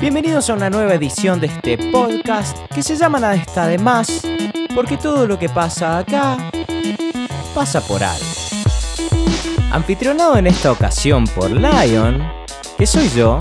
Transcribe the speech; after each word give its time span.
Bienvenidos 0.00 0.48
a 0.48 0.54
una 0.54 0.70
nueva 0.70 0.94
edición 0.94 1.40
de 1.40 1.48
este 1.48 1.76
podcast 1.90 2.56
que 2.74 2.82
se 2.82 2.96
llama 2.96 3.20
Nada 3.20 3.34
está 3.34 3.66
de 3.66 3.76
más, 3.76 4.22
porque 4.74 4.96
todo 4.96 5.26
lo 5.26 5.38
que 5.38 5.50
pasa 5.50 5.98
acá 5.98 6.38
pasa 7.54 7.82
por 7.82 8.02
algo. 8.02 8.24
Anfitrionado 9.70 10.38
en 10.38 10.46
esta 10.46 10.72
ocasión 10.72 11.24
por 11.26 11.50
Lion, 11.50 12.26
que 12.78 12.86
soy 12.86 13.10
yo, 13.10 13.36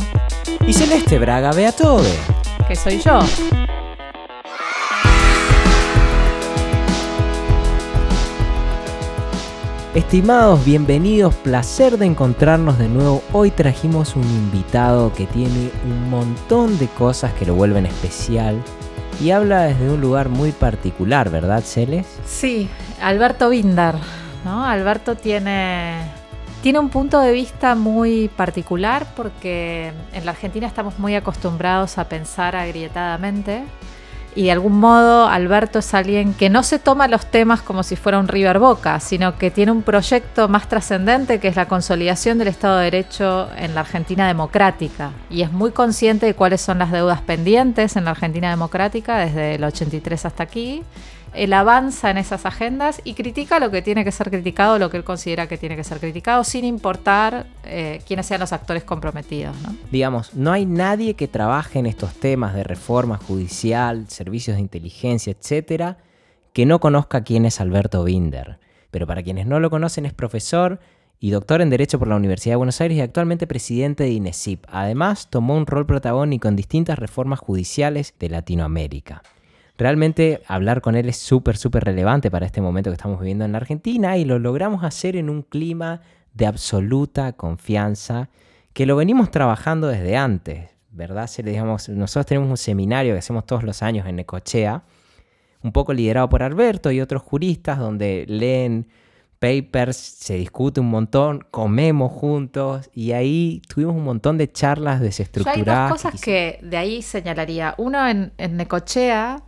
y 0.67 0.73
Celeste 0.73 1.17
Braga 1.17 1.53
Beatove. 1.53 2.11
que 2.67 2.75
soy 2.75 2.99
yo. 2.99 3.21
Estimados, 9.95 10.63
bienvenidos, 10.63 11.33
placer 11.33 11.97
de 11.97 12.05
encontrarnos 12.05 12.77
de 12.77 12.87
nuevo. 12.87 13.23
Hoy 13.33 13.49
trajimos 13.49 14.15
un 14.15 14.23
invitado 14.23 15.11
que 15.13 15.25
tiene 15.25 15.71
un 15.83 16.11
montón 16.11 16.77
de 16.77 16.87
cosas 16.89 17.33
que 17.33 17.47
lo 17.47 17.55
vuelven 17.55 17.87
especial 17.87 18.61
y 19.19 19.31
habla 19.31 19.63
desde 19.63 19.89
un 19.89 19.99
lugar 19.99 20.29
muy 20.29 20.51
particular, 20.51 21.31
¿verdad, 21.31 21.63
Celes? 21.63 22.05
Sí, 22.23 22.69
Alberto 23.01 23.49
Binder, 23.49 23.95
¿no? 24.45 24.63
Alberto 24.63 25.15
tiene, 25.15 26.03
tiene 26.61 26.77
un 26.77 26.89
punto 26.89 27.19
de 27.19 27.31
vista 27.31 27.73
muy 27.73 28.27
particular 28.27 29.07
porque 29.15 29.91
en 30.13 30.23
la 30.23 30.31
Argentina 30.31 30.67
estamos 30.67 30.99
muy 30.99 31.15
acostumbrados 31.15 31.97
a 31.97 32.07
pensar 32.07 32.55
agrietadamente 32.55 33.63
y 34.35 34.43
de 34.43 34.51
algún 34.51 34.79
modo 34.79 35.27
Alberto 35.27 35.79
es 35.79 35.93
alguien 35.93 36.33
que 36.33 36.49
no 36.49 36.63
se 36.63 36.79
toma 36.79 37.07
los 37.07 37.25
temas 37.25 37.61
como 37.61 37.83
si 37.83 37.95
fuera 37.95 38.19
un 38.19 38.27
River 38.27 38.59
Boca, 38.59 38.99
sino 38.99 39.37
que 39.37 39.51
tiene 39.51 39.71
un 39.71 39.81
proyecto 39.81 40.47
más 40.47 40.67
trascendente 40.67 41.39
que 41.39 41.47
es 41.47 41.55
la 41.55 41.67
consolidación 41.67 42.37
del 42.37 42.49
Estado 42.49 42.77
de 42.77 42.85
Derecho 42.85 43.49
en 43.57 43.75
la 43.75 43.81
Argentina 43.81 44.27
democrática 44.27 45.11
y 45.29 45.41
es 45.41 45.51
muy 45.51 45.71
consciente 45.71 46.25
de 46.25 46.35
cuáles 46.35 46.61
son 46.61 46.79
las 46.79 46.91
deudas 46.91 47.21
pendientes 47.21 47.95
en 47.95 48.05
la 48.05 48.11
Argentina 48.11 48.49
democrática 48.49 49.17
desde 49.17 49.55
el 49.55 49.63
83 49.63 50.25
hasta 50.25 50.43
aquí. 50.43 50.83
Él 51.33 51.53
avanza 51.53 52.09
en 52.09 52.17
esas 52.17 52.45
agendas 52.45 53.01
y 53.03 53.13
critica 53.13 53.59
lo 53.59 53.71
que 53.71 53.81
tiene 53.81 54.03
que 54.03 54.11
ser 54.11 54.29
criticado, 54.29 54.79
lo 54.79 54.89
que 54.89 54.97
él 54.97 55.03
considera 55.03 55.47
que 55.47 55.57
tiene 55.57 55.75
que 55.75 55.83
ser 55.83 55.99
criticado, 55.99 56.43
sin 56.43 56.65
importar 56.65 57.45
eh, 57.63 58.01
quiénes 58.07 58.25
sean 58.25 58.39
los 58.39 58.53
actores 58.53 58.83
comprometidos. 58.83 59.55
Digamos, 59.91 60.33
no 60.33 60.51
hay 60.51 60.65
nadie 60.65 61.15
que 61.15 61.27
trabaje 61.27 61.79
en 61.79 61.85
estos 61.85 62.13
temas 62.13 62.53
de 62.53 62.63
reforma 62.63 63.17
judicial, 63.17 64.09
servicios 64.09 64.57
de 64.57 64.61
inteligencia, 64.61 65.31
etcétera, 65.31 65.97
que 66.53 66.65
no 66.65 66.79
conozca 66.79 67.23
quién 67.23 67.45
es 67.45 67.61
Alberto 67.61 68.03
Binder. 68.03 68.59
Pero 68.91 69.05
para 69.05 69.23
quienes 69.23 69.45
no 69.45 69.59
lo 69.59 69.69
conocen, 69.69 70.05
es 70.05 70.13
profesor 70.13 70.79
y 71.19 71.31
doctor 71.31 71.61
en 71.61 71.69
Derecho 71.69 71.99
por 71.99 72.07
la 72.07 72.15
Universidad 72.15 72.53
de 72.53 72.57
Buenos 72.57 72.79
Aires 72.81 72.97
y 72.97 73.01
actualmente 73.01 73.45
presidente 73.45 74.03
de 74.03 74.11
INESIP. 74.11 74.65
Además, 74.69 75.29
tomó 75.29 75.55
un 75.55 75.67
rol 75.67 75.85
protagónico 75.85 76.47
en 76.47 76.55
distintas 76.55 76.97
reformas 76.97 77.39
judiciales 77.39 78.15
de 78.19 78.29
Latinoamérica. 78.29 79.21
Realmente 79.79 80.41
hablar 80.45 80.81
con 80.81 80.95
él 80.95 81.07
es 81.07 81.15
súper, 81.15 81.55
súper 81.55 81.85
relevante 81.85 82.29
para 82.29 82.45
este 82.45 82.59
momento 82.59 82.89
que 82.89 82.95
estamos 82.95 83.17
viviendo 83.17 83.45
en 83.45 83.53
la 83.53 83.59
Argentina 83.59 84.17
y 84.17 84.25
lo 84.25 84.37
logramos 84.37 84.83
hacer 84.83 85.15
en 85.15 85.29
un 85.29 85.41
clima 85.41 86.01
de 86.33 86.47
absoluta 86.47 87.31
confianza 87.31 88.27
que 88.73 88.85
lo 88.85 88.97
venimos 88.97 89.31
trabajando 89.31 89.87
desde 89.87 90.17
antes, 90.17 90.71
¿verdad? 90.91 91.27
Se 91.27 91.43
le 91.43 91.51
digamos, 91.51 91.87
nosotros 91.87 92.25
tenemos 92.25 92.49
un 92.49 92.57
seminario 92.57 93.13
que 93.13 93.19
hacemos 93.19 93.45
todos 93.45 93.63
los 93.63 93.81
años 93.81 94.05
en 94.05 94.17
Necochea, 94.17 94.83
un 95.63 95.71
poco 95.71 95.93
liderado 95.93 96.27
por 96.27 96.43
Alberto 96.43 96.91
y 96.91 96.99
otros 96.99 97.21
juristas, 97.21 97.79
donde 97.79 98.25
leen 98.27 98.85
papers, 99.39 99.95
se 99.95 100.33
discute 100.33 100.81
un 100.81 100.89
montón, 100.89 101.45
comemos 101.51 102.11
juntos 102.11 102.89
y 102.93 103.13
ahí 103.13 103.61
tuvimos 103.69 103.95
un 103.95 104.03
montón 104.03 104.37
de 104.37 104.51
charlas 104.51 104.97
Yo 104.97 105.03
hay 105.03 105.07
desestructuradas. 105.07 105.89
dos 105.89 106.01
cosas 106.01 106.19
que 106.19 106.59
de 106.63 106.75
ahí 106.75 107.01
señalaría. 107.01 107.75
Uno 107.77 108.05
en, 108.05 108.33
en 108.37 108.57
Necochea, 108.57 109.45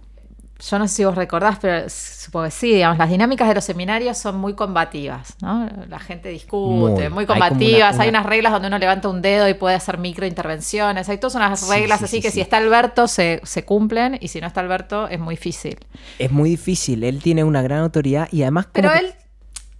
yo 0.69 0.79
no 0.79 0.87
sé 0.87 0.95
si 0.95 1.05
vos 1.05 1.15
recordás, 1.15 1.57
pero 1.59 1.89
supongo 1.89 2.45
que 2.45 2.51
sí, 2.51 2.73
digamos, 2.73 2.97
las 2.97 3.09
dinámicas 3.09 3.47
de 3.47 3.55
los 3.55 3.63
seminarios 3.65 4.17
son 4.17 4.37
muy 4.37 4.53
combativas, 4.53 5.35
¿no? 5.41 5.67
La 5.89 5.99
gente 5.99 6.29
discute, 6.29 7.09
Muy. 7.09 7.09
muy, 7.09 7.23
Hay 7.23 7.27
combativas, 7.27 7.95
una- 7.95 8.03
hay 8.03 8.09
una- 8.09 8.19
unas 8.19 8.25
reglas 8.27 8.53
donde 8.53 8.67
uno 8.67 8.77
levanta 8.77 9.09
un 9.09 9.21
dedo 9.21 9.49
y 9.49 9.53
puede 9.55 9.75
hacer 9.75 9.97
microintervenciones, 9.97 11.09
hay 11.09 11.17
todas 11.17 11.35
unas 11.35 11.67
reglas 11.67 11.99
sí, 11.99 12.05
así 12.05 12.17
sí, 12.17 12.21
que 12.21 12.31
si 12.31 12.41
está 12.41 12.57
Alberto 12.57 13.07
se, 13.07 13.41
se 13.43 13.65
cumplen 13.65 14.17
y 14.21 14.27
si 14.27 14.39
no 14.39 14.47
está 14.47 14.61
Alberto 14.61 15.07
es 15.07 15.19
muy 15.19 15.35
difícil. 15.35 15.77
Es 16.19 16.31
muy 16.31 16.51
difícil, 16.51 17.03
él 17.03 17.21
tiene 17.21 17.43
una 17.43 17.61
gran 17.61 17.79
autoridad 17.79 18.27
y 18.31 18.43
además... 18.43 18.67
Pero 18.71 18.91
que- 18.91 18.99
él, 18.99 19.13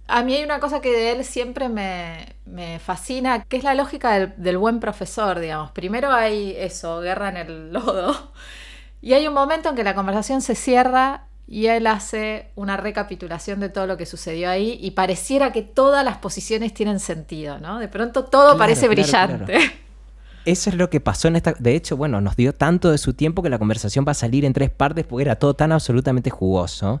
a 0.08 0.22
mí 0.24 0.34
hay 0.34 0.44
una 0.44 0.60
cosa 0.60 0.80
que 0.80 0.90
de 0.90 1.12
él 1.12 1.24
siempre 1.24 1.68
me, 1.68 2.34
me 2.44 2.78
fascina, 2.80 3.44
que 3.44 3.56
es 3.56 3.64
la 3.64 3.74
lógica 3.74 4.12
del, 4.12 4.34
del 4.36 4.58
buen 4.58 4.80
profesor, 4.80 5.38
digamos. 5.38 5.70
Primero 5.70 6.10
hay 6.12 6.54
eso, 6.58 7.00
guerra 7.00 7.28
en 7.30 7.36
el 7.38 7.72
lodo, 7.72 8.32
y 9.02 9.14
hay 9.14 9.26
un 9.26 9.34
momento 9.34 9.68
en 9.68 9.74
que 9.74 9.82
la 9.82 9.94
conversación 9.94 10.40
se 10.40 10.54
cierra 10.54 11.24
y 11.48 11.66
él 11.66 11.88
hace 11.88 12.50
una 12.54 12.76
recapitulación 12.76 13.58
de 13.58 13.68
todo 13.68 13.88
lo 13.88 13.96
que 13.96 14.06
sucedió 14.06 14.48
ahí 14.48 14.78
y 14.80 14.92
pareciera 14.92 15.50
que 15.52 15.62
todas 15.62 16.04
las 16.04 16.18
posiciones 16.18 16.72
tienen 16.72 17.00
sentido, 17.00 17.58
¿no? 17.58 17.80
De 17.80 17.88
pronto 17.88 18.24
todo 18.24 18.44
Claro, 18.44 18.58
parece 18.58 18.86
claro, 18.86 19.02
brillante. 19.02 19.58
Eso 20.44 20.70
es 20.70 20.76
lo 20.76 20.88
que 20.88 21.00
pasó 21.00 21.28
en 21.28 21.36
esta... 21.36 21.52
De 21.58 21.74
hecho, 21.74 21.96
bueno, 21.96 22.20
nos 22.20 22.36
dio 22.36 22.54
tanto 22.54 22.90
de 22.92 22.98
su 22.98 23.12
tiempo 23.12 23.42
que 23.42 23.50
la 23.50 23.58
conversación 23.58 24.04
va 24.06 24.12
a 24.12 24.14
salir 24.14 24.44
en 24.44 24.52
tres 24.52 24.70
partes 24.70 25.04
porque 25.04 25.22
era 25.24 25.36
todo 25.36 25.54
tan 25.54 25.72
absolutamente 25.72 26.30
jugoso 26.30 27.00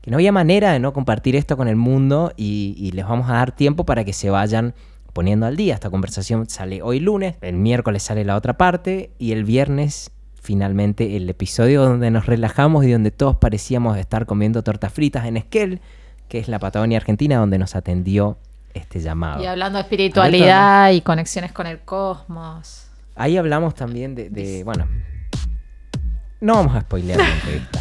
que 0.00 0.10
no 0.10 0.16
había 0.16 0.32
manera 0.32 0.72
de 0.72 0.80
no 0.80 0.92
compartir 0.92 1.36
esto 1.36 1.56
con 1.56 1.68
el 1.68 1.76
mundo 1.76 2.32
y, 2.36 2.74
y 2.78 2.90
les 2.92 3.06
vamos 3.06 3.28
a 3.28 3.34
dar 3.34 3.52
tiempo 3.52 3.84
para 3.84 4.04
que 4.04 4.12
se 4.12 4.28
vayan 4.28 4.74
poniendo 5.12 5.46
al 5.46 5.56
día. 5.56 5.74
Esta 5.74 5.90
conversación 5.90 6.48
sale 6.48 6.82
hoy 6.82 7.00
lunes, 7.00 7.36
el 7.42 7.56
miércoles 7.56 8.02
sale 8.02 8.24
la 8.24 8.36
otra 8.36 8.58
parte 8.58 9.12
y 9.18 9.32
el 9.32 9.44
viernes 9.44 10.10
finalmente 10.44 11.16
el 11.16 11.28
episodio 11.30 11.82
donde 11.82 12.10
nos 12.10 12.26
relajamos 12.26 12.84
y 12.84 12.92
donde 12.92 13.10
todos 13.10 13.36
parecíamos 13.36 13.96
estar 13.96 14.26
comiendo 14.26 14.62
tortas 14.62 14.92
fritas 14.92 15.24
en 15.24 15.38
Esquel, 15.38 15.80
que 16.28 16.38
es 16.38 16.48
la 16.48 16.58
Patagonia 16.58 16.98
Argentina 16.98 17.38
donde 17.38 17.58
nos 17.58 17.74
atendió 17.74 18.36
este 18.74 19.00
llamado. 19.00 19.42
Y 19.42 19.46
hablando 19.46 19.78
de 19.78 19.82
espiritualidad 19.84 20.90
y 20.92 21.00
conexiones 21.00 21.50
con 21.52 21.66
el 21.66 21.80
cosmos. 21.80 22.88
Ahí 23.16 23.36
hablamos 23.38 23.74
también 23.74 24.14
de, 24.14 24.28
de- 24.28 24.62
bueno, 24.64 24.86
no 26.40 26.54
vamos 26.56 26.76
a 26.76 26.82
spoilear 26.82 27.18
la 27.18 27.28
entrevista. 27.34 27.80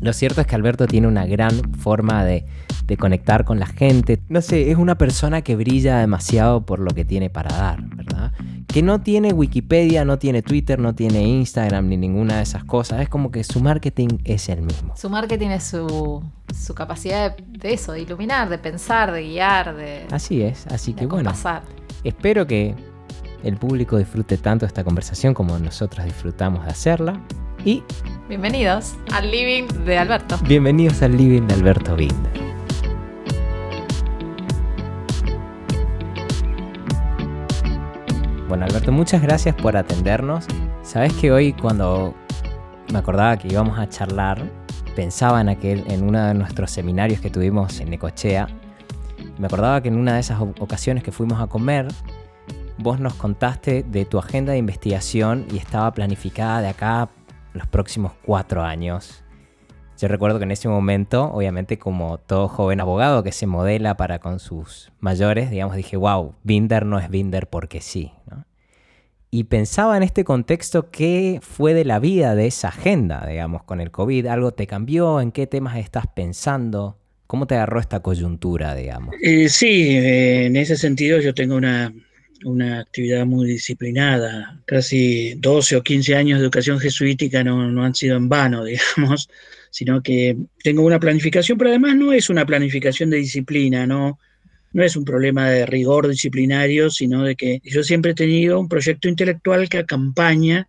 Lo 0.00 0.12
cierto 0.12 0.40
es 0.40 0.46
que 0.46 0.54
Alberto 0.54 0.86
tiene 0.86 1.06
una 1.06 1.26
gran 1.26 1.74
forma 1.74 2.24
de, 2.24 2.46
de 2.86 2.96
conectar 2.96 3.44
con 3.44 3.60
la 3.60 3.66
gente. 3.66 4.20
No 4.28 4.40
sé, 4.40 4.70
es 4.70 4.78
una 4.78 4.96
persona 4.96 5.42
que 5.42 5.56
brilla 5.56 5.98
demasiado 5.98 6.64
por 6.64 6.78
lo 6.78 6.90
que 6.92 7.04
tiene 7.04 7.30
para 7.30 7.54
dar, 7.54 7.82
¿verdad? 7.94 8.32
Que 8.66 8.82
no 8.82 9.00
tiene 9.00 9.32
Wikipedia, 9.32 10.04
no 10.04 10.18
tiene 10.18 10.42
Twitter, 10.42 10.78
no 10.78 10.94
tiene 10.94 11.22
Instagram 11.22 11.88
ni 11.88 11.96
ninguna 11.96 12.36
de 12.36 12.42
esas 12.42 12.64
cosas. 12.64 13.00
Es 13.02 13.08
como 13.08 13.30
que 13.30 13.44
su 13.44 13.60
marketing 13.60 14.18
es 14.24 14.48
el 14.48 14.62
mismo. 14.62 14.94
Su 14.96 15.10
marketing 15.10 15.48
es 15.48 15.64
su, 15.64 16.22
su 16.54 16.74
capacidad 16.74 17.36
de, 17.36 17.44
de 17.58 17.74
eso, 17.74 17.92
de 17.92 18.00
iluminar, 18.02 18.48
de 18.48 18.58
pensar, 18.58 19.12
de 19.12 19.22
guiar, 19.22 19.74
de, 19.76 20.06
Así 20.10 20.42
es, 20.42 20.66
así 20.68 20.92
que 20.94 21.06
bueno, 21.06 21.30
acompasar. 21.30 21.62
espero 22.04 22.46
que 22.46 22.74
el 23.42 23.56
público 23.56 23.98
disfrute 23.98 24.36
tanto 24.36 24.66
esta 24.66 24.84
conversación 24.84 25.34
como 25.34 25.58
nosotros 25.58 26.04
disfrutamos 26.04 26.64
de 26.64 26.70
hacerla. 26.70 27.20
Y 27.64 27.82
Bienvenidos 28.26 28.94
al 29.12 29.30
living 29.30 29.66
de 29.84 29.98
Alberto. 29.98 30.38
Bienvenidos 30.46 31.02
al 31.02 31.16
living 31.16 31.42
de 31.42 31.54
Alberto 31.54 31.96
Binder. 31.96 32.32
Bueno, 38.48 38.64
Alberto, 38.64 38.92
muchas 38.92 39.20
gracias 39.20 39.54
por 39.56 39.76
atendernos. 39.76 40.46
Sabes 40.82 41.12
que 41.14 41.32
hoy 41.32 41.52
cuando 41.52 42.14
me 42.92 42.98
acordaba 42.98 43.36
que 43.36 43.48
íbamos 43.48 43.78
a 43.78 43.88
charlar, 43.88 44.42
pensaba 44.94 45.40
en 45.40 45.48
aquel, 45.48 45.84
en 45.88 46.04
uno 46.04 46.24
de 46.24 46.34
nuestros 46.34 46.70
seminarios 46.70 47.20
que 47.20 47.30
tuvimos 47.30 47.80
en 47.80 47.90
Necochea. 47.90 48.46
Me 49.38 49.48
acordaba 49.48 49.82
que 49.82 49.88
en 49.88 49.96
una 49.98 50.14
de 50.14 50.20
esas 50.20 50.40
ocasiones 50.40 51.02
que 51.02 51.12
fuimos 51.12 51.40
a 51.40 51.48
comer, 51.48 51.88
vos 52.78 53.00
nos 53.00 53.14
contaste 53.14 53.82
de 53.82 54.04
tu 54.04 54.18
agenda 54.18 54.52
de 54.52 54.58
investigación 54.58 55.46
y 55.52 55.58
estaba 55.58 55.92
planificada 55.92 56.62
de 56.62 56.68
acá 56.68 57.08
los 57.52 57.66
próximos 57.66 58.12
cuatro 58.24 58.62
años. 58.62 59.24
Yo 59.98 60.08
recuerdo 60.08 60.38
que 60.38 60.44
en 60.44 60.50
ese 60.50 60.68
momento, 60.68 61.30
obviamente 61.30 61.78
como 61.78 62.18
todo 62.18 62.48
joven 62.48 62.80
abogado 62.80 63.22
que 63.22 63.32
se 63.32 63.46
modela 63.46 63.96
para 63.98 64.18
con 64.18 64.38
sus 64.38 64.90
mayores, 64.98 65.50
digamos, 65.50 65.76
dije, 65.76 65.96
wow, 65.96 66.34
Binder 66.42 66.86
no 66.86 66.98
es 66.98 67.10
Binder 67.10 67.48
porque 67.48 67.82
sí. 67.82 68.12
Y 69.30 69.44
pensaba 69.44 69.96
en 69.96 70.02
este 70.02 70.24
contexto 70.24 70.90
qué 70.90 71.38
fue 71.42 71.74
de 71.74 71.84
la 71.84 71.98
vida 71.98 72.34
de 72.34 72.46
esa 72.46 72.68
agenda, 72.68 73.26
digamos, 73.28 73.62
con 73.62 73.80
el 73.80 73.90
COVID. 73.90 74.26
¿Algo 74.26 74.52
te 74.52 74.66
cambió? 74.66 75.20
¿En 75.20 75.32
qué 75.32 75.46
temas 75.46 75.76
estás 75.76 76.06
pensando? 76.06 76.98
¿Cómo 77.26 77.46
te 77.46 77.54
agarró 77.54 77.78
esta 77.78 78.00
coyuntura, 78.00 78.74
digamos? 78.74 79.14
Eh, 79.22 79.48
sí, 79.48 79.96
eh, 79.96 80.46
en 80.46 80.56
ese 80.56 80.76
sentido 80.76 81.20
yo 81.20 81.32
tengo 81.32 81.54
una, 81.54 81.92
una 82.44 82.80
actividad 82.80 83.26
muy 83.26 83.46
disciplinada. 83.46 84.60
Casi 84.66 85.34
12 85.34 85.76
o 85.76 85.82
15 85.82 86.14
años 86.14 86.38
de 86.38 86.44
educación 86.44 86.78
jesuítica 86.78 87.44
no, 87.44 87.70
no 87.70 87.84
han 87.84 87.94
sido 87.94 88.16
en 88.16 88.28
vano, 88.28 88.64
digamos, 88.96 89.28
sino 89.70 90.02
que 90.02 90.36
tengo 90.62 90.82
una 90.82 91.00
planificación, 91.00 91.58
pero 91.58 91.70
además 91.70 91.96
no 91.96 92.12
es 92.12 92.30
una 92.30 92.46
planificación 92.46 93.10
de 93.10 93.18
disciplina, 93.18 93.86
no, 93.86 94.18
no 94.72 94.84
es 94.84 94.96
un 94.96 95.04
problema 95.04 95.50
de 95.50 95.66
rigor 95.66 96.08
disciplinario, 96.08 96.90
sino 96.90 97.24
de 97.24 97.36
que 97.36 97.60
yo 97.64 97.82
siempre 97.82 98.12
he 98.12 98.14
tenido 98.14 98.58
un 98.58 98.68
proyecto 98.68 99.08
intelectual 99.08 99.68
que 99.68 99.78
acompaña 99.78 100.68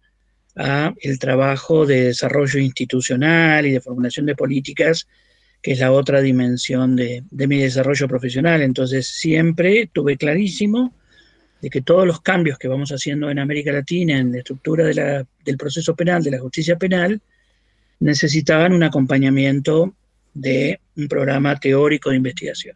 a 0.56 0.94
el 1.02 1.20
trabajo 1.20 1.86
de 1.86 2.06
desarrollo 2.06 2.60
institucional 2.60 3.66
y 3.66 3.72
de 3.72 3.82
formulación 3.82 4.26
de 4.26 4.36
políticas, 4.36 5.08
que 5.62 5.74
es 5.74 5.80
la 5.80 5.92
otra 5.92 6.22
dimensión 6.22 6.96
de, 6.96 7.24
mi 7.32 7.58
desarrollo 7.58 8.08
profesional. 8.08 8.62
Entonces 8.62 9.08
siempre 9.08 9.90
tuve 9.92 10.18
clarísimo 10.18 10.94
de 11.62 11.70
que 11.70 11.82
todos 11.82 12.08
los 12.08 12.22
cambios 12.22 12.58
que 12.58 12.68
vamos 12.68 12.90
haciendo 12.92 13.30
en 13.30 13.40
América 13.40 13.72
Latina 13.72 14.18
en 14.18 14.32
la 14.32 14.40
estructura 14.40 14.86
del 14.86 15.58
proceso 15.58 15.96
penal, 15.96 16.24
de 16.24 16.32
la 16.32 16.40
justicia 16.40 16.76
penal, 16.78 17.22
necesitaban 18.00 18.74
un 18.74 18.84
acompañamiento 18.84 19.94
de 20.34 20.80
un 20.98 21.08
programa 21.08 21.56
teórico 21.58 22.10
de 22.10 22.18
investigación. 22.18 22.76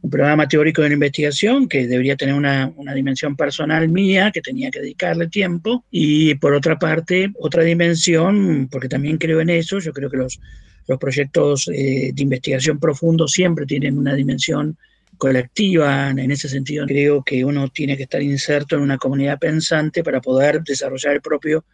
Un 0.00 0.10
programa 0.10 0.46
teórico 0.46 0.82
de 0.82 0.92
investigación 0.92 1.68
que 1.68 1.86
debería 1.86 2.16
tener 2.16 2.34
una, 2.34 2.72
dimensión 2.94 3.36
personal 3.36 3.88
mía, 3.88 4.30
que 4.32 4.40
tenía 4.40 4.70
que 4.70 4.80
dedicarle 4.80 5.28
tiempo, 5.28 5.84
y 5.90 6.34
por 6.36 6.54
otra 6.54 6.78
parte, 6.78 7.30
otra 7.38 7.62
dimensión, 7.62 8.68
porque 8.70 8.88
también 8.88 9.18
creo 9.18 9.40
en 9.40 9.50
eso, 9.50 9.78
yo 9.78 9.92
creo 9.92 10.10
que 10.10 10.16
los, 10.16 10.40
los 10.86 10.98
proyectos 10.98 11.68
eh, 11.68 12.12
de 12.14 12.22
investigación 12.22 12.78
profundo 12.78 13.28
siempre 13.28 13.66
tienen 13.66 13.98
una 13.98 14.14
dimensión 14.14 14.76
colectiva, 15.18 16.10
en 16.10 16.30
ese 16.30 16.48
sentido 16.48 16.86
creo 16.86 17.22
que 17.22 17.44
uno 17.44 17.68
tiene 17.68 17.96
que 17.96 18.04
estar 18.04 18.22
inserto 18.22 18.76
en 18.76 18.82
una 18.82 18.96
comunidad 18.96 19.38
pensante 19.38 20.02
para 20.02 20.20
poder 20.20 20.62
desarrollar 20.62 21.14
el 21.14 21.20
propio 21.20 21.64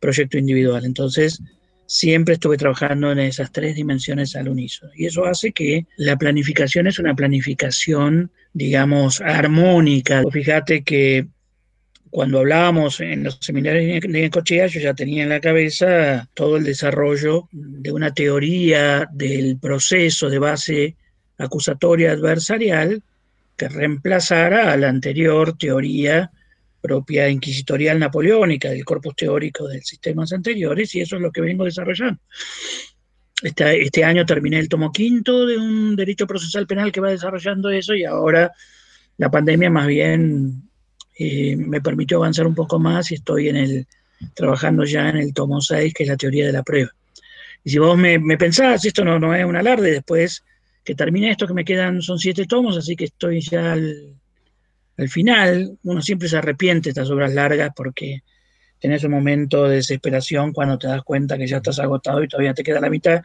proyecto 0.00 0.36
individual. 0.36 0.84
Entonces, 0.84 1.40
siempre 1.86 2.34
estuve 2.34 2.56
trabajando 2.56 3.10
en 3.10 3.18
esas 3.18 3.50
tres 3.50 3.74
dimensiones 3.74 4.36
al 4.36 4.48
unísono. 4.48 4.92
Y 4.94 5.06
eso 5.06 5.24
hace 5.24 5.52
que 5.52 5.86
la 5.96 6.16
planificación 6.16 6.86
es 6.86 6.98
una 6.98 7.14
planificación, 7.14 8.30
digamos, 8.52 9.20
armónica. 9.20 10.22
Fíjate 10.30 10.82
que 10.82 11.26
cuando 12.10 12.40
hablábamos 12.40 13.00
en 13.00 13.24
los 13.24 13.38
seminarios 13.40 14.02
de 14.02 14.30
Cochea, 14.30 14.66
yo 14.66 14.80
ya 14.80 14.94
tenía 14.94 15.22
en 15.22 15.28
la 15.28 15.40
cabeza 15.40 16.28
todo 16.34 16.56
el 16.56 16.64
desarrollo 16.64 17.48
de 17.52 17.92
una 17.92 18.12
teoría 18.12 19.08
del 19.12 19.58
proceso 19.58 20.28
de 20.28 20.38
base 20.38 20.96
acusatoria 21.40 22.12
adversarial 22.12 23.02
que 23.56 23.68
reemplazara 23.68 24.72
a 24.72 24.76
la 24.76 24.88
anterior 24.88 25.56
teoría 25.56 26.30
propia 26.80 27.28
inquisitorial 27.28 27.98
napoleónica, 27.98 28.70
del 28.70 28.84
corpus 28.84 29.14
teórico 29.14 29.68
de 29.68 29.82
sistemas 29.82 30.32
anteriores, 30.32 30.94
y 30.94 31.00
eso 31.00 31.16
es 31.16 31.22
lo 31.22 31.30
que 31.30 31.42
vengo 31.42 31.64
desarrollando. 31.64 32.20
Este, 33.42 33.82
este, 33.82 34.04
año 34.04 34.24
terminé 34.24 34.58
el 34.58 34.68
tomo 34.68 34.92
quinto 34.92 35.46
de 35.46 35.56
un 35.56 35.96
derecho 35.96 36.26
procesal 36.26 36.66
penal 36.66 36.92
que 36.92 37.00
va 37.00 37.10
desarrollando 37.10 37.70
eso, 37.70 37.94
y 37.94 38.04
ahora 38.04 38.52
la 39.18 39.30
pandemia 39.30 39.68
más 39.68 39.86
bien 39.86 40.62
eh, 41.18 41.56
me 41.56 41.80
permitió 41.82 42.16
avanzar 42.18 42.46
un 42.46 42.54
poco 42.54 42.78
más 42.78 43.10
y 43.10 43.16
estoy 43.16 43.48
en 43.48 43.56
el, 43.56 43.86
trabajando 44.34 44.84
ya 44.84 45.10
en 45.10 45.18
el 45.18 45.34
tomo 45.34 45.60
6, 45.60 45.92
que 45.92 46.04
es 46.04 46.08
la 46.08 46.16
teoría 46.16 46.46
de 46.46 46.52
la 46.52 46.62
prueba. 46.62 46.90
Y 47.62 47.70
si 47.70 47.78
vos 47.78 47.98
me, 47.98 48.18
me 48.18 48.38
pensás, 48.38 48.84
esto 48.86 49.04
no, 49.04 49.18
no 49.18 49.34
es 49.34 49.44
un 49.44 49.56
alarde, 49.56 49.92
después 49.92 50.42
que 50.84 50.94
termine 50.94 51.30
esto, 51.30 51.46
que 51.46 51.54
me 51.54 51.64
quedan, 51.64 52.02
son 52.02 52.18
siete 52.18 52.46
tomos, 52.46 52.76
así 52.76 52.96
que 52.96 53.04
estoy 53.04 53.40
ya 53.40 53.72
al, 53.72 54.14
al 54.96 55.08
final 55.08 55.78
uno 55.84 56.02
siempre 56.02 56.28
se 56.28 56.36
arrepiente 56.36 56.88
de 56.88 56.90
estas 56.90 57.10
obras 57.10 57.32
largas 57.32 57.70
porque 57.74 58.22
tenés 58.80 59.04
un 59.04 59.12
momento 59.12 59.68
de 59.68 59.76
desesperación 59.76 60.52
cuando 60.52 60.78
te 60.78 60.88
das 60.88 61.02
cuenta 61.02 61.38
que 61.38 61.46
ya 61.46 61.58
estás 61.58 61.78
agotado 61.78 62.22
y 62.22 62.28
todavía 62.28 62.54
te 62.54 62.62
queda 62.62 62.80
la 62.80 62.90
mitad. 62.90 63.22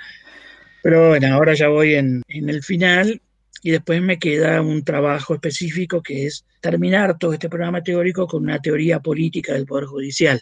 Pero 0.83 1.09
bueno, 1.09 1.33
ahora 1.33 1.53
ya 1.53 1.69
voy 1.69 1.95
en, 1.95 2.21
el 2.27 2.63
final 2.63 3.21
y 3.63 3.71
después 3.71 4.01
me 4.01 4.19
queda 4.19 4.61
un 4.61 4.83
trabajo 4.83 5.33
específico 5.33 6.01
que 6.01 6.27
es 6.27 6.45
terminar 6.61 7.17
todo 7.17 7.33
este 7.33 7.49
programa 7.49 7.81
teórico 7.81 8.27
con 8.27 8.43
una 8.43 8.61
teoría 8.61 8.99
política 8.99 9.53
del 9.53 9.65
Poder 9.65 9.85
Judicial. 9.85 10.41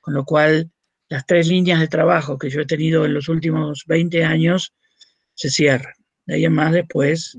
Con 0.00 0.14
lo 0.14 0.24
cual, 0.24 0.70
las 1.08 1.26
tres 1.26 1.48
líneas 1.48 1.80
de 1.80 1.88
trabajo 1.88 2.38
que 2.38 2.50
yo 2.50 2.60
he 2.60 2.66
tenido 2.66 3.04
en 3.04 3.14
los 3.14 3.28
últimos 3.28 3.84
20 3.86 4.24
años 4.24 4.74
se 5.34 5.50
cierran. 5.50 5.94
De 6.26 6.36
ahí 6.36 6.44
en 6.44 6.52
más 6.52 6.72
después 6.72 7.38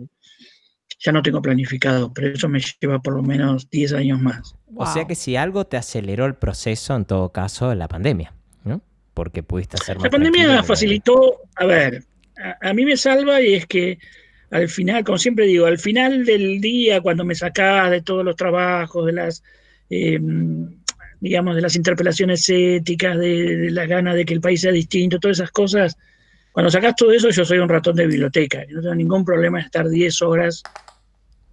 ya 1.03 1.11
no 1.11 1.21
tengo 1.21 1.41
planificado, 1.41 2.13
pero 2.13 2.27
eso 2.27 2.47
me 2.47 2.61
lleva 2.79 3.01
por 3.01 3.15
lo 3.15 3.23
menos 3.23 3.69
10 3.69 3.93
años 3.93 4.21
más. 4.21 4.55
O 4.75 4.85
sea 4.85 5.05
que 5.05 5.15
si 5.15 5.35
algo 5.35 5.65
te 5.65 5.77
aceleró 5.77 6.25
el 6.25 6.35
proceso, 6.35 6.95
en 6.95 7.05
todo 7.05 7.31
caso, 7.31 7.73
la 7.73 7.87
pandemia, 7.87 8.33
¿no? 8.63 8.81
Porque 9.13 9.41
pudiste 9.41 9.77
hacer 9.81 9.97
más. 9.97 10.03
La 10.03 10.09
pandemia 10.11 10.63
facilitó, 10.63 11.41
a 11.55 11.65
ver, 11.65 12.03
a, 12.61 12.73
mí 12.73 12.85
me 12.85 12.97
salva 12.97 13.41
y 13.41 13.55
es 13.55 13.65
que 13.65 13.97
al 14.51 14.69
final, 14.69 15.03
como 15.03 15.17
siempre 15.17 15.45
digo, 15.45 15.65
al 15.65 15.79
final 15.79 16.23
del 16.23 16.61
día, 16.61 17.01
cuando 17.01 17.25
me 17.25 17.35
sacás 17.35 17.89
de 17.89 18.01
todos 18.01 18.23
los 18.23 18.35
trabajos, 18.35 19.05
de 19.05 19.13
las, 19.13 19.43
em, 19.89 20.69
digamos, 21.19 21.55
de 21.55 21.61
las 21.61 21.75
interpelaciones 21.75 22.47
éticas, 22.47 23.17
de, 23.17 23.57
de 23.57 23.71
las 23.71 23.87
ganas 23.87 24.15
de 24.15 24.25
que 24.25 24.33
el 24.35 24.41
país 24.41 24.61
sea 24.61 24.71
distinto, 24.71 25.19
todas 25.19 25.39
esas 25.39 25.51
cosas, 25.51 25.97
cuando 26.51 26.69
sacás 26.69 26.95
todo 26.95 27.12
eso, 27.12 27.30
yo 27.30 27.45
soy 27.45 27.59
un 27.59 27.69
ratón 27.69 27.95
de 27.95 28.07
biblioteca, 28.07 28.65
y 28.69 28.74
no 28.74 28.81
tengo 28.81 28.95
ningún 28.95 29.24
problema 29.24 29.59
en 29.59 29.65
estar 29.65 29.88
10 29.88 30.21
horas 30.21 30.63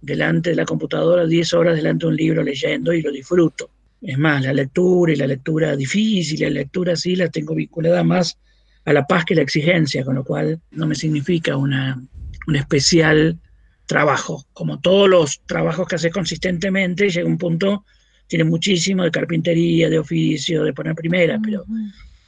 delante 0.01 0.51
de 0.51 0.55
la 0.55 0.65
computadora 0.65 1.25
10 1.25 1.53
horas 1.53 1.75
delante 1.75 2.05
de 2.05 2.09
un 2.09 2.15
libro 2.15 2.43
leyendo 2.43 2.93
y 2.93 3.01
lo 3.01 3.11
disfruto. 3.11 3.69
Es 4.01 4.17
más, 4.17 4.43
la 4.43 4.53
lectura 4.53 5.11
y 5.11 5.15
la 5.15 5.27
lectura 5.27 5.75
difícil, 5.75 6.41
la 6.41 6.49
lectura 6.49 6.95
sí 6.95 7.15
la 7.15 7.29
tengo 7.29 7.53
vinculada 7.53 8.03
más 8.03 8.37
a 8.85 8.93
la 8.93 9.05
paz 9.05 9.25
que 9.25 9.35
la 9.35 9.41
exigencia, 9.41 10.05
con 10.05 10.15
lo 10.15 10.23
cual 10.23 10.61
no 10.71 10.87
me 10.87 10.95
significa 10.95 11.57
una, 11.57 12.01
un 12.47 12.55
especial 12.55 13.37
trabajo. 13.85 14.45
Como 14.53 14.79
todos 14.79 15.09
los 15.09 15.41
trabajos 15.45 15.87
que 15.87 15.95
hace 15.95 16.11
consistentemente, 16.11 17.09
llega 17.09 17.27
un 17.27 17.37
punto, 17.37 17.85
tiene 18.27 18.45
muchísimo 18.45 19.03
de 19.03 19.11
carpintería, 19.11 19.89
de 19.89 19.99
oficio, 19.99 20.63
de 20.63 20.73
poner 20.73 20.95
primera, 20.95 21.39
pero 21.43 21.65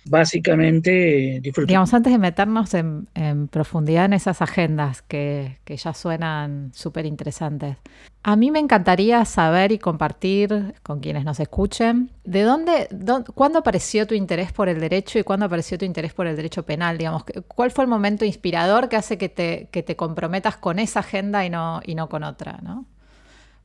básicamente 0.06 1.39
disfruto. 1.42 1.68
Digamos, 1.68 1.94
antes 1.94 2.12
de 2.12 2.19
meternos 2.19 2.74
en, 2.74 3.07
profundidad 3.50 4.06
en 4.06 4.13
esas 4.13 4.42
agendas 4.42 5.01
que, 5.01 5.57
ya 5.68 5.94
suenan 5.94 6.71
súper 6.74 7.06
interesantes, 7.06 7.77
a 8.24 8.36
mí 8.36 8.51
me 8.51 8.59
encantaría 8.59 9.24
saber 9.25 9.71
y 9.71 9.80
compartir 9.80 10.75
con 10.83 11.00
quienes 11.00 11.25
nos 11.25 11.39
escuchen, 11.39 12.12
¿de 12.24 12.44
dónde, 12.44 12.88
cuándo 13.33 13.59
apareció 13.59 14.06
tu 14.06 14.13
interés 14.13 14.51
por 14.51 14.69
el 14.69 14.80
derecho 14.80 15.18
y 15.18 15.24
cuándo 15.24 15.45
apareció 15.45 15.77
tu 15.77 15.86
interés 15.86 16.13
por 16.13 16.27
el 16.27 16.36
derecho 16.36 16.63
penal? 16.63 16.98
Digamos, 16.98 17.24
¿cuál 17.48 17.71
fue 17.71 17.83
el 17.83 17.89
momento 17.89 18.25
inspirador 18.25 18.89
que 18.89 18.95
hace 18.95 19.18
que 19.18 19.30
te, 19.30 19.69
que 19.71 19.81
te 19.83 19.95
comprometas 19.95 20.57
con 20.57 20.80
esa 20.80 21.00
agenda 21.00 21.45
y 21.45 21.50
no, 21.50 21.81
y 21.86 21.95
no 21.95 22.09
con 22.09 22.24
otra, 22.24 22.59
¿no? 22.62 22.86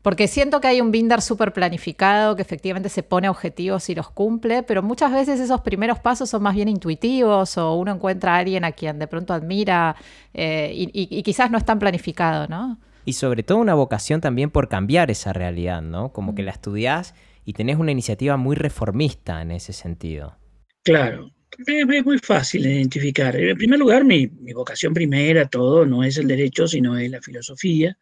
Porque 0.07 0.29
siento 0.29 0.61
que 0.61 0.69
hay 0.69 0.81
un 0.81 0.93
Binder 0.93 1.21
súper 1.21 1.53
planificado, 1.53 2.37
que 2.37 2.43
efectivamente 2.43 2.89
se 2.89 3.03
pone 3.03 3.29
objetivos 3.29 3.91
y 3.91 3.95
los 3.97 4.09
cumple, 4.09 4.63
pero 4.63 4.81
muchas 4.81 5.11
veces 5.11 5.41
esos 5.41 5.63
primeros 5.63 5.99
pasos 5.99 6.31
son 6.31 6.45
más 6.45 6.55
bien 6.55 6.69
intuitivos 6.69 7.59
o 7.59 7.75
uno 7.75 7.93
encuentra 7.93 8.37
a 8.37 8.39
alguien 8.39 8.65
a 8.65 8.71
quien 8.71 9.01
de 9.01 9.09
pronto 9.09 9.35
admira 9.35 9.97
eh, 10.33 10.71
y, 10.73 11.23
quizás 11.25 11.51
no 11.51 11.59
es 11.59 11.65
tan 11.65 11.81
planificado, 11.81 12.47
¿no? 12.47 12.79
Y 13.05 13.15
sobre 13.15 13.43
todo 13.43 13.59
una 13.59 13.75
vocación 13.75 14.21
también 14.21 14.51
por 14.51 14.69
cambiar 14.69 15.11
esa 15.11 15.33
realidad, 15.33 15.83
¿no? 15.83 16.13
Como 16.13 16.37
que 16.37 16.45
la 16.45 16.53
estudiás 16.53 17.13
y 17.45 17.55
tenés 17.55 17.77
una 17.77 17.91
iniciativa 17.91 18.37
muy 18.37 18.55
reformista 18.55 19.43
en 19.43 19.51
ese 19.51 19.73
sentido. 19.73 20.37
Claro, 20.85 21.33
es 21.67 22.05
muy 22.05 22.19
fácil 22.21 22.65
identificar. 22.65 23.35
En 23.35 23.57
primer 23.57 23.81
lugar, 23.81 24.05
mi, 24.05 24.29
mi 24.29 24.53
vocación 24.53 24.95
primera, 24.95 25.47
todo, 25.47 25.85
no 25.85 26.05
es 26.05 26.17
el 26.17 26.29
derecho, 26.29 26.69
sino 26.69 26.97
es 26.97 27.11
la 27.11 27.21
filosofía 27.21 27.99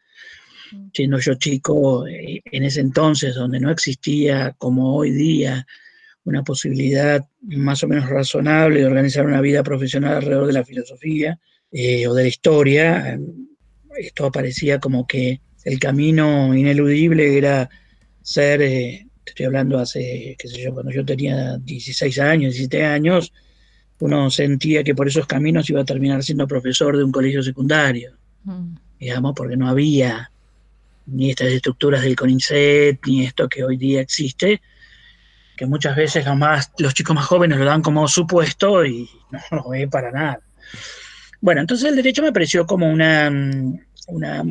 siendo 0.92 1.18
yo 1.18 1.34
chico 1.34 2.06
eh, 2.06 2.42
en 2.44 2.62
ese 2.64 2.80
entonces, 2.80 3.34
donde 3.34 3.60
no 3.60 3.70
existía 3.70 4.54
como 4.58 4.96
hoy 4.96 5.10
día 5.10 5.66
una 6.24 6.42
posibilidad 6.42 7.24
más 7.42 7.82
o 7.82 7.88
menos 7.88 8.08
razonable 8.08 8.80
de 8.80 8.86
organizar 8.86 9.26
una 9.26 9.40
vida 9.40 9.62
profesional 9.62 10.16
alrededor 10.16 10.46
de 10.46 10.52
la 10.54 10.64
filosofía 10.64 11.38
eh, 11.70 12.06
o 12.06 12.14
de 12.14 12.22
la 12.22 12.28
historia, 12.28 13.18
esto 13.96 14.26
aparecía 14.26 14.78
como 14.80 15.06
que 15.06 15.40
el 15.64 15.78
camino 15.78 16.54
ineludible 16.54 17.36
era 17.36 17.68
ser, 18.22 18.62
eh, 18.62 19.06
estoy 19.24 19.46
hablando 19.46 19.78
hace, 19.78 20.36
qué 20.38 20.48
sé 20.48 20.62
yo, 20.62 20.72
cuando 20.72 20.92
yo 20.92 21.04
tenía 21.04 21.58
16 21.58 22.18
años, 22.18 22.54
17 22.54 22.84
años, 22.84 23.32
uno 24.00 24.30
sentía 24.30 24.82
que 24.82 24.94
por 24.94 25.08
esos 25.08 25.26
caminos 25.26 25.68
iba 25.70 25.82
a 25.82 25.84
terminar 25.84 26.22
siendo 26.22 26.46
profesor 26.46 26.96
de 26.96 27.04
un 27.04 27.12
colegio 27.12 27.42
secundario, 27.42 28.16
mm. 28.44 28.74
digamos, 28.98 29.34
porque 29.34 29.56
no 29.56 29.68
había 29.68 30.30
ni 31.06 31.30
estas 31.30 31.48
estructuras 31.48 32.02
del 32.02 32.16
CONICET, 32.16 33.00
ni 33.06 33.24
esto 33.24 33.48
que 33.48 33.64
hoy 33.64 33.76
día 33.76 34.00
existe, 34.00 34.62
que 35.56 35.66
muchas 35.66 35.96
veces 35.96 36.24
los, 36.26 36.36
más, 36.36 36.72
los 36.78 36.94
chicos 36.94 37.14
más 37.14 37.26
jóvenes 37.26 37.58
lo 37.58 37.64
dan 37.64 37.82
como 37.82 38.08
supuesto 38.08 38.84
y 38.84 39.08
no 39.30 39.40
lo 39.50 39.68
ve 39.70 39.88
para 39.88 40.10
nada. 40.10 40.40
Bueno, 41.40 41.60
entonces 41.60 41.88
el 41.88 41.96
derecho 41.96 42.22
me 42.22 42.32
pareció 42.32 42.66
como 42.66 42.90
una, 42.90 43.30
una 44.08 44.44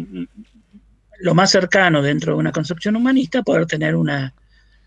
lo 1.20 1.34
más 1.34 1.52
cercano 1.52 2.02
dentro 2.02 2.34
de 2.34 2.40
una 2.40 2.52
concepción 2.52 2.96
humanista, 2.96 3.42
poder 3.42 3.66
tener 3.66 3.96
una, 3.96 4.34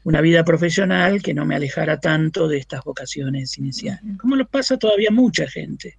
una 0.05 0.21
vida 0.21 0.45
profesional 0.45 1.21
que 1.21 1.35
no 1.35 1.45
me 1.45 1.57
alejara 1.57 1.99
tanto 1.99 2.47
de 2.47 2.59
estas 2.59 2.85
vocaciones 2.85 3.59
iniciales, 3.59 4.03
como 4.19 4.37
lo 4.37 4.47
pasa 4.47 4.77
todavía 4.77 5.11
mucha 5.11 5.49
gente 5.49 5.99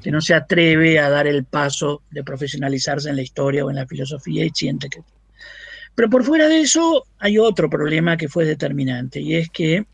que 0.00 0.10
no 0.10 0.20
se 0.20 0.34
atreve 0.34 0.98
a 0.98 1.08
dar 1.08 1.26
el 1.26 1.44
paso 1.44 2.02
de 2.10 2.24
profesionalizarse 2.24 3.10
en 3.10 3.16
la 3.16 3.22
historia 3.22 3.64
o 3.64 3.70
en 3.70 3.76
la 3.76 3.86
filosofía 3.86 4.44
y 4.44 4.50
siente 4.50 4.88
que... 4.88 5.00
Pero 5.94 6.10
por 6.10 6.24
fuera 6.24 6.48
de 6.48 6.60
eso 6.60 7.04
hay 7.18 7.38
otro 7.38 7.70
problema 7.70 8.16
que 8.16 8.28
fue 8.28 8.44
determinante 8.44 9.20
y 9.20 9.36
es 9.36 9.50
que, 9.50 9.86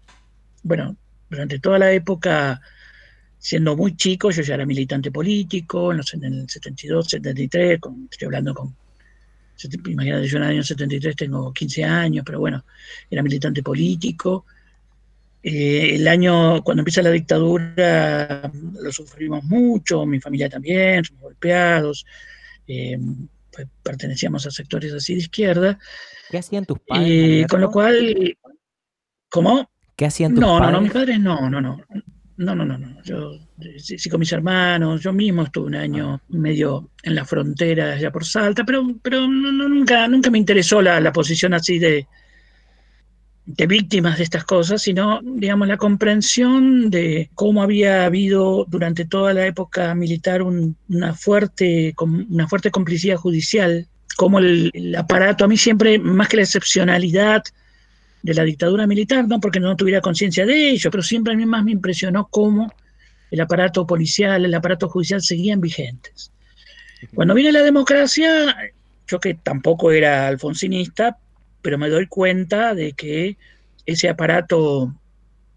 bueno, 0.62 0.96
durante 1.28 1.58
toda 1.58 1.78
la 1.78 1.92
época, 1.92 2.60
siendo 3.38 3.76
muy 3.76 3.96
chico, 3.96 4.30
yo 4.30 4.42
ya 4.42 4.54
era 4.54 4.64
militante 4.64 5.10
político, 5.10 5.92
en, 5.92 6.00
en 6.22 6.34
el 6.40 6.48
72, 6.48 7.08
73, 7.08 7.78
estoy 8.10 8.26
hablando 8.26 8.54
con 8.54 8.74
imagínate, 9.68 10.26
yo 10.26 10.38
en 10.38 10.44
el 10.44 10.50
año 10.50 10.62
73 10.62 11.16
tengo 11.16 11.52
15 11.52 11.84
años, 11.84 12.24
pero 12.24 12.40
bueno, 12.40 12.64
era 13.10 13.22
militante 13.22 13.62
político. 13.62 14.46
Eh, 15.42 15.94
el 15.94 16.06
año, 16.06 16.62
cuando 16.62 16.82
empieza 16.82 17.02
la 17.02 17.10
dictadura, 17.10 18.50
lo 18.80 18.92
sufrimos 18.92 19.42
mucho, 19.44 20.04
mi 20.04 20.20
familia 20.20 20.50
también, 20.50 21.04
somos 21.04 21.22
golpeados, 21.22 22.04
eh, 22.66 22.98
pues, 23.50 23.66
pertenecíamos 23.82 24.46
a 24.46 24.50
sectores 24.50 24.92
así 24.92 25.14
de 25.14 25.20
izquierda. 25.20 25.78
¿Qué 26.30 26.38
hacían 26.38 26.66
tus 26.66 26.78
padres? 26.80 27.08
Eh, 27.10 27.46
con 27.48 27.60
lo 27.60 27.70
cual, 27.70 28.36
¿cómo? 29.30 29.70
¿Qué 29.96 30.06
hacían 30.06 30.34
tus 30.34 30.40
no, 30.40 30.58
padres? 30.58 30.66
No, 30.66 30.72
no, 30.72 30.80
mis 30.82 30.92
padres 30.92 31.20
no, 31.20 31.50
no, 31.50 31.60
no. 31.60 31.80
No, 32.36 32.54
no, 32.54 32.64
no, 32.64 32.78
no. 32.78 33.02
Yo 33.02 33.38
sí, 33.76 33.98
sí, 33.98 34.08
con 34.08 34.20
mis 34.20 34.32
hermanos, 34.32 35.02
yo 35.02 35.12
mismo 35.12 35.42
estuve 35.42 35.66
un 35.66 35.74
año 35.74 36.22
medio 36.28 36.90
en 37.02 37.14
la 37.14 37.26
frontera 37.26 37.92
allá 37.92 38.10
por 38.10 38.24
Salta, 38.24 38.64
pero, 38.64 38.82
pero 39.02 39.28
no, 39.28 39.52
no, 39.52 39.68
nunca, 39.68 40.08
nunca 40.08 40.30
me 40.30 40.38
interesó 40.38 40.80
la, 40.80 41.00
la 41.00 41.12
posición 41.12 41.52
así 41.52 41.78
de, 41.78 42.06
de 43.56 43.66
víctimas 43.66 44.18
de 44.18 44.24
estas 44.24 44.44
cosas, 44.44 44.82
sino, 44.82 45.20
digamos, 45.22 45.68
la 45.68 45.76
comprensión 45.76 46.90
de 46.90 47.30
cómo 47.34 47.62
había 47.62 48.04
habido 48.04 48.64
durante 48.68 49.04
toda 49.04 49.32
la 49.34 49.46
época 49.46 49.94
militar 49.94 50.42
un, 50.42 50.76
una, 50.88 51.14
fuerte, 51.14 51.94
una 51.98 52.48
fuerte 52.48 52.70
complicidad 52.70 53.16
judicial, 53.16 53.86
cómo 54.16 54.38
el, 54.38 54.70
el 54.74 54.94
aparato, 54.94 55.44
a 55.44 55.48
mí 55.48 55.56
siempre, 55.56 55.98
más 55.98 56.28
que 56.28 56.36
la 56.36 56.42
excepcionalidad, 56.42 57.42
de 58.22 58.34
la 58.34 58.44
dictadura 58.44 58.86
militar, 58.86 59.26
no 59.26 59.40
porque 59.40 59.60
no 59.60 59.76
tuviera 59.76 60.00
conciencia 60.00 60.44
de 60.44 60.70
ello, 60.70 60.90
pero 60.90 61.02
siempre 61.02 61.32
a 61.32 61.36
mí 61.36 61.46
más 61.46 61.64
me 61.64 61.72
impresionó 61.72 62.28
cómo 62.28 62.72
el 63.30 63.40
aparato 63.40 63.86
policial, 63.86 64.44
el 64.44 64.54
aparato 64.54 64.88
judicial 64.88 65.22
seguían 65.22 65.60
vigentes. 65.60 66.32
Cuando 67.14 67.34
viene 67.34 67.52
la 67.52 67.62
democracia, 67.62 68.54
yo 69.06 69.20
que 69.20 69.34
tampoco 69.34 69.90
era 69.90 70.26
alfonsinista, 70.26 71.16
pero 71.62 71.78
me 71.78 71.88
doy 71.88 72.06
cuenta 72.06 72.74
de 72.74 72.92
que 72.92 73.36
ese 73.86 74.08
aparato 74.08 74.94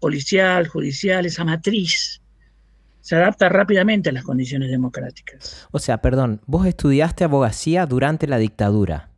policial, 0.00 0.66
judicial, 0.68 1.26
esa 1.26 1.44
matriz, 1.44 2.20
se 3.00 3.16
adapta 3.16 3.48
rápidamente 3.48 4.10
a 4.10 4.12
las 4.12 4.24
condiciones 4.24 4.70
democráticas. 4.70 5.66
O 5.70 5.78
sea, 5.78 5.98
perdón, 5.98 6.40
vos 6.46 6.66
estudiaste 6.66 7.24
abogacía 7.24 7.86
durante 7.86 8.26
la 8.26 8.38
dictadura. 8.38 9.10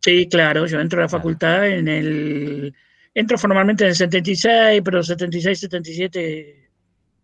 Sí, 0.00 0.28
claro, 0.28 0.66
yo 0.66 0.80
entro 0.80 1.00
a 1.00 1.02
la 1.02 1.08
facultad 1.08 1.66
en 1.66 1.88
el 1.88 2.74
Entro 3.16 3.38
formalmente 3.38 3.82
en 3.82 3.88
el 3.88 3.96
76, 3.96 4.82
pero 4.84 5.02
76, 5.02 5.58
77 5.58 6.65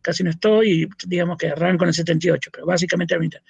casi 0.03 0.23
no 0.25 0.31
estoy, 0.31 0.83
y 0.83 0.89
digamos 1.07 1.39
que 1.39 1.49
arranco 1.49 1.85
en 1.85 1.89
el 1.89 1.95
78, 1.95 2.51
pero 2.53 2.67
básicamente 2.67 3.15
a 3.15 3.19
mitad. 3.19 3.41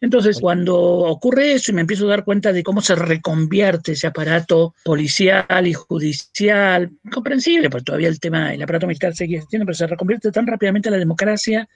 Entonces, 0.00 0.38
cuando 0.40 0.76
ocurre 0.76 1.52
eso 1.52 1.72
y 1.72 1.74
me 1.74 1.80
empiezo 1.80 2.06
a 2.06 2.10
dar 2.10 2.24
cuenta 2.24 2.52
de 2.52 2.62
cómo 2.62 2.80
se 2.80 2.94
reconvierte 2.94 3.92
ese 3.92 4.06
aparato 4.06 4.74
policial 4.84 5.66
y 5.66 5.74
judicial, 5.74 6.90
comprensible, 7.10 7.70
porque 7.70 7.84
todavía 7.84 8.08
el 8.08 8.20
tema, 8.20 8.54
el 8.54 8.62
aparato 8.62 8.86
militar 8.86 9.14
sigue 9.14 9.36
existiendo, 9.36 9.66
pero 9.66 9.76
se 9.76 9.86
reconvierte 9.86 10.30
tan 10.30 10.46
rápidamente 10.46 10.90
la 10.90 10.98
democracia 10.98 11.68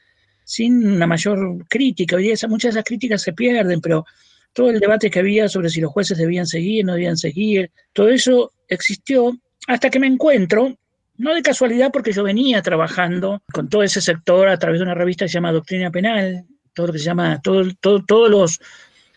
sin 0.45 0.87
una 0.87 1.07
mayor 1.07 1.67
crítica. 1.69 2.17
Hoy 2.17 2.23
día 2.23 2.35
muchas 2.49 2.75
de 2.75 2.81
esas 2.81 2.85
críticas 2.85 3.23
se 3.23 3.33
pierden, 3.33 3.81
pero 3.81 4.05
todo 4.53 4.71
el 4.71 4.81
debate 4.81 5.11
que 5.11 5.19
había 5.19 5.49
sobre 5.49 5.69
si 5.69 5.81
los 5.81 5.93
jueces 5.93 6.17
debían 6.19 6.47
seguir, 6.47 6.85
no 6.85 6.95
debían 6.95 7.17
seguir, 7.17 7.71
todo 7.93 8.09
eso 8.09 8.53
existió 8.67 9.39
hasta 9.67 9.91
que 9.91 10.01
me 10.01 10.07
encuentro, 10.07 10.79
no 11.19 11.35
de 11.35 11.43
casualidad 11.43 11.91
porque 11.93 12.13
yo 12.13 12.23
venía 12.23 12.63
trabajando 12.63 13.43
con 13.53 13.69
todo 13.69 13.83
ese 13.83 14.01
sector 14.01 14.49
a 14.49 14.59
través 14.59 14.79
de 14.79 14.85
una 14.85 14.95
revista 14.95 15.25
que 15.25 15.29
se 15.29 15.35
llama 15.35 15.53
Doctrina 15.53 15.91
Penal, 15.91 16.47
todo 16.73 16.87
lo 16.87 16.93
que 16.93 17.01
se 17.01 17.05
llama, 17.05 17.41
todo, 17.43 17.65
todo, 17.81 18.05
todos 18.05 18.31
los, 18.31 18.61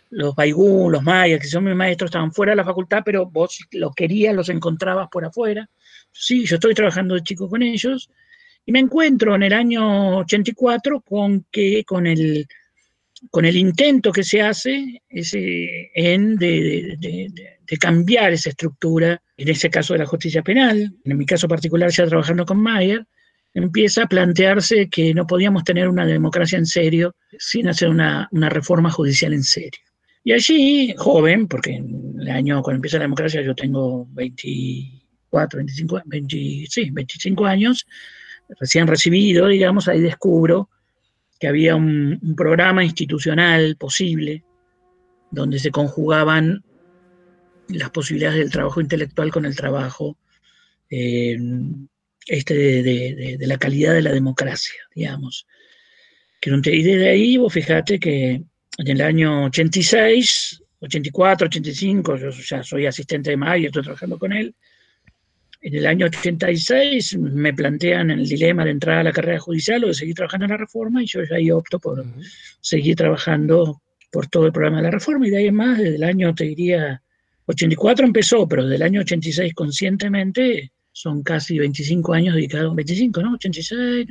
los 0.09 0.35
Baigú, 0.35 0.89
los 0.89 1.03
mayas, 1.03 1.39
que 1.39 1.47
son 1.47 1.63
mis 1.63 1.75
maestros, 1.75 2.09
estaban 2.09 2.33
fuera 2.33 2.51
de 2.53 2.57
la 2.57 2.65
facultad, 2.65 3.03
pero 3.05 3.27
vos 3.27 3.59
los 3.71 3.93
querías, 3.93 4.35
los 4.35 4.49
encontrabas 4.49 5.07
por 5.09 5.23
afuera. 5.25 5.69
Sí, 6.11 6.45
yo 6.45 6.55
estoy 6.55 6.73
trabajando 6.73 7.15
de 7.15 7.21
chico 7.21 7.47
con 7.47 7.61
ellos 7.61 8.09
y 8.65 8.71
me 8.71 8.79
encuentro 8.79 9.35
en 9.35 9.43
el 9.43 9.53
año 9.53 10.17
84 10.17 11.01
con 11.01 11.45
que 11.51 11.83
con 11.85 12.07
el 12.07 12.47
con 13.29 13.45
el 13.45 13.55
intento 13.55 14.11
que 14.11 14.23
se 14.23 14.41
hace 14.41 15.03
ese, 15.07 15.91
en 15.93 16.35
de, 16.37 16.97
de, 17.71 17.77
cambiar 17.77 18.33
esa 18.33 18.49
estructura, 18.49 19.21
en 19.37 19.49
ese 19.49 19.69
caso 19.69 19.93
de 19.93 19.99
la 19.99 20.05
justicia 20.05 20.41
penal, 20.43 20.93
en 21.03 21.17
mi 21.17 21.25
caso 21.25 21.47
particular 21.47 21.89
ya 21.89 22.05
trabajando 22.05 22.45
con 22.45 22.61
Mayer, 22.61 23.05
empieza 23.53 24.03
a 24.03 24.07
plantearse 24.07 24.89
que 24.89 25.13
no 25.13 25.27
podíamos 25.27 25.63
tener 25.63 25.87
una 25.87 26.05
democracia 26.05 26.57
en 26.57 26.65
serio 26.65 27.15
sin 27.37 27.67
hacer 27.67 27.89
una, 27.89 28.29
reforma 28.31 28.89
judicial 28.91 29.33
en 29.33 29.43
serio. 29.43 29.81
Y 30.23 30.33
allí, 30.33 30.93
joven, 30.97 31.47
porque 31.47 31.71
en 31.75 32.15
el 32.19 32.29
año 32.29 32.61
cuando 32.61 32.77
empieza 32.77 32.97
la 32.97 33.05
democracia 33.05 33.41
yo 33.41 33.55
tengo 33.55 34.05
24, 34.11 35.57
25, 35.57 36.01
20, 36.05 36.37
sí, 36.69 36.89
25 36.91 37.45
años, 37.45 37.85
recién 38.59 38.87
recibido, 38.87 39.47
digamos, 39.47 39.87
ahí 39.87 39.99
descubro 39.99 40.69
que 41.39 41.47
había 41.47 41.75
un, 41.75 42.19
un, 42.21 42.35
programa 42.35 42.83
institucional 42.83 43.75
posible 43.77 44.43
donde 45.31 45.57
se 45.57 45.71
conjugaban 45.71 46.63
las 47.71 47.89
posibilidades 47.89 48.39
del 48.39 48.51
trabajo 48.51 48.81
intelectual 48.81 49.31
con 49.31 49.45
el 49.45 49.55
trabajo 49.55 50.17
eh, 50.89 51.37
este 52.27 52.53
de, 52.53 52.83
de, 52.83 53.37
de, 53.37 53.47
la 53.47 53.57
calidad 53.57 53.93
de 53.93 54.01
la 54.01 54.11
democracia, 54.11 54.81
digamos. 54.93 55.47
Y 56.43 56.83
desde 56.83 57.09
ahí, 57.09 57.37
vos 57.37 57.53
fíjate 57.53 57.99
que 57.99 58.43
en 58.77 58.87
el 58.87 59.01
año 59.01 59.45
86, 59.45 60.63
84, 60.79 61.47
85, 61.47 62.17
yo 62.17 62.29
ya 62.29 62.63
soy 62.63 62.85
asistente 62.85 63.29
de 63.29 63.37
Mayo, 63.37 63.67
estoy 63.67 63.83
trabajando 63.83 64.17
con 64.17 64.33
él, 64.33 64.55
en 65.61 65.75
el 65.75 65.85
año 65.85 66.07
86 66.07 67.17
me 67.19 67.53
plantean 67.53 68.09
el 68.09 68.27
dilema 68.27 68.65
de 68.65 68.71
entrar 68.71 68.97
a 68.97 69.03
la 69.03 69.11
carrera 69.11 69.39
judicial 69.39 69.83
o 69.83 69.87
de 69.87 69.93
seguir 69.93 70.15
trabajando 70.15 70.45
en 70.45 70.51
la 70.51 70.57
reforma 70.57 71.03
y 71.03 71.05
yo 71.05 71.23
ya 71.23 71.35
ahí 71.35 71.51
opto 71.51 71.79
por 71.79 72.03
seguir 72.59 72.95
trabajando 72.95 73.81
por 74.11 74.27
todo 74.27 74.47
el 74.47 74.51
programa 74.51 74.77
de 74.77 74.83
la 74.83 74.91
reforma 74.91 75.27
y 75.27 75.29
de 75.29 75.37
ahí 75.37 75.47
en 75.47 75.55
más, 75.55 75.77
desde 75.77 75.95
el 75.95 76.03
año, 76.03 76.33
te 76.33 76.45
diría, 76.45 77.03
84 77.45 78.05
empezó, 78.05 78.47
pero 78.47 78.63
desde 78.63 78.75
el 78.75 78.81
año 78.83 79.01
86 79.01 79.53
conscientemente 79.53 80.71
son 80.91 81.23
casi 81.23 81.57
25 81.57 82.13
años 82.13 82.35
dedicados, 82.35 82.75
25, 82.75 83.21
¿no? 83.21 83.33
86 83.33 84.07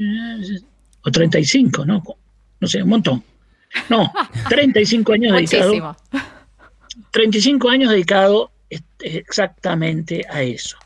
o 1.02 1.10
35, 1.10 1.84
¿no? 1.84 2.02
No 2.60 2.68
sé, 2.68 2.82
un 2.82 2.88
montón. 2.88 3.22
No, 3.88 4.12
35 4.49 5.12
años 5.12 5.32
dedicados. 5.37 5.96
35 7.12 7.68
años 7.68 7.90
dedicados 7.90 8.50
exactamente 9.00 10.25
a 10.28 10.42
eso. 10.42 10.76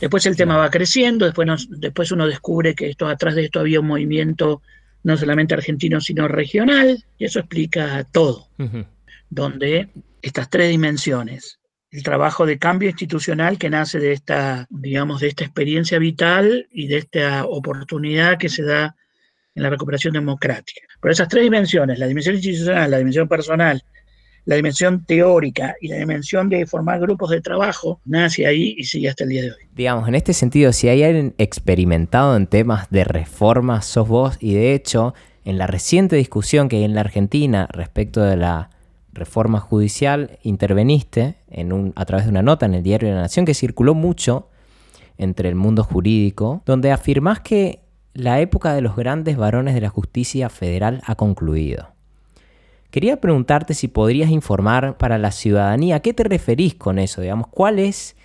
Después 0.00 0.26
el 0.26 0.36
tema 0.36 0.56
va 0.56 0.70
creciendo, 0.70 1.24
después, 1.24 1.46
nos, 1.46 1.68
después 1.70 2.10
uno 2.12 2.26
descubre 2.26 2.74
que 2.74 2.90
esto, 2.90 3.06
atrás 3.06 3.34
de 3.34 3.44
esto 3.44 3.60
había 3.60 3.80
un 3.80 3.86
movimiento 3.86 4.60
no 5.02 5.16
solamente 5.16 5.54
argentino, 5.54 6.00
sino 6.00 6.28
regional, 6.28 7.04
y 7.18 7.24
eso 7.24 7.38
explica 7.38 8.04
todo, 8.10 8.48
uh 8.58 8.64
-huh. 8.64 8.86
donde 9.30 9.88
estas 10.22 10.48
tres 10.48 10.70
dimensiones, 10.70 11.58
el 11.94 12.02
trabajo 12.02 12.44
de 12.44 12.58
cambio 12.58 12.90
institucional 12.90 13.56
que 13.56 13.70
nace 13.70 14.00
de 14.00 14.12
esta, 14.12 14.66
digamos, 14.68 15.20
de 15.20 15.28
esta 15.28 15.44
experiencia 15.44 15.98
vital 16.00 16.66
y 16.72 16.88
de 16.88 16.98
esta 16.98 17.46
oportunidad 17.46 18.36
que 18.36 18.48
se 18.48 18.64
da 18.64 18.96
en 19.54 19.62
la 19.62 19.70
recuperación 19.70 20.12
democrática. 20.12 20.80
Pero 21.00 21.12
esas 21.12 21.28
tres 21.28 21.44
dimensiones, 21.44 22.00
la 22.00 22.08
dimensión 22.08 22.34
institucional, 22.34 22.90
la 22.90 22.98
dimensión 22.98 23.28
personal 23.28 23.80
la 24.46 24.56
dimensión 24.56 25.04
teórica 25.04 25.74
y 25.80 25.88
la 25.88 25.96
dimensión 25.96 26.48
de 26.48 26.66
formar 26.66 27.00
grupos 27.00 27.30
de 27.30 27.40
trabajo 27.40 28.00
nace 28.04 28.46
ahí 28.46 28.74
y 28.76 28.84
sigue 28.84 29.08
hasta 29.08 29.24
el 29.24 29.30
día 29.30 29.42
de 29.42 29.50
hoy. 29.52 29.68
Digamos, 29.74 30.06
en 30.08 30.14
este 30.14 30.34
sentido, 30.34 30.72
si 30.72 30.88
hay 30.88 31.02
alguien 31.02 31.34
experimentado 31.38 32.36
en 32.36 32.46
temas 32.46 32.90
de 32.90 33.04
reforma, 33.04 33.80
sos 33.82 34.06
vos, 34.06 34.36
y 34.40 34.54
de 34.54 34.74
hecho, 34.74 35.14
en 35.44 35.58
la 35.58 35.66
reciente 35.66 36.16
discusión 36.16 36.68
que 36.68 36.76
hay 36.76 36.84
en 36.84 36.94
la 36.94 37.00
Argentina 37.00 37.66
respecto 37.70 38.22
de 38.22 38.36
la 38.36 38.70
reforma 39.14 39.60
judicial, 39.60 40.38
interveniste 40.42 41.36
en 41.48 41.72
un, 41.72 41.92
a 41.96 42.04
través 42.04 42.26
de 42.26 42.30
una 42.30 42.42
nota 42.42 42.66
en 42.66 42.74
el 42.74 42.82
Diario 42.82 43.08
de 43.08 43.14
la 43.14 43.22
Nación 43.22 43.46
que 43.46 43.54
circuló 43.54 43.94
mucho 43.94 44.48
entre 45.16 45.48
el 45.48 45.54
mundo 45.54 45.84
jurídico, 45.84 46.62
donde 46.66 46.90
afirmás 46.90 47.40
que 47.40 47.80
la 48.12 48.40
época 48.40 48.74
de 48.74 48.80
los 48.80 48.96
grandes 48.96 49.36
varones 49.36 49.74
de 49.74 49.80
la 49.80 49.88
justicia 49.88 50.48
federal 50.48 51.02
ha 51.06 51.14
concluido. 51.14 51.94
Quería 52.90 53.20
preguntarte 53.20 53.74
si 53.74 53.88
podrías 53.88 54.30
informar 54.30 54.96
para 54.96 55.18
la 55.18 55.32
ciudadanía 55.32 55.96
a 55.96 56.00
qué 56.00 56.14
te 56.14 56.22
referís 56.22 56.74
con 56.74 56.98
eso, 56.98 57.22
digamos, 57.22 57.48
cuál 57.48 57.80
es 57.80 58.16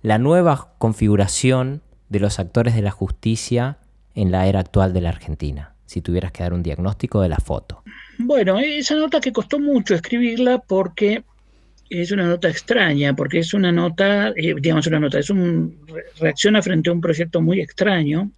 la 0.00 0.18
nueva 0.18 0.74
configuración 0.78 1.82
de 2.08 2.20
los 2.20 2.38
actores 2.38 2.74
de 2.74 2.82
la 2.82 2.90
justicia 2.90 3.78
en 4.14 4.30
la 4.30 4.46
era 4.46 4.60
actual 4.60 4.94
de 4.94 5.02
la 5.02 5.10
Argentina, 5.10 5.74
si 5.84 6.00
tuvieras 6.00 6.32
que 6.32 6.42
dar 6.42 6.54
un 6.54 6.62
diagnóstico 6.62 7.20
de 7.20 7.28
la 7.28 7.36
foto. 7.36 7.82
Bueno, 8.18 8.58
esa 8.58 8.96
nota 8.96 9.20
que 9.20 9.32
costó 9.32 9.60
mucho 9.60 9.94
escribirla 9.94 10.58
porque 10.58 11.22
es 11.88 12.10
una 12.10 12.26
nota 12.26 12.48
extraña, 12.48 13.14
porque 13.14 13.38
es 13.38 13.54
una 13.54 13.70
nota, 13.70 14.30
eh, 14.30 14.54
digamos 14.60 14.86
una 14.88 15.00
nota, 15.00 15.20
es 15.20 15.30
un 15.30 15.86
reacciona 16.18 16.60
frente 16.60 16.90
a 16.90 16.92
un 16.92 17.00
proyecto 17.00 17.40
muy 17.40 17.60
extraño, 17.60 18.30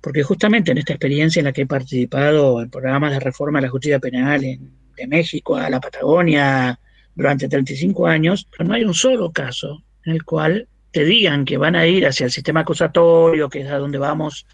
porque 0.00 0.22
justamente 0.22 0.72
en 0.72 0.78
esta 0.78 0.92
experiencia 0.92 1.40
en 1.40 1.46
la 1.46 1.52
que 1.52 1.62
he 1.62 1.66
participado 1.66 2.60
en 2.60 2.70
programas 2.70 3.12
de 3.12 3.20
reforma 3.20 3.60
de 3.60 3.66
la 3.66 3.70
justicia 3.70 3.98
penal 3.98 4.44
en, 4.44 4.70
de 4.94 5.06
México 5.06 5.56
a 5.56 5.70
la 5.70 5.80
Patagonia 5.80 6.78
durante 7.14 7.48
35 7.48 8.06
años, 8.06 8.46
no 8.58 8.74
hay 8.74 8.84
un 8.84 8.94
solo 8.94 9.32
caso 9.32 9.82
en 10.04 10.12
el 10.12 10.24
cual 10.24 10.68
te 10.90 11.04
digan 11.04 11.46
que 11.46 11.56
van 11.56 11.76
a 11.76 11.86
ir 11.86 12.06
hacia 12.06 12.26
el 12.26 12.30
sistema 12.30 12.60
acusatorio, 12.60 13.48
que 13.48 13.62
es 13.62 13.70
a 13.70 13.78
donde 13.78 13.98
vamos 13.98 14.46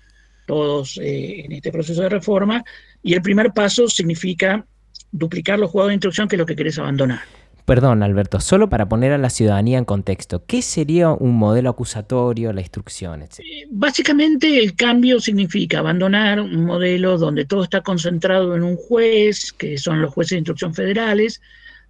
todos 0.47 0.99
eh, 0.99 1.45
en 1.45 1.53
este 1.53 1.71
proceso 1.71 2.03
de 2.03 2.09
reforma, 2.09 2.65
y 3.03 3.15
el 3.15 3.23
primer 3.23 3.53
paso 3.53 3.89
significa 3.89 4.65
duplicar 5.13 5.59
los 5.59 5.71
juegos 5.71 5.89
de 5.89 5.95
instrucción, 5.95 6.29
que 6.29 6.37
es 6.37 6.39
lo 6.39 6.47
que 6.47 6.57
querés 6.57 6.79
abandonar. 6.79 7.21
Perdón, 7.69 8.03
Alberto, 8.03 8.41
solo 8.41 8.71
para 8.71 8.89
poner 8.89 9.13
a 9.13 9.19
la 9.19 9.29
ciudadanía 9.29 9.77
en 9.77 9.85
contexto, 9.85 10.43
¿qué 10.47 10.63
sería 10.63 11.11
un 11.11 11.37
modelo 11.37 11.69
acusatorio, 11.69 12.51
la 12.55 12.63
instrucción, 12.63 13.21
etc.? 13.21 13.41
Eh, 13.41 13.67
básicamente 13.71 14.59
el 14.59 14.75
cambio 14.75 15.21
significa 15.21 15.81
abandonar 15.81 16.41
un 16.41 16.65
modelo 16.65 17.19
donde 17.19 17.45
todo 17.45 17.65
está 17.65 17.83
concentrado 17.83 18.57
en 18.57 18.63
un 18.63 18.77
juez, 18.77 19.53
que 19.53 19.77
son 19.77 20.01
los 20.01 20.15
jueces 20.15 20.31
de 20.31 20.39
instrucción 20.39 20.73
federales, 20.73 21.43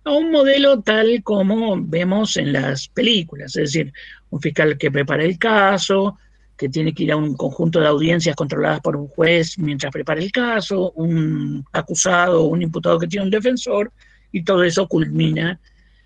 a 0.03 0.11
un 0.11 0.33
modelo 0.33 0.81
tal 0.81 1.23
como 1.23 1.77
vemos 1.81 2.37
en 2.37 2.53
las 2.53 2.89
películas, 2.89 3.55
es 3.55 3.73
decir, 3.73 3.93
un 4.31 4.41
fiscal 4.41 4.77
que 4.79 4.91
prepara 4.91 5.23
el 5.23 5.39
caso, 5.39 6.19
que 6.59 6.69
tiene 6.69 6.93
que 6.93 7.05
ir 7.05 7.13
a 7.13 7.17
un 7.17 7.37
conjunto 7.37 7.81
de 7.81 7.87
audiencias 7.87 8.35
controladas 8.35 8.81
por 8.81 8.97
un 8.97 9.07
juez 9.07 9.59
mientras 9.59 9.93
prepara 9.93 10.21
el 10.21 10.33
caso, 10.33 10.91
un 10.97 11.65
acusado, 11.73 12.45
un 12.45 12.61
imputado 12.61 12.99
que 12.99 13.07
tiene 13.07 13.25
un 13.25 13.31
defensor, 13.31 13.93
y 14.33 14.43
todo 14.43 14.65
eso 14.65 14.89
culmina 14.89 15.59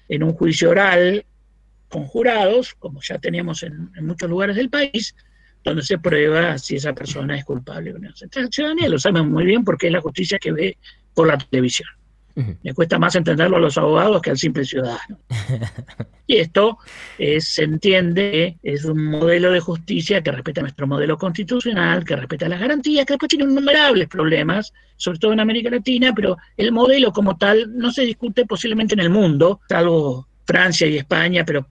en 0.09 0.23
un 0.23 0.35
juicio 0.35 0.71
oral 0.71 1.25
con 1.88 2.04
jurados, 2.04 2.75
como 2.75 3.00
ya 3.02 3.18
tenemos 3.18 3.62
en, 3.62 3.90
muchos 4.02 4.28
lugares 4.28 4.56
del 4.56 4.71
país, 4.71 5.14
donde 5.64 5.82
se 5.82 5.99
prueba 5.99 6.59
si 6.59 6.76
esa 6.76 6.92
persona 6.92 7.37
es 7.37 7.44
culpable 7.44 7.94
o 7.94 7.99
no. 7.99 8.11
La 8.35 8.49
ciudadanía 8.49 8.88
lo 8.88 8.99
sabe 8.99 9.23
muy 9.23 9.44
bien 9.44 9.64
porque 9.64 9.87
es 9.87 9.92
la 9.92 10.00
justicia 10.00 10.38
que 10.38 10.52
ve 10.52 10.78
por 11.14 11.28
la 11.28 11.38
televisión. 11.38 11.88
Le 12.34 12.74
cuesta 12.74 12.98
más 12.98 13.14
entenderlo 13.14 13.56
a 13.56 13.60
los 13.60 13.76
abogados 13.76 14.22
que 14.22 14.30
al 14.30 14.38
simple 14.38 14.64
ciudadano. 14.64 15.18
y 16.26 16.36
esto 16.36 16.78
se 17.18 17.64
entiende, 17.64 18.58
es 18.62 18.84
un 18.84 19.04
modelo 19.04 19.50
de 19.50 19.60
justicia 19.60 20.22
que 20.22 20.32
respeta 20.32 20.62
nuestro 20.62 20.86
modelo 20.86 21.18
constitucional, 21.18 22.04
que 22.04 22.16
respeta 22.16 22.48
las 22.48 22.60
garantías, 22.60 23.04
que 23.06 23.14
después 23.14 23.28
tiene 23.28 23.44
innumerables 23.44 24.08
problemas, 24.08 24.72
sobre 24.96 25.18
todo 25.18 25.32
en 25.32 25.40
América 25.40 25.70
Latina, 25.70 26.12
pero 26.14 26.36
el 26.56 26.72
modelo 26.72 27.12
como 27.12 27.36
tal 27.36 27.76
no 27.76 27.90
se 27.90 28.02
discute 28.02 28.46
posiblemente 28.46 28.94
en 28.94 29.00
el 29.00 29.10
mundo, 29.10 29.60
salvo 29.68 30.26
Francia 30.44 30.86
y 30.86 30.96
España, 30.96 31.44
pero 31.44 31.66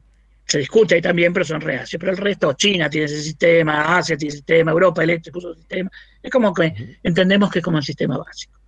se 0.46 0.60
discute 0.60 0.96
ahí 0.96 1.01
también, 1.01 1.32
pero 1.32 1.46
son 1.46 1.62
reacios. 1.62 2.00
Pero 2.00 2.12
el 2.12 2.18
resto, 2.18 2.53
China 2.53 2.89
tiene 2.89 3.06
ese 3.06 3.22
sistema, 3.22 3.98
Asia 3.98 4.18
tiene 4.18 4.30
ese 4.30 4.38
sistema, 4.39 4.72
Europa 4.72 5.03
el 5.03 5.12
este 5.12 5.32
puso 5.32 5.53
sistema. 5.56 5.89
Es 6.22 6.30
como 6.30 6.53
que 6.53 6.98
entendemos 7.03 7.50
que 7.50 7.60
es 7.60 7.65
como 7.65 7.77
el 7.77 7.84
sistema 7.84 8.18
básico. 8.18 8.61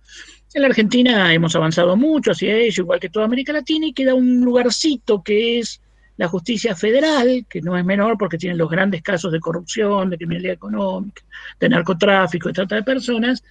En 0.54 0.62
la 0.62 0.68
Argentina 0.68 1.34
hemos 1.34 1.56
avanzado 1.56 1.96
mucho 1.96 2.30
hacia 2.30 2.54
ello, 2.54 2.84
igual 2.84 3.00
que 3.00 3.08
toda 3.08 3.24
América 3.26 3.52
Latina, 3.52 3.86
y 3.86 3.92
queda 3.92 4.14
un 4.14 4.40
lugarcito 4.40 5.20
que 5.20 5.58
es 5.58 5.82
la 6.16 6.28
justicia 6.28 6.76
federal, 6.76 7.44
que 7.48 7.60
no 7.60 7.76
es 7.76 7.84
menor 7.84 8.16
porque 8.16 8.38
tiene 8.38 8.54
los 8.54 8.70
grandes 8.70 9.02
casos 9.02 9.32
de 9.32 9.40
corrupción, 9.40 10.10
de 10.10 10.16
criminalidad 10.16 10.54
económica, 10.54 11.22
de 11.58 11.68
narcotráfico, 11.68 12.48
de 12.48 12.54
trata 12.54 12.76
de 12.76 12.84
personas, 12.84 13.42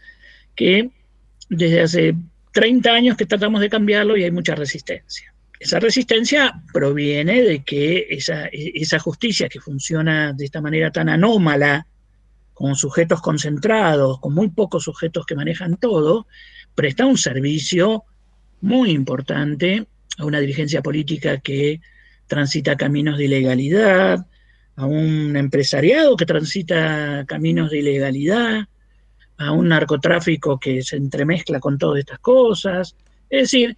que 0.55 0.91
desde 1.49 1.81
hace 1.81 2.15
30 2.53 2.89
años 2.93 3.17
que 3.17 3.25
tratamos 3.25 3.59
de 3.59 3.69
cambiarlo 3.69 4.15
y 4.15 4.23
hay 4.23 4.31
mucha 4.31 4.55
resistencia. 4.55 5.33
Esa 5.59 5.81
resistencia 5.81 6.53
proviene 6.71 7.41
de 7.41 7.63
que 7.63 8.07
esa, 8.11 8.45
esa 8.53 8.99
justicia 8.99 9.49
que 9.49 9.59
funciona 9.59 10.31
de 10.31 10.45
esta 10.45 10.61
manera 10.61 10.89
tan 10.89 11.09
anómala, 11.09 11.85
con 12.53 12.75
sujetos 12.75 13.21
concentrados, 13.21 14.19
con 14.19 14.33
muy 14.33 14.49
pocos 14.49 14.83
sujetos 14.83 15.25
que 15.25 15.35
manejan 15.35 15.77
todo, 15.77 16.27
presta 16.75 17.05
un 17.05 17.17
servicio 17.17 18.03
muy 18.61 18.91
importante 18.91 19.85
a 20.17 20.25
una 20.25 20.39
dirigencia 20.39 20.81
política 20.81 21.39
que 21.39 21.81
transita 22.27 22.75
caminos 22.75 23.17
de 23.17 23.25
ilegalidad, 23.25 24.25
a 24.75 24.85
un 24.85 25.35
empresariado 25.35 26.15
que 26.15 26.25
transita 26.25 27.25
caminos 27.27 27.71
de 27.71 27.79
ilegalidad, 27.79 28.67
a 29.37 29.51
un 29.51 29.69
narcotráfico 29.69 30.59
que 30.59 30.81
se 30.81 30.95
entremezcla 30.95 31.59
con 31.59 31.77
todas 31.77 31.99
estas 31.99 32.19
cosas. 32.19 32.95
Es 33.29 33.43
decir, 33.43 33.77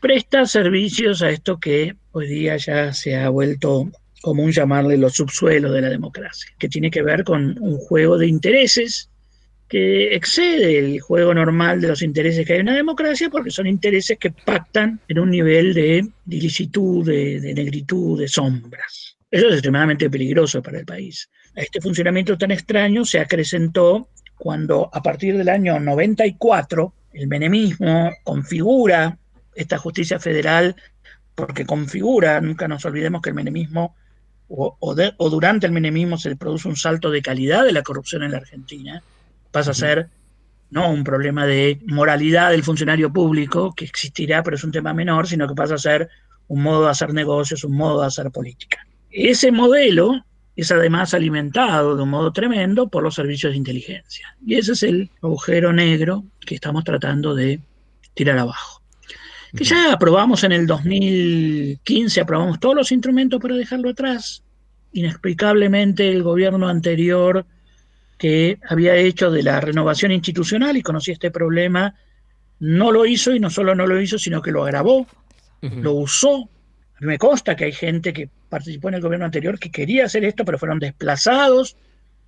presta 0.00 0.46
servicios 0.46 1.22
a 1.22 1.30
esto 1.30 1.58
que 1.58 1.96
hoy 2.12 2.26
día 2.26 2.56
ya 2.56 2.92
se 2.92 3.16
ha 3.16 3.28
vuelto 3.28 3.90
común 4.22 4.50
llamarle 4.50 4.96
los 4.96 5.14
subsuelos 5.14 5.72
de 5.72 5.82
la 5.82 5.88
democracia, 5.88 6.50
que 6.58 6.68
tiene 6.68 6.90
que 6.90 7.02
ver 7.02 7.22
con 7.22 7.56
un 7.60 7.78
juego 7.78 8.18
de 8.18 8.26
intereses 8.26 9.10
que 9.68 10.14
excede 10.14 10.78
el 10.78 11.00
juego 11.00 11.34
normal 11.34 11.80
de 11.80 11.88
los 11.88 12.02
intereses 12.02 12.46
que 12.46 12.54
hay 12.54 12.60
en 12.60 12.68
una 12.68 12.76
democracia, 12.76 13.28
porque 13.30 13.50
son 13.50 13.66
intereses 13.66 14.16
que 14.18 14.30
pactan 14.30 15.00
en 15.08 15.18
un 15.18 15.30
nivel 15.30 15.74
de, 15.74 16.06
ilicitud, 16.28 17.04
de, 17.04 17.40
de 17.40 17.54
negritud, 17.54 18.18
de 18.18 18.28
sombras. 18.28 19.16
Eso 19.30 19.48
es 19.48 19.54
extremadamente 19.54 20.08
peligroso 20.08 20.62
para 20.62 20.78
el 20.78 20.86
país. 20.86 21.28
Este 21.54 21.80
funcionamiento 21.80 22.38
tan 22.38 22.52
extraño 22.52 23.04
se 23.04 23.18
acrecentó 23.18 24.08
cuando 24.36 24.88
a 24.92 25.02
partir 25.02 25.36
del 25.36 25.48
año 25.48 25.80
94 25.80 26.92
el 27.14 27.26
menemismo 27.26 28.12
configura 28.22 29.18
esta 29.54 29.78
justicia 29.78 30.20
federal, 30.20 30.76
porque 31.34 31.64
configura, 31.64 32.40
nunca 32.40 32.68
nos 32.68 32.84
olvidemos 32.84 33.22
que 33.22 33.30
el 33.30 33.34
menemismo 33.34 33.96
o, 34.48 34.76
o 34.78 35.30
durante 35.30 35.66
el 35.66 35.72
menemismo 35.72 36.18
se 36.18 36.36
produce 36.36 36.68
un 36.68 36.76
salto 36.76 37.10
de 37.10 37.22
calidad 37.22 37.64
de 37.64 37.72
la 37.72 37.82
corrupción 37.82 38.22
en 38.22 38.32
la 38.32 38.38
Argentina, 38.38 39.02
pasa 39.56 39.70
a 39.70 39.74
ser 39.74 40.10
no 40.68 40.90
un 40.90 41.02
problema 41.02 41.46
de 41.46 41.80
moralidad 41.86 42.50
del 42.50 42.62
funcionario 42.62 43.10
público, 43.10 43.72
que 43.74 43.86
existirá, 43.86 44.42
pero 44.42 44.56
es 44.56 44.64
un 44.64 44.70
tema 44.70 44.92
menor, 44.92 45.26
sino 45.26 45.48
que 45.48 45.54
pasa 45.54 45.76
a 45.76 45.78
ser 45.78 46.10
un 46.48 46.62
modo 46.62 46.84
de 46.84 46.90
hacer 46.90 47.14
negocios, 47.14 47.64
un 47.64 47.74
modo 47.74 48.02
de 48.02 48.06
hacer 48.08 48.30
política. 48.30 48.86
Ese 49.10 49.50
modelo 49.50 50.22
es 50.54 50.70
además 50.70 51.14
alimentado 51.14 51.96
de 51.96 52.02
un 52.02 52.10
modo 52.10 52.34
tremendo 52.34 52.88
por 52.88 53.02
los 53.02 53.14
servicios 53.14 53.52
de 53.52 53.56
inteligencia. 53.56 54.36
Y 54.44 54.56
ese 54.56 54.72
es 54.72 54.82
el 54.82 55.10
agujero 55.22 55.72
negro 55.72 56.24
que 56.44 56.56
estamos 56.56 56.84
tratando 56.84 57.34
de 57.34 57.58
tirar 58.12 58.36
abajo. 58.36 58.82
Que 59.56 59.64
ya 59.64 59.90
aprobamos 59.90 60.44
en 60.44 60.52
el 60.52 60.66
2015, 60.66 62.20
aprobamos 62.20 62.60
todos 62.60 62.74
los 62.74 62.92
instrumentos 62.92 63.40
para 63.40 63.54
dejarlo 63.54 63.88
atrás. 63.88 64.42
Inexplicablemente 64.92 66.10
el 66.10 66.22
gobierno 66.22 66.68
anterior 66.68 67.46
que 68.18 68.58
había 68.68 68.96
hecho 68.96 69.30
de 69.30 69.42
la 69.42 69.60
renovación 69.60 70.12
institucional 70.12 70.76
y 70.76 70.82
conocía 70.82 71.14
este 71.14 71.30
problema, 71.30 71.94
no 72.58 72.90
lo 72.90 73.04
hizo 73.04 73.34
y 73.34 73.40
no 73.40 73.50
solo 73.50 73.74
no 73.74 73.86
lo 73.86 74.00
hizo, 74.00 74.18
sino 74.18 74.40
que 74.40 74.52
lo 74.52 74.64
agravó, 74.64 75.06
lo 75.60 75.92
usó. 75.92 76.48
me 77.00 77.18
consta 77.18 77.56
que 77.56 77.64
hay 77.64 77.72
gente 77.72 78.12
que 78.12 78.30
participó 78.48 78.88
en 78.88 78.94
el 78.94 79.02
gobierno 79.02 79.26
anterior 79.26 79.58
que 79.58 79.70
quería 79.70 80.06
hacer 80.06 80.24
esto, 80.24 80.44
pero 80.44 80.58
fueron 80.58 80.78
desplazados 80.78 81.76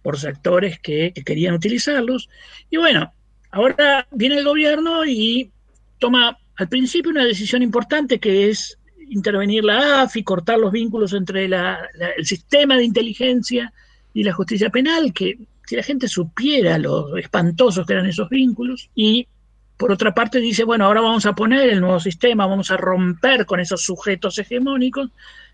por 0.03 0.19
sectores 0.19 0.79
que, 0.81 1.13
que 1.15 1.25
querían 1.25 1.55
utilizarlos. 1.55 2.29
Y 2.71 2.77
bueno, 2.77 3.13
ahora 3.51 4.07
viene 4.11 4.37
el 4.37 4.45
gobierno 4.45 5.07
y 5.07 5.51
toma 5.99 6.39
al 6.57 6.69
principio 6.69 7.11
una 7.11 7.25
decisión 7.25 7.63
importante 7.63 8.19
que 8.19 8.51
es 8.51 8.79
intervenir 9.09 9.65
la 9.65 10.03
AFI, 10.03 10.23
cortar 10.23 10.59
los 10.59 10.73
vínculos 10.73 11.13
entre 11.13 11.47
el 11.47 12.27
sistema 12.27 12.77
de 12.77 12.85
inteligencia 12.85 13.73
y 14.13 14.23
la 14.23 14.33
justicia 14.33 14.71
penal, 14.71 15.13
que 15.13 15.39
si 15.69 15.77
la 15.77 15.83
gente 15.83 16.09
supiera 16.09 16.79
lo 16.79 17.19
espantosos 17.19 17.87
que 17.87 17.93
eran 17.93 18.07
esos 18.07 18.31
vínculos 18.31 18.89
y 18.95 19.29
por 19.77 19.93
otra 19.93 20.15
parte 20.15 20.41
dice, 20.41 20.65
bueno, 20.65 20.87
ahora 20.87 21.03
vamos 21.03 21.27
a 21.27 21.35
poner 21.35 21.69
el 21.69 21.83
nuevo 21.83 22.01
sistema, 22.01 22.47
vamos 22.47 22.71
a 22.71 22.79
romper 22.79 23.45
con 23.45 23.61
esos 23.61 23.83
sujetos 23.83 24.39
hegemónicos, 24.39 25.11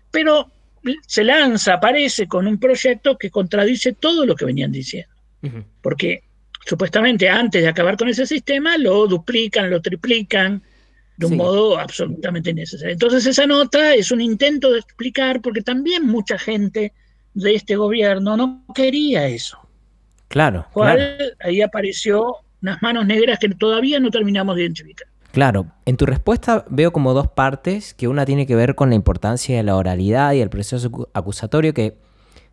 pero 0.09 0.49
se 1.05 1.25
lanza, 1.25 1.73
aparece 1.73 2.29
con 2.29 2.47
un 2.47 2.57
proyecto 2.57 3.17
que 3.17 3.29
contradice 3.29 3.91
todo 3.91 4.25
lo 4.25 4.37
que 4.37 4.45
venían 4.45 4.71
diciendo. 4.71 5.13
Porque 5.81 6.23
supuestamente 6.65 7.27
antes 7.27 7.61
de 7.61 7.67
acabar 7.67 7.97
con 7.97 8.07
ese 8.07 8.25
sistema 8.25 8.77
lo 8.77 9.07
duplican, 9.07 9.69
lo 9.69 9.81
triplican 9.81 10.63
de 11.17 11.25
un 11.25 11.35
modo 11.35 11.77
absolutamente 11.77 12.51
innecesario. 12.51 12.93
Entonces 12.93 13.25
esa 13.25 13.45
nota 13.45 13.93
es 13.93 14.11
un 14.11 14.21
intento 14.21 14.71
de 14.71 14.79
explicar 14.79 15.41
porque 15.41 15.61
también 15.61 16.05
mucha 16.05 16.37
gente 16.37 16.93
de 17.33 17.53
este 17.53 17.75
gobierno 17.75 18.37
no 18.37 18.63
quería 18.73 19.27
eso. 19.27 19.64
Claro. 20.27 20.65
ahí 21.39 21.61
apareció 21.61 22.37
unas 22.61 22.81
manos 22.81 23.05
negras 23.05 23.39
que 23.39 23.49
todavía 23.49 23.99
no 23.99 24.09
terminamos 24.09 24.55
de 24.55 24.63
identificar. 24.63 25.07
Claro, 25.31 25.67
en 25.85 25.97
tu 25.97 26.05
respuesta 26.05 26.63
veo 26.69 26.93
como 26.93 27.13
dos 27.13 27.27
partes, 27.27 27.93
que 27.93 28.07
una 28.07 28.25
tiene 28.25 28.47
que 28.47 28.55
ver 28.55 28.73
con 28.73 28.89
la 28.89 28.95
importancia 28.95 29.57
de 29.57 29.63
la 29.63 29.75
oralidad 29.75 30.31
y 30.31 30.39
el 30.39 30.49
proceso 30.49 31.09
acusatorio, 31.13 31.73
que 31.73 31.97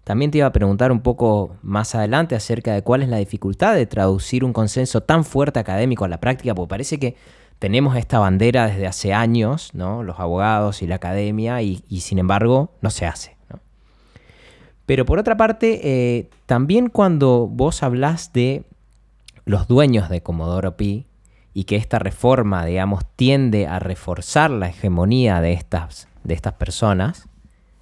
también 0.03 0.33
te 0.33 0.39
iba 0.39 0.49
a 0.49 0.53
preguntar 0.53 0.91
un 0.91 1.01
poco 1.01 1.57
más 1.63 1.95
adelante 1.95 2.35
acerca 2.35 2.75
de 2.75 2.83
cuál 2.83 3.03
es 3.03 3.09
la 3.09 3.19
dificultad 3.19 3.77
de 3.77 3.87
traducir 3.87 4.45
un 4.45 4.53
consenso 4.53 5.01
tan 5.01 5.25
fuerte 5.25 5.61
académico 5.61 6.05
a 6.05 6.09
la 6.09 6.19
práctica, 6.19 6.57
porque 6.57 6.71
parece 6.71 6.99
que 6.99 7.15
tenemos 7.61 7.97
esta 7.97 8.19
bandera 8.19 8.67
desde 8.67 8.89
hace 8.89 9.15
años, 9.15 9.71
¿no? 9.75 10.03
los 10.03 10.19
abogados 10.19 10.83
y 10.83 10.89
la 10.89 10.97
academia, 10.97 11.63
y, 11.63 11.85
y 11.89 12.01
sin 12.01 12.19
embargo 12.19 12.75
no 12.81 12.91
se 12.91 13.07
hace. 13.07 13.37
Pero 14.87 15.05
por 15.05 15.18
otra 15.18 15.37
parte, 15.37 15.81
eh, 15.83 16.31
también 16.47 16.88
cuando 16.88 17.47
vos 17.47 17.83
hablas 17.83 18.33
de 18.33 18.64
los 19.45 19.68
dueños 19.68 20.09
de 20.09 20.23
Comodoro 20.23 20.77
Pi 20.77 21.07
y 21.55 21.64
que 21.64 21.77
esta 21.77 21.99
reforma, 21.99 22.64
digamos, 22.64 23.05
tiende 23.16 23.66
a 23.66 23.79
reforzar 23.79 24.51
la 24.51 24.68
hegemonía 24.68 25.40
de 25.40 25.53
estas, 25.53 26.09
de 26.25 26.35
estas 26.35 26.55
personas, 26.55 27.29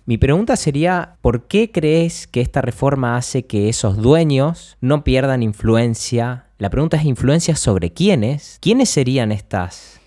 mi 0.06 0.18
pregunta 0.18 0.56
sería, 0.56 1.16
¿por 1.20 1.46
qué 1.46 1.70
crees 1.70 2.26
que 2.26 2.40
esta 2.40 2.62
reforma 2.62 3.16
hace 3.16 3.46
que 3.46 3.68
esos 3.68 3.96
dueños 3.96 4.76
no 4.80 5.04
pierdan 5.04 5.42
influencia? 5.42 6.46
La 6.58 6.68
pregunta 6.68 6.96
es 6.96 7.04
influencia 7.04 7.54
sobre 7.54 7.92
quiénes. 7.92 8.58
¿Quiénes 8.60 8.88
serían 8.88 9.30
estas, 9.30 10.00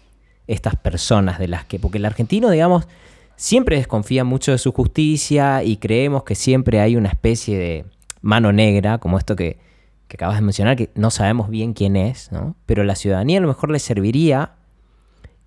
estas 0.45 0.75
personas 0.75 1.39
de 1.39 1.47
las 1.47 1.63
que, 1.63 1.79
porque 1.79 1.99
el 1.99 2.05
argentino, 2.05 2.49
digamos, 2.49 2.85
siempre 3.35 3.77
desconfía 3.77 4.23
mucho 4.23 4.51
de 4.51 4.57
su 4.57 4.71
justicia 4.71 5.63
y 5.63 5.77
creemos 5.77 6.23
que 6.23 6.35
siempre 6.35 6.79
hay 6.79 6.95
una 6.95 7.09
especie 7.09 7.57
de 7.57 7.85
mano 8.21 8.51
negra, 8.51 8.97
como 8.97 9.17
esto 9.17 9.35
que, 9.35 9.57
que 10.07 10.17
acabas 10.17 10.37
de 10.37 10.41
mencionar, 10.41 10.77
que 10.77 10.89
no 10.95 11.11
sabemos 11.11 11.49
bien 11.49 11.73
quién 11.73 11.95
es, 11.95 12.31
¿no? 12.31 12.55
pero 12.65 12.83
la 12.83 12.95
ciudadanía 12.95 13.39
a 13.39 13.41
lo 13.41 13.47
mejor 13.47 13.71
le 13.71 13.79
serviría 13.79 14.53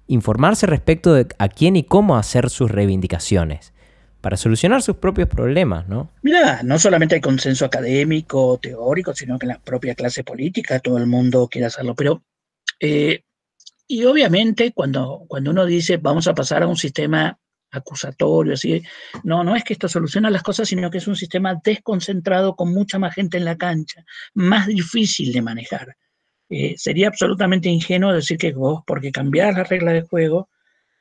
informarse 0.06 0.66
respecto 0.66 1.14
de 1.14 1.26
a 1.38 1.48
quién 1.48 1.76
y 1.76 1.84
cómo 1.84 2.16
hacer 2.16 2.50
sus 2.50 2.70
reivindicaciones 2.70 3.72
para 4.20 4.36
solucionar 4.36 4.82
sus 4.82 4.96
propios 4.96 5.28
problemas, 5.28 5.86
¿no? 5.88 6.10
Mira, 6.22 6.62
no 6.64 6.80
solamente 6.80 7.14
hay 7.14 7.20
consenso 7.20 7.64
académico, 7.64 8.58
teórico, 8.60 9.14
sino 9.14 9.38
que 9.38 9.46
en 9.46 9.50
la 9.50 9.60
propia 9.60 9.94
clase 9.94 10.24
política 10.24 10.80
todo 10.80 10.98
el 10.98 11.06
mundo 11.06 11.46
quiere 11.48 11.66
hacerlo. 11.66 11.94
Pero, 11.94 12.24
eh, 12.80 13.22
y 13.86 14.04
obviamente 14.04 14.72
cuando, 14.72 15.22
cuando 15.28 15.52
uno 15.52 15.64
dice 15.64 15.98
vamos 15.98 16.26
a 16.26 16.34
pasar 16.34 16.64
a 16.64 16.66
un 16.66 16.76
sistema 16.76 17.38
acusatorio, 17.70 18.54
así, 18.54 18.82
no, 19.24 19.44
no 19.44 19.56
es 19.56 19.64
que 19.64 19.74
esto 19.74 19.88
soluciona 19.88 20.30
las 20.30 20.42
cosas, 20.42 20.68
sino 20.68 20.90
que 20.90 20.98
es 20.98 21.06
un 21.06 21.16
sistema 21.16 21.60
desconcentrado 21.62 22.54
con 22.54 22.72
mucha 22.72 22.98
más 22.98 23.14
gente 23.14 23.36
en 23.36 23.44
la 23.44 23.56
cancha, 23.56 24.04
más 24.34 24.66
difícil 24.66 25.32
de 25.32 25.42
manejar. 25.42 25.96
Eh, 26.48 26.74
sería 26.76 27.08
absolutamente 27.08 27.68
ingenuo 27.68 28.12
decir 28.12 28.38
que 28.38 28.52
vos, 28.52 28.82
porque 28.86 29.10
cambiás 29.10 29.56
las 29.56 29.68
reglas 29.68 29.94
de 29.94 30.02
juego, 30.02 30.48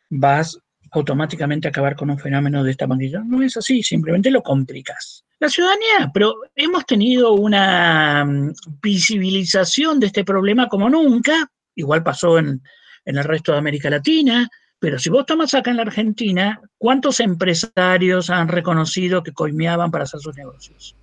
vas 0.10 0.60
automáticamente 0.92 1.68
acabar 1.68 1.96
con 1.96 2.10
un 2.10 2.20
fenómeno 2.20 2.64
de 2.64 2.72
esta 2.72 2.88
magnitud. 2.88 3.20
No 3.20 3.42
es 3.42 3.58
así, 3.58 3.84
simplemente 3.84 4.32
lo 4.32 4.42
complicas. 4.42 5.24
La 5.40 5.50
ciudadanía, 5.50 6.12
pero 6.14 6.36
hemos 6.56 6.86
tenido 6.86 7.34
una 7.34 8.24
mm, 8.26 8.54
visibilización 8.82 10.00
de 10.00 10.08
este 10.08 10.24
problema 10.24 10.68
como 10.68 10.90
nunca, 10.90 11.52
igual 11.76 12.04
pasó 12.04 12.40
en, 12.40 12.62
el 13.04 13.24
resto 13.24 13.52
de 13.52 13.60
América 13.60 13.90
Latina, 13.90 14.50
pero 14.80 15.00
si 15.00 15.10
vos 15.10 15.26
tomas 15.26 15.54
acá 15.54 15.72
en 15.72 15.78
la 15.78 15.84
Argentina, 15.84 16.62
¿cuántos 16.78 17.20
empresarios 17.20 18.30
han 18.30 18.48
reconocido 18.48 19.24
que 19.24 19.32
coimeaban 19.32 19.92
para 19.92 20.04
hacer 20.04 20.20
sus 20.20 20.36
negocios? 20.36 20.96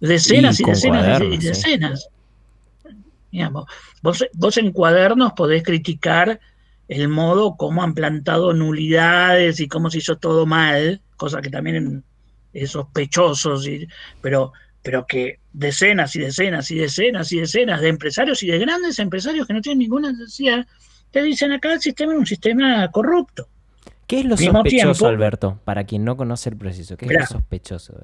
Decenas 0.00 0.58
y, 0.60 0.64
decenas 0.64 1.20
y 1.20 1.36
decenas. 1.38 2.08
vos, 4.02 4.24
vos 4.32 4.56
en 4.56 4.72
cuadernos 4.72 5.32
podés 5.34 5.62
criticar 5.62 6.40
el 6.88 7.08
modo 7.08 7.56
como 7.56 7.82
han 7.82 7.94
plantado 7.94 8.52
nulidades 8.52 9.60
y 9.60 9.68
cómo 9.68 9.90
se 9.90 9.98
hizo 9.98 10.16
todo 10.16 10.46
mal, 10.46 11.00
cosa 11.16 11.40
que 11.40 11.50
también 11.50 12.04
es 12.52 12.70
sospechoso, 12.70 13.58
pero, 14.20 14.52
pero 14.82 15.06
que 15.06 15.38
decenas 15.52 16.14
y 16.16 16.20
decenas 16.20 16.70
y 16.70 16.76
decenas 16.76 17.32
y 17.32 17.40
decenas 17.40 17.80
de 17.80 17.88
empresarios 17.88 18.42
y 18.42 18.48
de 18.48 18.58
grandes 18.58 18.98
empresarios 18.98 19.46
que 19.46 19.54
no 19.54 19.60
tienen 19.60 19.78
ninguna 19.78 20.12
necesidad, 20.12 20.66
te 21.12 21.22
dicen 21.22 21.52
acá 21.52 21.74
el 21.74 21.80
sistema 21.80 22.14
es 22.14 22.18
un 22.18 22.26
sistema 22.26 22.90
corrupto. 22.90 23.48
¿Qué 24.06 24.20
es 24.20 24.24
lo 24.24 24.36
sospechoso, 24.36 25.06
Alberto? 25.06 25.60
Para 25.64 25.84
quien 25.84 26.04
no 26.04 26.16
conoce 26.16 26.50
el 26.50 26.56
proceso, 26.56 26.96
¿qué 26.96 27.06
es 27.06 27.12
lo 27.12 27.26
sospechoso? 27.26 27.94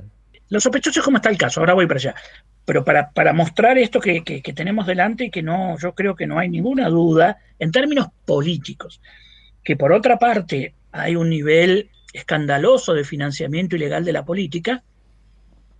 Lo 0.51 0.61
sospechoso 0.61 1.01
es 1.01 1.05
como 1.05 1.16
está 1.16 1.29
el 1.29 1.37
caso, 1.37 1.61
ahora 1.61 1.75
voy 1.75 1.87
para 1.87 1.99
allá. 1.99 2.14
Pero 2.64 2.85
para, 2.85 3.11
para 3.11 3.33
mostrar 3.33 3.77
esto 3.79 3.99
que, 4.01 4.23
tenemos 4.55 4.87
delante 4.87 5.25
y 5.25 5.31
que 5.31 5.42
no, 5.42 5.77
yo 5.79 5.94
creo 5.94 6.14
que 6.14 6.27
no 6.27 6.38
hay 6.38 6.49
ninguna 6.49 6.88
duda, 6.88 7.38
en 7.59 7.73
términos 7.73 8.09
políticos, 8.25 9.01
que 9.64 9.77
por 9.77 9.92
otra 9.92 10.18
parte 10.18 10.75
hay 10.92 11.16
un 11.16 11.31
nivel 11.31 11.90
escandaloso 12.12 12.94
de 12.94 13.05
financiamiento 13.05 13.77
ilegal 13.77 14.05
de 14.05 14.12
la 14.12 14.25
política, 14.25 14.83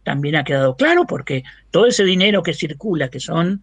también 0.03 0.37
ha 0.37 0.45
quedado 0.45 0.77
claro 0.77 1.07
porque 1.07 1.45
todo 1.71 1.87
ese 1.87 2.05
dinero 2.05 2.43
que 2.43 2.55
circula, 2.55 3.09
que 3.09 3.21
son 3.21 3.63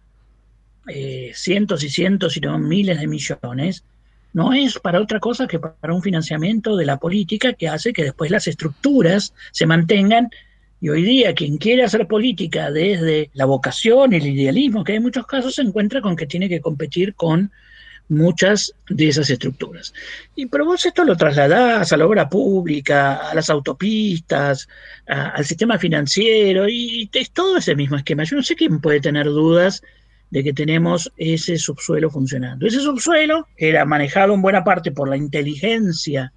eh, 0.88 1.32
cientos 1.34 1.82
y 1.82 1.90
cientos 1.90 2.36
y 2.36 2.40
no 2.40 2.58
miles 2.58 3.00
de 3.00 3.06
millones, 3.06 3.84
no 4.32 4.52
es 4.52 4.78
para 4.78 5.00
otra 5.00 5.18
cosa 5.18 5.46
que 5.46 5.58
para 5.58 5.94
un 5.94 6.02
financiamiento 6.02 6.76
de 6.76 6.84
la 6.86 6.98
política 6.98 7.54
que 7.54 7.68
hace 7.68 7.92
que 7.92 8.04
después 8.04 8.30
las 8.30 8.46
estructuras 8.46 9.32
se 9.50 9.66
mantengan 9.66 10.30
y 10.80 10.90
hoy 10.90 11.02
día 11.02 11.34
quien 11.34 11.56
quiere 11.56 11.84
hacer 11.84 12.06
política 12.06 12.70
desde 12.70 13.30
la 13.32 13.46
vocación 13.46 14.12
y 14.12 14.16
el 14.16 14.26
idealismo, 14.26 14.84
que 14.84 14.92
hay 14.92 15.00
muchos 15.00 15.26
casos, 15.26 15.54
se 15.54 15.62
encuentra 15.62 16.02
con 16.02 16.16
que 16.16 16.26
tiene 16.26 16.48
que 16.48 16.60
competir 16.60 17.14
con 17.14 17.50
muchas 18.08 18.74
de 18.88 19.08
esas 19.08 19.30
estructuras. 19.30 19.92
Y 20.34 20.46
pero 20.46 20.64
vos 20.64 20.84
esto 20.86 21.04
lo 21.04 21.16
trasladás 21.16 21.92
a 21.92 21.96
la 21.96 22.06
obra 22.06 22.28
pública, 22.28 23.16
a 23.30 23.34
las 23.34 23.50
autopistas, 23.50 24.68
al 25.06 25.44
sistema 25.44 25.78
financiero, 25.78 26.68
y 26.68 27.08
es 27.12 27.30
todo 27.30 27.56
ese 27.56 27.74
mismo 27.74 27.96
esquema. 27.96 28.24
Yo 28.24 28.36
no 28.36 28.42
sé 28.42 28.54
quién 28.54 28.80
puede 28.80 29.00
tener 29.00 29.26
dudas 29.26 29.82
de 30.30 30.42
que 30.42 30.52
tenemos 30.52 31.12
ese 31.16 31.56
subsuelo 31.56 32.10
funcionando. 32.10 32.66
Ese 32.66 32.80
subsuelo 32.80 33.46
era 33.56 33.84
manejado 33.84 34.34
en 34.34 34.42
buena 34.42 34.64
parte 34.64 34.90
por 34.90 35.08
la 35.08 35.16
inteligencia, 35.16 36.32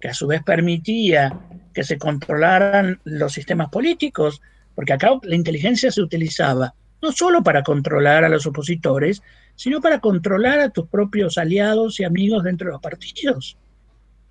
que 0.00 0.08
a 0.08 0.14
su 0.14 0.26
vez 0.26 0.42
permitía 0.42 1.38
que 1.72 1.84
se 1.84 1.98
controlaran 1.98 3.00
los 3.04 3.32
sistemas 3.32 3.68
políticos, 3.68 4.40
porque 4.74 4.92
acá 4.92 5.10
la 5.22 5.36
inteligencia 5.36 5.90
se 5.90 6.02
utilizaba 6.02 6.74
no 7.02 7.12
solo 7.12 7.42
para 7.42 7.62
controlar 7.62 8.24
a 8.24 8.28
los 8.28 8.46
opositores, 8.46 9.22
sino 9.54 9.80
para 9.80 10.00
controlar 10.00 10.60
a 10.60 10.70
tus 10.70 10.86
propios 10.88 11.38
aliados 11.38 12.00
y 12.00 12.04
amigos 12.04 12.44
dentro 12.44 12.66
de 12.66 12.72
los 12.72 12.82
partidos. 12.82 13.56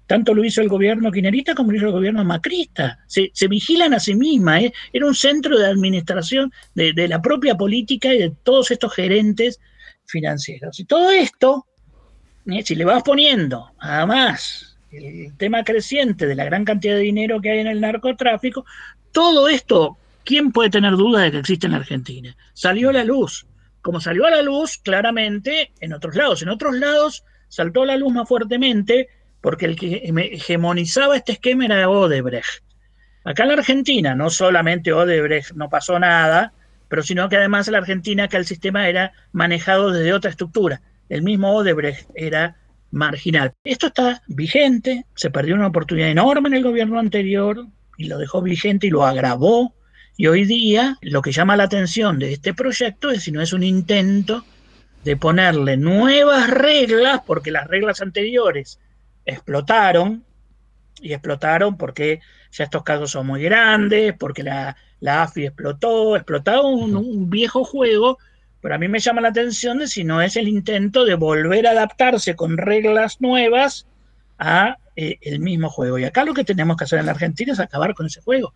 Tanto 0.10 0.34
lo 0.34 0.44
hizo 0.44 0.62
el 0.62 0.70
gobierno 0.70 1.12
quinerita 1.12 1.54
como 1.54 1.72
lo 1.72 1.78
hizo 1.78 1.86
el 1.86 1.92
gobierno 1.92 2.26
macrista. 2.26 2.98
Se, 3.06 3.30
vigilan 3.48 3.94
a 3.94 4.00
sí 4.00 4.16
misma. 4.16 4.60
¿eh? 4.60 4.74
Era 4.92 5.06
un 5.06 5.14
centro 5.14 5.56
de 5.56 5.68
administración 5.68 6.52
de, 6.74 7.08
la 7.08 7.22
propia 7.22 7.54
política 7.54 8.12
y 8.12 8.18
de 8.18 8.34
todos 8.42 8.72
estos 8.72 8.92
gerentes 8.92 9.60
financieros. 10.08 10.80
Y 10.80 10.86
todo 10.86 11.12
esto, 11.12 11.68
¿eh? 12.48 12.64
si 12.66 12.74
le 12.74 12.86
vas 12.86 13.04
poniendo, 13.04 13.72
además, 13.78 14.80
el 14.92 15.38
tema 15.38 15.64
creciente 15.64 16.26
de 16.26 16.34
la 16.34 16.46
gran 16.46 16.66
cantidad 16.66 16.96
de 16.96 17.02
dinero 17.02 17.40
que 17.40 17.52
hay 17.52 17.60
en 17.60 17.68
el 17.68 17.80
narcotráfico, 17.80 18.66
todo 19.12 19.48
esto, 19.48 19.96
¿quién 20.24 20.52
puede 20.52 20.72
tener 20.72 20.94
duda 20.94 21.22
de 21.22 21.34
que 21.34 21.38
existe 21.38 21.68
en 21.68 21.76
Argentina? 21.76 22.36
Salió 22.54 22.90
a 22.90 22.94
la 22.94 23.04
luz, 23.04 23.46
como 23.84 24.02
salió 24.02 24.26
a 24.26 24.32
la 24.32 24.42
luz 24.42 24.80
claramente 24.80 25.72
en 25.80 25.94
otros 25.94 26.16
lados. 26.16 26.42
En 26.42 26.50
otros 26.50 26.76
lados 26.78 27.24
saltó 27.48 27.84
a 27.84 27.86
la 27.86 27.98
luz 27.98 28.12
más 28.12 28.28
fuertemente 28.28 29.10
porque 29.42 29.66
el 29.66 29.76
que 29.76 30.04
hegemonizaba 30.06 31.16
este 31.16 31.34
esquema 31.34 31.66
era 31.66 31.90
Odebrecht. 31.90 32.64
Acá 33.24 33.44
en 33.44 33.50
la 33.50 33.56
Argentina, 33.56 34.16
no 34.16 34.30
solamente 34.30 34.94
Odebrecht 34.94 35.52
no 35.52 35.70
pasó 35.70 36.00
nada, 36.00 36.54
pero 36.88 37.04
sino 37.04 37.30
que 37.30 37.38
además 37.38 37.68
en 37.68 37.74
la 37.74 37.80
Argentina 37.80 38.28
que 38.28 38.38
el 38.38 38.46
sistema 38.46 38.88
era 38.90 39.14
manejado 39.32 39.92
desde 39.92 40.14
otra 40.14 40.32
estructura. 40.32 40.82
El 41.10 41.22
mismo 41.22 41.54
Odebrecht 41.56 42.10
era 42.16 42.58
marginal. 42.92 43.54
Esto 43.64 43.88
está 43.88 44.22
vigente, 44.28 45.06
se 45.16 45.30
perdió 45.30 45.56
una 45.56 45.68
oportunidad 45.68 46.10
enorme 46.10 46.50
en 46.50 46.56
el 46.56 46.64
gobierno 46.64 47.00
anterior 47.00 47.68
y 47.98 48.06
lo 48.06 48.18
dejó 48.18 48.42
vigente 48.42 48.88
y 48.88 48.90
lo 48.90 49.06
agravó. 49.06 49.76
Y 50.18 50.28
hoy 50.28 50.46
día 50.46 50.98
lo 51.02 51.22
que 51.22 51.32
llama 51.32 51.56
la 51.56 51.64
atención 51.64 52.20
de 52.20 52.34
este 52.34 52.54
proyecto 52.54 53.12
es 53.12 53.24
si 53.24 53.32
no 53.32 53.42
es 53.42 53.54
un 53.54 53.64
intento 53.64 54.44
de 55.04 55.16
ponerle 55.16 55.78
nuevas 55.78 56.50
reglas, 56.50 57.22
porque 57.26 57.52
las 57.52 57.68
reglas 57.68 58.02
anteriores 58.02 58.80
explotaron, 59.30 60.24
y 61.02 61.14
explotaron 61.14 61.78
porque 61.78 62.20
ya 62.52 62.66
estos 62.66 62.84
casos 62.84 63.12
son 63.12 63.28
muy 63.28 63.42
grandes, 63.42 64.14
porque 64.20 64.44
la, 64.44 64.76
la 65.00 65.24
AFI 65.24 65.46
explotó, 65.46 66.16
explotó 66.16 66.68
un 66.68 67.30
viejo 67.30 67.64
juego 67.64 68.18
pero 68.62 68.76
a 68.76 68.78
mí 68.78 68.88
me 68.88 69.00
llama 69.00 69.22
la 69.22 69.30
atención 69.30 69.80
de 69.80 69.88
si 69.88 70.04
no 70.04 70.22
es 70.22 70.36
el 70.36 70.48
intento 70.48 71.06
de 71.06 71.16
volver 71.16 71.68
a 71.68 71.72
adaptarse 71.72 72.36
con 72.36 72.58
reglas 72.58 73.22
nuevas 73.22 73.88
a 74.38 74.78
eh, 74.96 75.18
el 75.22 75.40
mismo 75.40 75.70
juego. 75.70 75.98
Y 75.98 76.04
acá 76.04 76.26
lo 76.26 76.34
que 76.34 76.44
tenemos 76.44 76.76
que 76.76 76.84
hacer 76.84 77.00
en 77.00 77.06
la 77.06 77.14
Argentina 77.14 77.54
es 77.54 77.60
acabar 77.60 77.94
con 77.94 78.06
ese 78.06 78.22
juego. 78.22 78.54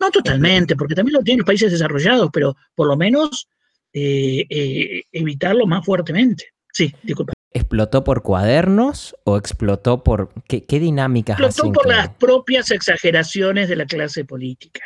No 0.00 0.10
totalmente, 0.10 0.74
porque 0.74 0.96
también 0.96 1.14
lo 1.14 1.22
tienen 1.22 1.40
los 1.40 1.46
países 1.46 1.70
desarrollados, 1.70 2.30
pero 2.32 2.56
por 2.74 2.88
lo 2.88 2.96
menos 2.96 3.48
eh, 3.92 4.44
eh, 4.50 5.02
evitarlo 5.12 5.64
más 5.66 5.84
fuertemente. 5.84 6.46
Sí, 6.72 6.92
disculpa. 7.02 7.32
¿Explotó 7.52 8.04
por 8.04 8.22
cuadernos 8.22 9.16
o 9.24 9.36
explotó 9.36 10.04
por 10.04 10.32
qué, 10.48 10.64
qué 10.64 10.78
dinámicas? 10.78 11.40
Explotó 11.40 11.72
por 11.72 11.88
las 11.88 12.10
propias 12.10 12.70
exageraciones 12.70 13.68
de 13.68 13.76
la 13.76 13.86
clase 13.86 14.24
política 14.24 14.82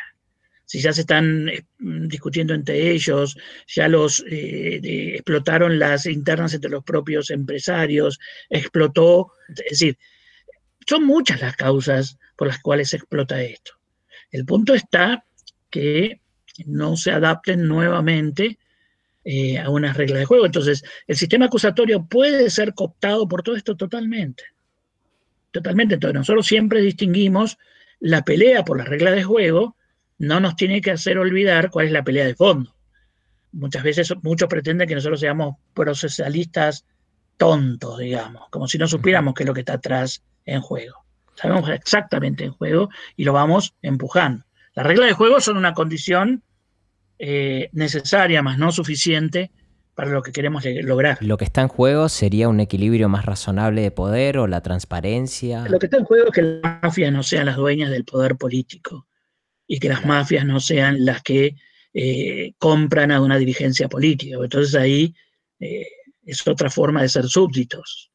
si 0.65 0.81
ya 0.81 0.91
se 0.91 1.01
están 1.01 1.49
eh, 1.49 1.65
discutiendo 1.79 2.53
entre 2.53 2.91
ellos, 2.91 3.37
ya 3.67 3.87
los 3.87 4.23
eh, 4.29 4.79
explotaron 5.13 5.79
las 5.79 6.05
internas 6.05 6.53
entre 6.53 6.71
los 6.71 6.83
propios 6.83 7.29
empresarios, 7.29 8.19
explotó, 8.49 9.33
es 9.49 9.79
decir, 9.79 9.97
son 10.87 11.05
muchas 11.05 11.41
las 11.41 11.55
causas 11.55 12.17
por 12.35 12.47
las 12.47 12.59
cuales 12.59 12.89
se 12.89 12.97
explota 12.97 13.41
esto. 13.41 13.73
El 14.31 14.45
punto 14.45 14.73
está 14.73 15.23
que 15.69 16.21
no 16.65 16.97
se 16.97 17.11
adapten 17.11 17.67
nuevamente 17.67 18.57
eh, 19.27 19.57
a 19.57 19.71
unas 19.71 19.97
reglas 19.97 20.19
de 20.19 20.25
juego. 20.25 20.45
Entonces, 20.45 20.83
el 21.07 21.15
sistema 21.15 21.45
acusatorio 21.47 22.05
puede 22.05 22.49
ser 22.51 22.75
cooptado 22.75 23.27
por 23.27 23.41
todo 23.41 23.55
esto 23.55 23.75
totalmente. 23.75 24.43
Totalmente. 25.49 25.95
Entonces, 25.95 26.13
nosotros 26.13 26.45
siempre 26.45 26.79
distinguimos 26.81 27.57
la 27.99 28.23
pelea 28.23 28.63
por 28.63 28.77
las 28.77 28.87
reglas 28.87 29.15
de 29.15 29.23
juego, 29.23 29.77
no 30.19 30.39
nos 30.39 30.55
tiene 30.55 30.79
que 30.79 30.91
hacer 30.91 31.17
olvidar 31.17 31.71
cuál 31.71 31.87
es 31.87 31.91
la 31.91 32.03
pelea 32.03 32.23
de 32.23 32.35
fondo. 32.35 32.75
Muchas 33.51 33.83
veces 33.83 34.13
muchos 34.21 34.47
pretenden 34.47 34.87
que 34.87 34.93
nosotros 34.93 35.19
seamos 35.19 35.55
procesalistas 35.73 36.85
tontos, 37.37 37.97
digamos, 37.97 38.47
como 38.51 38.67
si 38.67 38.77
no 38.77 38.87
supiéramos 38.87 39.33
qué 39.33 39.41
es 39.41 39.47
lo 39.47 39.55
que 39.55 39.61
está 39.61 39.73
atrás 39.73 40.23
en 40.45 40.61
juego. 40.61 41.03
Sabemos 41.33 41.67
exactamente 41.69 42.43
en 42.43 42.51
juego 42.51 42.89
y 43.15 43.23
lo 43.23 43.33
vamos 43.33 43.73
empujando. 43.81 44.45
Las 44.75 44.85
reglas 44.85 45.07
de 45.07 45.13
juego 45.13 45.39
son 45.39 45.57
una 45.57 45.73
condición 45.73 46.43
eh, 47.19 47.69
necesaria, 47.71 48.41
más 48.41 48.57
no 48.57 48.71
suficiente 48.71 49.51
para 49.93 50.11
lo 50.11 50.21
que 50.21 50.31
queremos 50.31 50.63
lograr. 50.65 51.17
Lo 51.21 51.37
que 51.37 51.45
está 51.45 51.61
en 51.61 51.69
juego 51.69 52.09
sería 52.09 52.49
un 52.49 52.59
equilibrio 52.59 53.07
más 53.07 53.25
razonable 53.25 53.81
de 53.81 53.91
poder 53.91 54.37
o 54.37 54.47
la 54.47 54.61
transparencia. 54.61 55.65
Lo 55.69 55.79
que 55.79 55.85
está 55.85 55.97
en 55.97 56.03
juego 56.03 56.27
es 56.27 56.33
que 56.33 56.41
las 56.41 56.83
mafias 56.83 57.13
no 57.13 57.23
sean 57.23 57.45
las 57.45 57.55
dueñas 57.55 57.89
del 57.89 58.03
poder 58.03 58.35
político 58.35 59.07
y 59.67 59.79
que 59.79 59.87
las 59.87 60.05
mafias 60.05 60.45
no 60.45 60.59
sean 60.59 61.05
las 61.05 61.23
que 61.23 61.55
eh, 61.93 62.53
compran 62.57 63.11
a 63.11 63.21
una 63.21 63.37
dirigencia 63.37 63.87
política. 63.87 64.37
Entonces 64.41 64.75
ahí 64.75 65.15
eh, 65.61 65.87
es 66.25 66.45
otra 66.45 66.69
forma 66.69 67.01
de 67.01 67.09
ser 67.09 67.25
súbditos, 67.25 68.11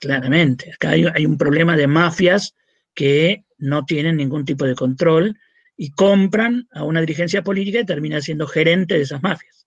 claramente. 0.00 0.72
Acá 0.72 0.90
hay 0.90 1.24
un 1.24 1.38
problema 1.38 1.76
de 1.76 1.86
mafias 1.86 2.56
que 2.94 3.44
no 3.58 3.84
tienen 3.84 4.16
ningún 4.16 4.44
tipo 4.44 4.64
de 4.64 4.74
control 4.74 5.36
y 5.78 5.92
compran 5.92 6.68
a 6.72 6.82
una 6.82 7.00
dirigencia 7.00 7.42
política 7.42 7.78
y 7.78 7.86
termina 7.86 8.20
siendo 8.20 8.46
gerente 8.46 8.94
de 8.94 9.02
esas 9.02 9.22
mafias 9.22 9.66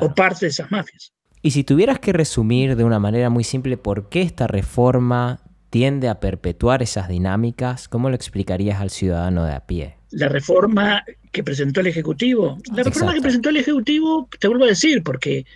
o 0.00 0.14
parte 0.14 0.44
de 0.44 0.50
esas 0.50 0.70
mafias. 0.70 1.12
Y 1.40 1.52
si 1.52 1.64
tuvieras 1.64 1.98
que 1.98 2.12
resumir 2.12 2.76
de 2.76 2.84
una 2.84 2.98
manera 2.98 3.30
muy 3.30 3.44
simple 3.44 3.78
por 3.78 4.10
qué 4.10 4.20
esta 4.20 4.46
reforma 4.46 5.40
tiende 5.70 6.08
a 6.08 6.20
perpetuar 6.20 6.82
esas 6.82 7.08
dinámicas, 7.08 7.88
¿cómo 7.88 8.10
lo 8.10 8.14
explicarías 8.14 8.80
al 8.80 8.90
ciudadano 8.90 9.44
de 9.44 9.52
a 9.54 9.66
pie? 9.66 9.96
La 10.10 10.28
reforma 10.28 11.04
que 11.32 11.42
presentó 11.42 11.80
el 11.80 11.86
Ejecutivo. 11.86 12.58
La 12.74 12.82
reforma 12.82 13.14
que 13.14 13.22
presentó 13.22 13.48
el 13.48 13.56
Ejecutivo, 13.56 14.28
te 14.38 14.48
vuelvo 14.48 14.64
a 14.64 14.68
decir, 14.68 15.02
porque 15.02 15.46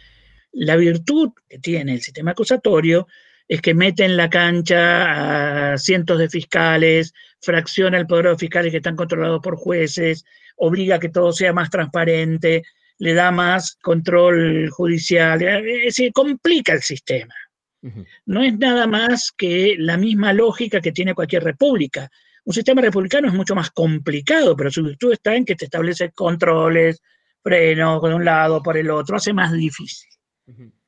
la 0.53 0.77
virtud 0.77 1.31
que 1.49 1.59
tiene 1.59 1.95
el 1.95 2.01
sistema 2.01 2.31
acusatorio 2.31 3.09
es 3.53 3.61
que 3.61 3.75
mete 3.75 4.07
en 4.07 4.17
la 4.17 4.31
cancha 4.31 5.73
a 5.75 5.77
cientos 5.77 6.19
de 6.19 6.31
fiscales, 6.31 7.13
fracciona 7.43 7.99
el 7.99 8.07
poder 8.07 8.25
de 8.25 8.31
los 8.31 8.41
fiscales 8.41 8.71
que 8.71 8.79
están 8.79 8.97
controlados 8.97 9.43
por 9.43 9.57
jueces, 9.57 10.25
obliga 10.57 10.97
a 10.97 10.99
que 10.99 11.11
todo 11.11 11.35
sea 11.35 11.53
más 11.53 11.69
transparente, 11.69 12.63
le 12.97 13.13
da 13.13 13.31
más 13.31 13.77
control 13.83 14.71
judicial, 14.71 15.43
es 15.43 15.85
decir, 15.85 16.15
complica 16.15 16.73
el 16.73 16.81
sistema. 16.81 17.35
No 18.25 18.43
es 18.43 18.57
nada 18.57 18.87
más 18.87 19.31
que 19.37 19.77
la 19.79 19.99
misma 19.99 20.33
lógica 20.33 20.81
que 20.81 20.93
tiene 20.93 21.15
cualquier 21.15 21.45
república. 21.45 22.09
Un 22.47 22.55
sistema 22.55 22.81
republicano 22.81 23.29
es 23.29 23.35
mucho 23.35 23.55
más 23.55 23.71
complicado, 23.71 24.57
pero 24.57 24.71
su 24.71 24.83
virtud 24.83 25.13
está 25.13 25.37
en 25.37 25.45
que 25.45 25.57
te 25.57 25.67
establece 25.67 26.11
controles, 26.13 27.03
frenos 27.43 28.01
por 28.01 28.15
un 28.15 28.25
lado, 28.25 28.63
por 28.63 28.79
el 28.79 28.89
otro, 28.89 29.17
hace 29.17 29.35
más 29.35 29.53
difícil. 29.53 30.09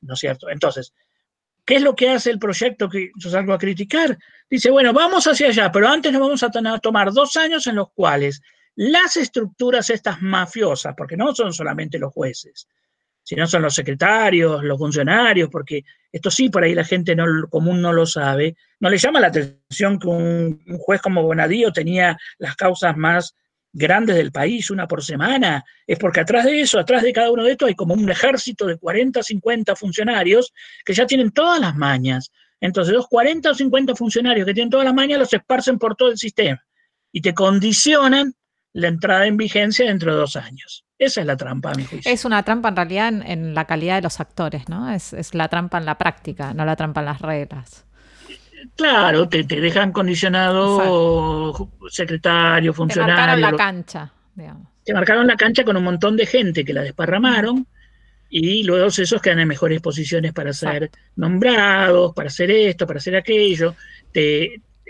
¿No 0.01 0.15
es 0.15 0.19
cierto? 0.19 0.49
Entonces, 0.49 0.91
¿Qué 1.65 1.75
es 1.75 1.81
lo 1.81 1.95
que 1.95 2.09
hace 2.09 2.29
el 2.29 2.39
proyecto 2.39 2.87
que 2.87 3.11
yo 3.15 3.29
salgo 3.29 3.53
a 3.53 3.57
criticar? 3.57 4.17
Dice, 4.49 4.69
bueno, 4.69 4.93
vamos 4.93 5.25
hacia 5.25 5.47
allá, 5.47 5.71
pero 5.71 5.87
antes 5.87 6.11
nos 6.11 6.21
vamos 6.21 6.43
a 6.43 6.79
tomar 6.79 7.11
dos 7.11 7.35
años 7.37 7.65
en 7.67 7.75
los 7.75 7.91
cuales 7.93 8.41
las 8.75 9.17
estructuras 9.17 9.89
estas 9.89 10.21
mafiosas, 10.21 10.93
porque 10.95 11.17
no 11.17 11.33
son 11.33 11.53
solamente 11.53 11.97
los 11.97 12.13
jueces, 12.13 12.67
sino 13.23 13.47
son 13.47 13.63
los 13.63 13.73
secretarios, 13.73 14.63
los 14.63 14.77
funcionarios, 14.77 15.49
porque 15.49 15.83
esto 16.11 16.29
sí, 16.29 16.49
por 16.49 16.63
ahí 16.63 16.75
la 16.75 16.83
gente 16.83 17.15
no, 17.15 17.25
común 17.49 17.81
no 17.81 17.93
lo 17.93 18.05
sabe, 18.05 18.55
no 18.79 18.89
le 18.89 18.97
llama 18.97 19.19
la 19.19 19.27
atención 19.27 19.97
que 19.97 20.07
un, 20.07 20.61
un 20.67 20.77
juez 20.77 21.01
como 21.01 21.23
Bonadío 21.23 21.71
tenía 21.71 22.17
las 22.37 22.55
causas 22.55 22.95
más 22.95 23.33
grandes 23.75 24.15
del 24.15 24.31
país, 24.31 24.71
una 24.71 24.87
por 24.87 25.03
semana, 25.03 25.63
es 25.85 25.99
porque 25.99 26.21
atrás 26.21 26.45
de 26.45 26.61
eso, 26.61 26.79
atrás 26.79 27.03
de 27.03 27.11
cada 27.11 27.29
uno 27.29 27.43
de 27.43 27.51
estos 27.51 27.67
hay 27.67 27.75
como 27.75 27.93
un 27.93 28.09
ejército 28.09 28.65
de 28.65 28.77
40, 28.77 29.21
50 29.21 29.75
funcionarios 29.75 30.53
que 30.85 30.93
ya 30.93 31.05
tienen 31.05 31.31
todas 31.31 31.59
las 31.59 31.75
mañas. 31.75 32.31
Entonces, 32.61 32.93
los 32.93 33.07
40 33.07 33.51
o 33.51 33.53
50 33.53 33.95
funcionarios 33.95 34.45
que 34.45 34.53
tienen 34.53 34.69
todas 34.69 34.85
las 34.85 34.93
mañas 34.93 35.19
los 35.19 35.33
esparcen 35.33 35.77
por 35.77 35.95
todo 35.95 36.09
el 36.09 36.17
sistema 36.17 36.63
y 37.11 37.21
te 37.21 37.33
condicionan 37.33 38.33
la 38.71 38.87
entrada 38.87 39.27
en 39.27 39.35
vigencia 39.35 39.85
dentro 39.85 40.13
de 40.13 40.19
dos 40.19 40.37
años. 40.37 40.85
Esa 40.97 41.19
es 41.19 41.27
la 41.27 41.35
trampa, 41.35 41.71
a 41.71 41.75
mi 41.75 41.83
juicio. 41.83 42.09
Es 42.09 42.23
una 42.23 42.43
trampa 42.43 42.69
en 42.69 42.75
realidad 42.77 43.07
en, 43.25 43.53
la 43.53 43.65
calidad 43.65 43.95
de 43.95 44.01
los 44.03 44.21
actores, 44.21 44.69
¿no? 44.69 44.89
Es, 44.89 45.11
es 45.11 45.35
la 45.35 45.49
trampa 45.49 45.77
en 45.77 45.85
la 45.85 45.97
práctica, 45.97 46.53
no 46.53 46.63
la 46.63 46.77
trampa 46.77 47.01
en 47.01 47.05
las 47.07 47.21
reglas. 47.21 47.85
Claro, 48.75 49.27
te, 49.29 49.43
dejan 49.43 49.91
condicionado 49.91 51.69
secretario, 51.89 52.73
funcionario. 52.73 53.15
Te 53.15 53.21
marcaron 53.21 53.41
la 53.41 53.57
cancha, 53.57 54.13
digamos. 54.33 54.67
Te 54.83 54.93
marcaron 54.93 55.27
la 55.27 55.35
cancha 55.35 55.63
con 55.63 55.77
un 55.77 55.83
montón 55.83 56.15
de 56.15 56.25
gente 56.25 56.63
que 56.63 56.73
la 56.73 56.81
desparramaron 56.81 57.65
y 58.29 58.63
luego 58.63 58.87
esos 58.87 59.21
quedan 59.21 59.39
en 59.39 59.47
mejores 59.47 59.81
posiciones 59.81 60.33
para 60.33 60.53
ser 60.53 60.91
nombrados, 61.15 62.13
para 62.13 62.27
hacer 62.27 62.51
esto, 62.51 62.85
para 62.85 62.97
hacer 62.97 63.15
aquello. 63.15 63.75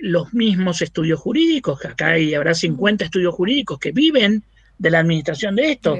los 0.01 0.33
mismos 0.33 0.81
estudios 0.81 1.19
jurídicos, 1.19 1.83
acá 1.85 2.09
hay, 2.09 2.33
habrá 2.33 2.53
50 2.53 3.05
estudios 3.05 3.33
jurídicos 3.33 3.79
que 3.79 3.91
viven 3.91 4.43
de 4.77 4.89
la 4.89 4.99
administración 4.99 5.55
de 5.55 5.71
esto. 5.71 5.97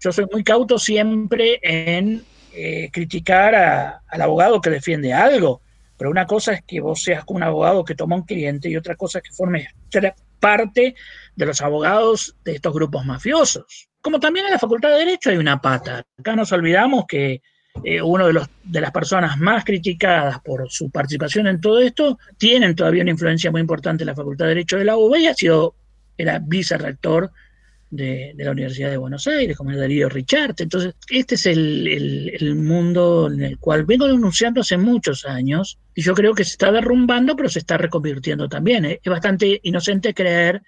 Yo 0.00 0.12
soy 0.12 0.26
muy 0.32 0.42
cauto 0.42 0.78
siempre 0.78 1.60
en 1.62 2.22
eh, 2.52 2.90
criticar 2.92 4.00
al 4.06 4.22
abogado 4.22 4.60
que 4.60 4.70
defiende 4.70 5.12
algo 5.12 5.60
pero 5.98 6.10
una 6.10 6.26
cosa 6.26 6.52
es 6.52 6.62
que 6.64 6.80
vos 6.80 7.02
seas 7.02 7.24
un 7.26 7.42
abogado 7.42 7.84
que 7.84 7.96
toma 7.96 8.16
un 8.16 8.22
cliente 8.22 8.70
y 8.70 8.76
otra 8.76 8.94
cosa 8.96 9.18
es 9.18 9.24
que 9.24 9.34
formes 9.34 9.66
parte 10.38 10.94
de 11.34 11.46
los 11.46 11.60
abogados 11.60 12.36
de 12.44 12.52
estos 12.52 12.72
grupos 12.72 13.04
mafiosos. 13.04 13.88
Como 14.00 14.20
también 14.20 14.46
en 14.46 14.52
la 14.52 14.58
Facultad 14.58 14.90
de 14.90 14.98
Derecho 14.98 15.30
hay 15.30 15.36
una 15.36 15.60
pata. 15.60 16.06
Acá 16.16 16.36
nos 16.36 16.52
olvidamos 16.52 17.04
que 17.08 17.42
eh, 17.84 18.00
uno 18.00 18.28
de, 18.28 18.32
los, 18.32 18.48
de 18.62 18.80
las 18.80 18.92
personas 18.92 19.38
más 19.38 19.64
criticadas 19.64 20.40
por 20.40 20.70
su 20.70 20.90
participación 20.90 21.48
en 21.48 21.60
todo 21.60 21.80
esto 21.80 22.18
tienen 22.36 22.76
todavía 22.76 23.02
una 23.02 23.10
influencia 23.10 23.50
muy 23.50 23.60
importante 23.60 24.04
en 24.04 24.08
la 24.08 24.14
Facultad 24.14 24.46
de 24.46 24.50
Derecho 24.50 24.78
de 24.78 24.84
la 24.84 24.96
UB 24.96 25.16
y 25.16 25.26
ha 25.26 25.34
sido, 25.34 25.74
era 26.16 26.38
vicerrector 26.38 27.32
de, 27.90 28.34
la 28.36 28.50
Universidad 28.50 28.90
de 28.90 28.96
Buenos 28.96 29.26
Aires, 29.26 29.56
como 29.56 29.70
el 29.70 29.78
Darío 29.78 30.08
Richard. 30.08 30.54
Entonces, 30.58 30.94
este 31.10 31.34
es 31.36 31.46
el, 31.46 32.54
mundo 32.56 33.30
en 33.32 33.42
el 33.42 33.58
cual 33.58 33.84
vengo 33.84 34.06
denunciando 34.06 34.60
hace 34.60 34.76
muchos 34.76 35.24
años 35.24 35.78
y 35.94 36.02
yo 36.02 36.14
creo 36.14 36.34
que 36.34 36.44
se 36.44 36.52
está 36.52 36.70
derrumbando, 36.70 37.36
pero 37.36 37.48
se 37.48 37.60
está 37.60 37.76
reconvirtiendo 37.76 38.48
también. 38.48 38.84
¿eh? 38.84 39.00
Es 39.02 39.10
bastante 39.10 39.60
inocente 39.62 40.14
creer 40.14 40.62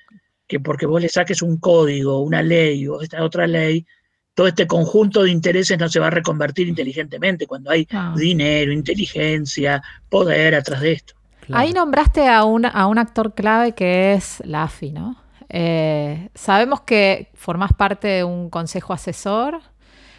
que 0.46 0.60
porque 0.60 0.86
vos 0.86 1.00
le 1.00 1.08
saques 1.08 1.42
un 1.42 1.58
código, 1.58 2.20
una 2.20 2.42
ley 2.42 2.86
o 2.88 3.00
esta 3.00 3.22
otra 3.22 3.46
ley, 3.46 3.86
todo 4.34 4.48
este 4.48 4.66
conjunto 4.66 5.22
de 5.22 5.30
intereses 5.30 5.78
no 5.78 5.88
se 5.88 6.00
va 6.00 6.08
a 6.08 6.10
reconvertir 6.10 6.68
inteligentemente 6.68 7.46
cuando 7.46 7.70
hay 7.70 7.86
ah. 7.92 8.14
dinero, 8.16 8.72
inteligencia, 8.72 9.82
poder 10.08 10.54
atrás 10.54 10.80
de 10.80 10.92
esto. 10.92 11.14
Ahí 11.52 11.72
nombraste 11.72 12.28
a 12.28 12.44
un, 12.44 12.64
a 12.64 12.86
un 12.86 12.98
actor 12.98 13.34
clave 13.34 13.72
que 13.72 14.12
es 14.12 14.40
Lafi, 14.44 14.92
¿no? 14.92 15.19
Eh, 15.52 16.28
sabemos 16.34 16.82
que 16.82 17.28
formás 17.34 17.72
parte 17.72 18.06
de 18.06 18.24
un 18.24 18.50
consejo 18.50 18.92
asesor 18.92 19.60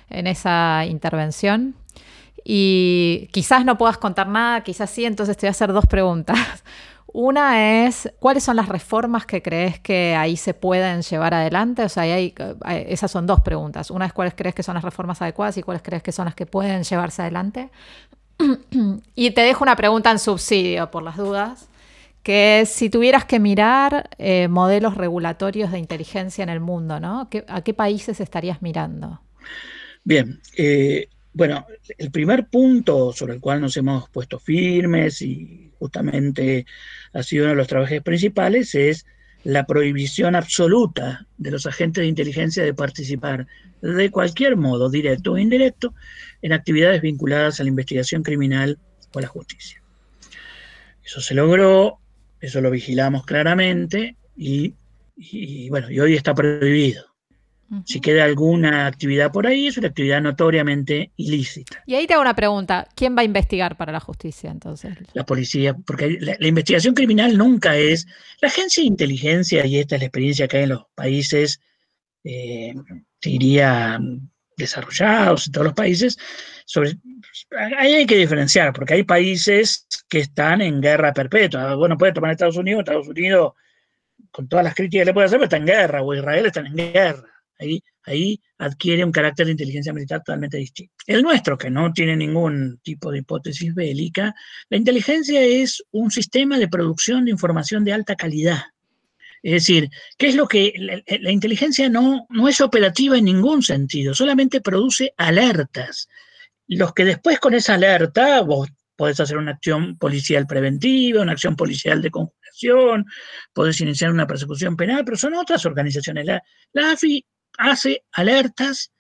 en 0.09 0.27
esa 0.27 0.85
intervención 0.85 1.73
y 2.43 3.29
quizás 3.31 3.63
no 3.63 3.77
puedas 3.77 3.97
contar 3.97 4.27
nada, 4.27 4.61
quizás 4.61 4.89
sí, 4.89 5.05
entonces 5.05 5.37
te 5.37 5.45
voy 5.45 5.49
a 5.49 5.51
hacer 5.51 5.71
dos 5.71 5.85
preguntas. 5.85 6.37
Una 7.13 7.85
es, 7.85 8.11
¿cuáles 8.19 8.43
son 8.43 8.57
las 8.57 8.67
reformas 8.67 9.25
que 9.25 9.41
crees 9.41 9.79
que 9.79 10.15
ahí 10.15 10.35
se 10.37 10.53
pueden 10.53 11.01
llevar 11.01 11.33
adelante? 11.33 11.83
O 11.83 11.89
sea, 11.89 12.03
hay, 12.03 12.33
eh, 12.67 12.85
esas 12.89 13.11
son 13.11 13.25
dos 13.25 13.41
preguntas. 13.41 13.89
Una 13.91 14.05
es 14.05 14.13
cuáles 14.13 14.33
crees 14.33 14.55
que 14.55 14.63
son 14.63 14.75
las 14.75 14.83
reformas 14.83 15.21
adecuadas 15.21 15.57
y 15.57 15.63
cuáles 15.63 15.83
crees 15.83 16.03
que 16.03 16.11
son 16.11 16.25
las 16.25 16.35
que 16.35 16.45
pueden 16.45 16.83
llevarse 16.83 17.21
adelante. 17.21 17.69
y 19.15 19.31
te 19.31 19.41
dejo 19.41 19.63
una 19.63 19.75
pregunta 19.75 20.11
en 20.11 20.19
subsidio 20.19 20.89
por 20.91 21.03
las 21.03 21.17
dudas 21.17 21.69
que 22.23 22.63
si 22.65 22.89
tuvieras 22.89 23.25
que 23.25 23.39
mirar 23.39 24.09
eh, 24.17 24.47
modelos 24.47 24.95
regulatorios 24.95 25.71
de 25.71 25.79
inteligencia 25.79 26.43
en 26.43 26.49
el 26.49 26.59
mundo, 26.59 26.99
¿no? 26.99 27.29
¿A 27.47 27.61
qué 27.63 27.73
países 27.73 28.19
estarías 28.19 28.61
mirando? 28.61 29.21
Bien, 30.03 30.39
eh, 30.57 31.07
bueno, 31.33 31.65
el 31.97 32.11
primer 32.11 32.47
punto 32.47 33.13
sobre 33.13 33.33
el 33.33 33.39
cual 33.39 33.61
nos 33.61 33.77
hemos 33.77 34.09
puesto 34.09 34.39
firmes 34.39 35.21
y 35.21 35.71
justamente 35.79 36.65
ha 37.13 37.23
sido 37.23 37.45
uno 37.45 37.51
de 37.51 37.57
los 37.57 37.67
trabajos 37.67 38.01
principales 38.03 38.75
es 38.75 39.05
la 39.43 39.65
prohibición 39.65 40.35
absoluta 40.35 41.25
de 41.37 41.51
los 41.51 41.65
agentes 41.65 42.01
de 42.01 42.07
inteligencia 42.07 42.63
de 42.63 42.73
participar 42.73 43.47
de 43.81 44.11
cualquier 44.11 44.57
modo, 44.57 44.89
directo 44.89 45.33
o 45.33 45.37
indirecto, 45.37 45.95
en 46.41 46.53
actividades 46.53 47.01
vinculadas 47.01 47.59
a 47.59 47.63
la 47.63 47.69
investigación 47.69 48.21
criminal 48.21 48.77
o 49.13 49.19
a 49.19 49.21
la 49.23 49.27
justicia. 49.27 49.81
Eso 51.03 51.21
se 51.21 51.33
logró 51.33 52.00
eso 52.41 52.59
lo 52.59 52.71
vigilamos 52.71 53.25
claramente 53.25 54.17
y, 54.35 54.73
bueno, 55.69 55.89
y 55.89 55.99
hoy 55.99 56.15
está 56.15 56.33
prohibido. 56.33 57.05
Si 57.85 58.01
queda 58.01 58.25
alguna 58.25 58.85
actividad 58.85 59.31
por 59.31 59.47
ahí, 59.47 59.67
es 59.67 59.77
una 59.77 59.87
actividad 59.87 60.21
notoriamente 60.21 61.11
ilícita. 61.15 61.81
Y 61.85 61.95
ahí 61.95 62.05
te 62.05 62.13
hago 62.13 62.21
una 62.21 62.35
pregunta. 62.35 62.85
¿Quién 62.95 63.15
va 63.15 63.21
a 63.21 63.23
investigar 63.23 63.77
para 63.77 63.93
la 63.93 64.01
justicia 64.01 64.51
entonces? 64.51 64.97
La 65.13 65.25
policía, 65.25 65.73
porque 65.73 66.17
la, 66.19 66.35
investigación 66.45 66.93
criminal 66.93 67.37
nunca 67.37 67.77
es... 67.77 68.07
La 68.41 68.49
agencia 68.49 68.83
de 68.83 68.87
inteligencia, 68.87 69.65
y 69.65 69.77
esta 69.77 69.95
es 69.95 70.01
la 70.01 70.07
experiencia 70.07 70.49
que 70.49 70.57
hay 70.57 70.63
en 70.63 70.69
los 70.69 70.83
países, 70.95 71.61
eh, 72.25 72.73
diría, 73.21 74.01
desarrollados, 74.63 75.47
en 75.47 75.53
todos 75.53 75.65
los 75.65 75.73
países, 75.73 76.17
ahí 77.77 77.93
hay 77.93 78.05
que 78.05 78.17
diferenciar, 78.17 78.73
porque 78.73 78.95
hay 78.95 79.03
países 79.03 79.87
que 80.09 80.19
están 80.19 80.61
en 80.61 80.81
guerra 80.81 81.13
perpetua. 81.13 81.75
Bueno, 81.75 81.97
puede 81.97 82.13
tomar 82.13 82.31
Estados 82.31 82.57
Unidos, 82.57 82.79
Estados 82.79 83.07
Unidos, 83.07 83.53
con 84.31 84.47
todas 84.47 84.63
las 84.63 84.75
críticas 84.75 85.01
que 85.01 85.05
le 85.05 85.13
puede 85.13 85.25
hacer, 85.27 85.39
pero 85.39 85.45
está 85.45 85.57
en 85.57 85.65
guerra, 85.65 86.01
o 86.01 86.13
Israel 86.13 86.45
está 86.45 86.61
en 86.61 86.75
guerra. 86.75 87.27
Ahí, 88.03 88.41
adquiere 88.57 89.05
un 89.05 89.11
carácter 89.11 89.45
de 89.45 89.51
inteligencia 89.51 89.93
militar 89.93 90.23
totalmente 90.23 90.57
distinto. 90.57 90.93
El 91.05 91.21
nuestro, 91.21 91.57
que 91.57 91.69
no 91.69 91.93
tiene 91.93 92.15
ningún 92.15 92.79
tipo 92.81 93.11
de 93.11 93.19
hipótesis 93.19 93.75
bélica, 93.75 94.33
la 94.69 94.77
inteligencia 94.77 95.41
es 95.41 95.83
un 95.91 96.09
sistema 96.09 96.57
de 96.57 96.67
producción 96.67 97.25
de 97.25 97.31
información 97.31 97.83
de 97.83 97.93
alta 97.93 98.15
calidad. 98.15 98.63
Es 99.43 99.53
decir, 99.53 99.89
¿qué 100.17 100.27
es 100.27 100.35
lo 100.35 100.47
que 100.47 100.73
la, 100.77 101.31
inteligencia 101.31 101.89
no, 101.89 102.27
no 102.29 102.47
es 102.47 102.61
operativa 102.61 103.17
en 103.17 103.25
ningún 103.25 103.63
sentido, 103.63 104.13
solamente 104.13 104.61
produce 104.61 105.13
alertas. 105.17 106.07
Los 106.67 106.93
que 106.93 107.05
después 107.05 107.39
con 107.39 107.53
esa 107.53 107.73
alerta, 107.73 108.41
vos 108.41 108.69
podés 108.95 109.19
hacer 109.19 109.37
una 109.37 109.51
acción 109.51 109.97
policial 109.97 110.45
preventiva, 110.45 111.23
una 111.23 111.31
acción 111.31 111.55
policial 111.55 112.01
de 112.01 112.11
conjuración, 112.11 113.05
podés 113.51 113.81
iniciar 113.81 114.11
una 114.11 114.27
persecución 114.27 114.77
penal, 114.77 115.03
pero 115.03 115.17
son 115.17 115.33
otras 115.33 115.65
organizaciones. 115.65 116.25
La, 116.25 116.43
la 116.73 116.91
AFI 116.91 117.25
hace 117.57 118.03
alertas 118.11 118.91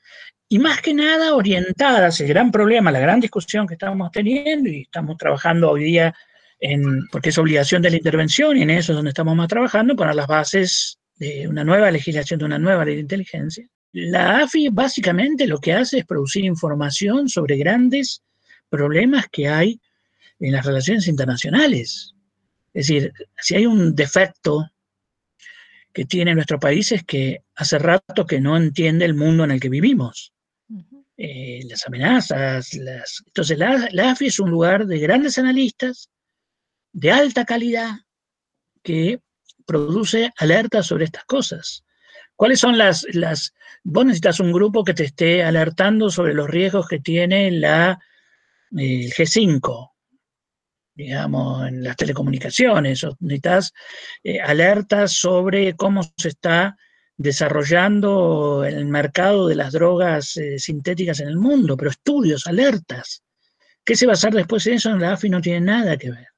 y 0.49 0.59
más 0.59 0.81
que 0.81 0.93
nada 0.93 1.35
orientadas, 1.35 2.19
el 2.19 2.27
gran 2.27 2.51
problema, 2.51 2.91
la 2.91 2.99
gran 2.99 3.19
discusión 3.19 3.67
que 3.67 3.75
estamos 3.75 4.11
teniendo 4.11 4.69
y 4.69 4.81
estamos 4.81 5.17
trabajando 5.17 5.69
hoy 5.69 5.83
día 5.83 6.13
en, 6.61 7.07
porque 7.11 7.29
es 7.29 7.37
obligación 7.37 7.81
de 7.81 7.89
la 7.89 7.97
intervención 7.97 8.55
y 8.55 8.61
en 8.61 8.69
eso 8.69 8.93
es 8.93 8.95
donde 8.95 9.09
estamos 9.09 9.35
más 9.35 9.49
trabajando, 9.49 9.95
poner 9.95 10.15
las 10.15 10.27
bases 10.27 10.97
de 11.17 11.47
una 11.47 11.63
nueva 11.63 11.91
legislación, 11.91 12.39
de 12.39 12.45
una 12.45 12.59
nueva 12.59 12.85
ley 12.85 12.95
de 12.95 13.01
inteligencia. 13.01 13.67
La 13.91 14.43
AFI 14.43 14.69
básicamente 14.69 15.47
lo 15.47 15.59
que 15.59 15.73
hace 15.73 15.99
es 15.99 16.05
producir 16.05 16.45
información 16.45 17.27
sobre 17.27 17.57
grandes 17.57 18.23
problemas 18.69 19.25
que 19.29 19.49
hay 19.49 19.81
en 20.39 20.53
las 20.53 20.65
relaciones 20.65 21.07
internacionales. 21.07 22.13
Es 22.73 22.87
decir, 22.87 23.11
si 23.37 23.55
hay 23.55 23.65
un 23.65 23.93
defecto 23.95 24.69
que 25.93 26.05
tiene 26.05 26.33
nuestro 26.33 26.59
país 26.59 26.91
es 26.91 27.03
que 27.03 27.43
hace 27.55 27.77
rato 27.79 28.25
que 28.25 28.39
no 28.39 28.55
entiende 28.55 29.03
el 29.03 29.13
mundo 29.13 29.43
en 29.43 29.51
el 29.51 29.59
que 29.59 29.69
vivimos. 29.69 30.31
Eh, 31.17 31.59
las 31.67 31.85
amenazas, 31.85 32.73
las... 32.75 33.21
entonces 33.27 33.57
la, 33.57 34.11
AFI 34.11 34.27
es 34.27 34.39
un 34.39 34.49
lugar 34.49 34.87
de 34.87 34.97
grandes 34.97 35.37
analistas, 35.37 36.09
de 36.93 37.11
alta 37.11 37.45
calidad, 37.45 37.99
que 38.83 39.19
produce 39.65 40.31
alertas 40.37 40.87
sobre 40.87 41.05
estas 41.05 41.25
cosas. 41.25 41.83
¿Cuáles 42.35 42.59
son 42.59 42.77
las, 42.77 43.05
las... 43.13 43.53
Vos 43.83 44.05
necesitas 44.05 44.39
un 44.39 44.51
grupo 44.51 44.83
que 44.83 44.93
te 44.93 45.05
esté 45.05 45.43
alertando 45.43 46.09
sobre 46.09 46.33
los 46.33 46.49
riesgos 46.49 46.87
que 46.87 46.99
tiene 46.99 47.51
la, 47.51 47.99
el 48.71 49.11
G5, 49.13 49.91
digamos, 50.93 51.67
en 51.67 51.83
las 51.83 51.95
telecomunicaciones, 51.95 53.05
necesitas 53.19 53.73
eh, 54.23 54.39
alertas 54.39 55.13
sobre 55.13 55.75
cómo 55.75 56.01
se 56.17 56.29
está 56.29 56.75
desarrollando 57.17 58.63
el 58.65 58.85
mercado 58.85 59.47
de 59.47 59.55
las 59.55 59.73
drogas 59.73 60.35
eh, 60.37 60.57
sintéticas 60.57 61.19
en 61.19 61.27
el 61.27 61.37
mundo, 61.37 61.77
pero 61.77 61.91
estudios, 61.91 62.47
alertas. 62.47 63.23
¿Qué 63.85 63.95
se 63.95 64.05
va 64.05 64.13
a 64.13 64.15
hacer 64.15 64.33
después 64.33 64.63
de 64.63 64.73
eso? 64.73 64.95
La 64.97 65.13
AFI 65.13 65.29
no 65.29 65.41
tiene 65.41 65.61
nada 65.61 65.97
que 65.97 66.11
ver. 66.11 66.30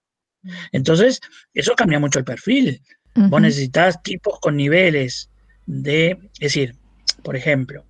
Entonces, 0.72 1.20
eso 1.54 1.74
cambia 1.76 2.00
mucho 2.00 2.20
el 2.20 2.26
perfil. 2.26 2.82
Vos 3.16 3.42
necesitas 3.42 4.02
tipos 4.02 4.40
con 4.40 4.58
niveles 4.58 5.30
de, 5.66 6.18
es 6.34 6.40
decir, 6.40 6.76
por 7.22 7.36
ejemplo, 7.36 7.86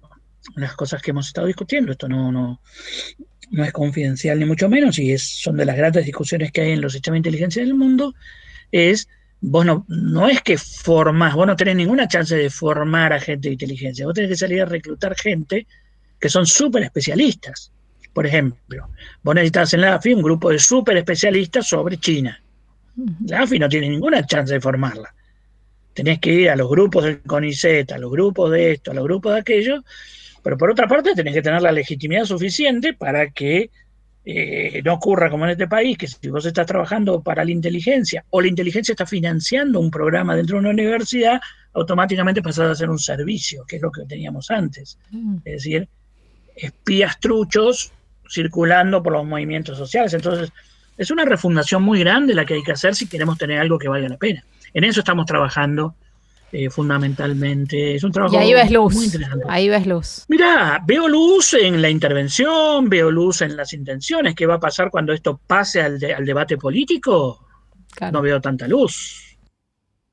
unas 0.56 0.76
cosas 0.76 1.02
que 1.02 1.12
hemos 1.12 1.28
estado 1.28 1.48
discutiendo, 1.48 1.92
esto 1.92 2.08
no, 2.10 2.32
no, 2.32 2.62
no 3.52 3.64
es 3.64 3.72
confidencial 3.72 4.40
ni 4.40 4.46
mucho 4.46 4.70
menos, 4.70 5.00
y 5.00 5.12
es, 5.12 5.24
son 5.42 5.58
de 5.58 5.66
las 5.66 5.78
grandes 5.78 6.06
discusiones 6.06 6.52
que 6.52 6.62
hay 6.62 6.72
en 6.72 6.82
los 6.82 6.94
sistemas 6.94 7.16
de 7.16 7.20
inteligencia 7.20 7.64
del 7.64 7.74
mundo, 7.74 8.14
es, 8.72 9.08
vos 9.40 9.66
no, 9.66 9.86
no 9.88 10.28
es 10.28 10.42
que 10.42 10.58
formás, 10.58 11.36
vos 11.36 11.48
no 11.48 11.56
tenés 11.56 11.76
ninguna 11.76 12.08
chance 12.08 12.36
de 12.36 12.50
formar 12.50 13.14
a 13.14 13.20
gente 13.20 13.48
de 13.48 13.54
inteligencia, 13.54 14.06
vos 14.06 14.14
tenés 14.14 14.32
que 14.32 14.38
salir 14.38 14.62
a 14.62 14.66
reclutar 14.66 15.16
gente 15.16 15.68
que 16.20 16.30
son 16.30 16.46
súper 16.46 16.84
especialistas. 16.84 17.72
Por 18.14 18.28
ejemplo, 18.28 18.90
vos 19.24 19.36
necesitas 19.36 19.74
en 19.74 19.82
la 19.82 19.96
AFI 19.96 20.14
un 20.14 20.22
grupo 20.22 20.52
de 20.52 20.60
súper 20.60 20.98
especialistas 20.98 21.68
sobre 21.68 21.98
China. 21.98 22.43
La 23.26 23.42
AFI 23.42 23.60
no 23.60 23.70
tiene 23.70 23.90
ninguna 23.90 24.26
chance 24.26 24.54
de 24.54 24.62
formarla. 24.62 25.14
Tenés 25.94 26.20
que 26.20 26.34
ir 26.34 26.50
a 26.50 26.56
los 26.56 26.70
grupos 26.70 27.04
del 27.04 27.22
CONICET, 27.22 27.92
a 27.92 27.98
los 27.98 28.12
grupos 28.12 28.52
de 28.52 28.74
esto, 28.74 28.92
a 28.92 28.94
los 28.94 29.04
grupos 29.04 29.34
de 29.34 29.40
aquello, 29.40 29.84
pero 30.44 30.58
por 30.58 30.72
otra 30.72 30.88
parte, 30.88 31.14
tenés 31.16 31.34
que 31.34 31.42
tener 31.42 31.62
la 31.62 31.72
legitimidad 31.72 32.26
suficiente 32.26 32.94
para 32.94 33.32
que 33.32 33.70
eh, 34.26 34.82
no 34.84 34.94
ocurra 34.94 35.30
como 35.30 35.46
en 35.46 35.52
este 35.52 35.68
país, 35.68 35.98
que 35.98 36.08
si 36.08 36.30
vos 36.30 36.46
estás 36.46 36.66
trabajando 36.66 37.22
para 37.22 37.44
la 37.44 37.52
inteligencia 37.52 38.26
o 38.30 38.42
la 38.42 38.48
inteligencia 38.48 38.94
está 38.94 39.06
financiando 39.06 39.80
un 39.80 39.92
programa 39.92 40.36
dentro 40.36 40.56
de 40.56 40.62
una 40.62 40.70
universidad, 40.70 41.40
automáticamente 41.74 42.42
pasás 42.42 42.70
a 42.70 42.76
ser 42.76 42.90
un 42.90 43.00
servicio, 43.00 43.66
que 43.66 43.78
es 43.78 43.82
lo 43.82 43.92
que 43.92 44.06
teníamos 44.06 44.52
antes. 44.52 44.98
Mm. 45.12 45.38
Es 45.46 45.54
decir, 45.54 45.88
espías 46.56 47.20
truchos 47.20 47.92
circulando 48.30 49.02
por 49.04 49.14
los 49.14 49.26
movimientos 49.26 49.78
sociales. 49.78 50.14
Entonces, 50.14 50.52
es 50.98 51.12
una 51.12 51.26
refundación 51.26 51.84
muy 51.84 52.00
grande 52.00 52.34
la 52.34 52.46
que 52.46 52.56
hay 52.56 52.64
que 52.64 52.72
hacer 52.72 52.96
si 52.96 53.08
queremos 53.08 53.38
tener 53.38 53.60
algo 53.60 53.78
que 53.78 53.88
valga 53.88 54.10
la 54.10 54.18
pena. 54.18 54.44
En 54.74 54.84
eso 54.84 55.00
estamos 55.00 55.26
trabajando 55.26 55.96
eh, 56.52 56.70
fundamentalmente. 56.70 57.96
Es 57.96 58.04
un 58.04 58.12
trabajo 58.12 58.36
y 58.36 58.38
ahí 58.38 58.54
ves 58.54 58.70
luz. 58.70 58.94
muy 58.94 59.06
interesante. 59.06 59.46
Ahí 59.50 59.70
ves 59.70 59.88
luz. 59.88 60.26
Mira, 60.28 60.80
veo 60.86 61.08
luz 61.08 61.56
en 61.56 61.82
la 61.82 61.90
intervención, 61.90 62.90
veo 62.90 63.10
luz 63.10 63.42
en 63.42 63.58
las 63.58 63.74
intenciones. 63.74 64.36
¿Qué 64.36 64.46
va 64.46 64.56
a 64.56 64.60
pasar 64.60 64.92
cuando 64.92 65.14
esto 65.14 65.42
pase 65.48 65.82
al, 65.82 66.00
debate 66.00 66.58
político? 66.58 67.48
No 68.12 68.22
veo 68.22 68.40
tanta 68.40 68.68
luz. 68.68 69.36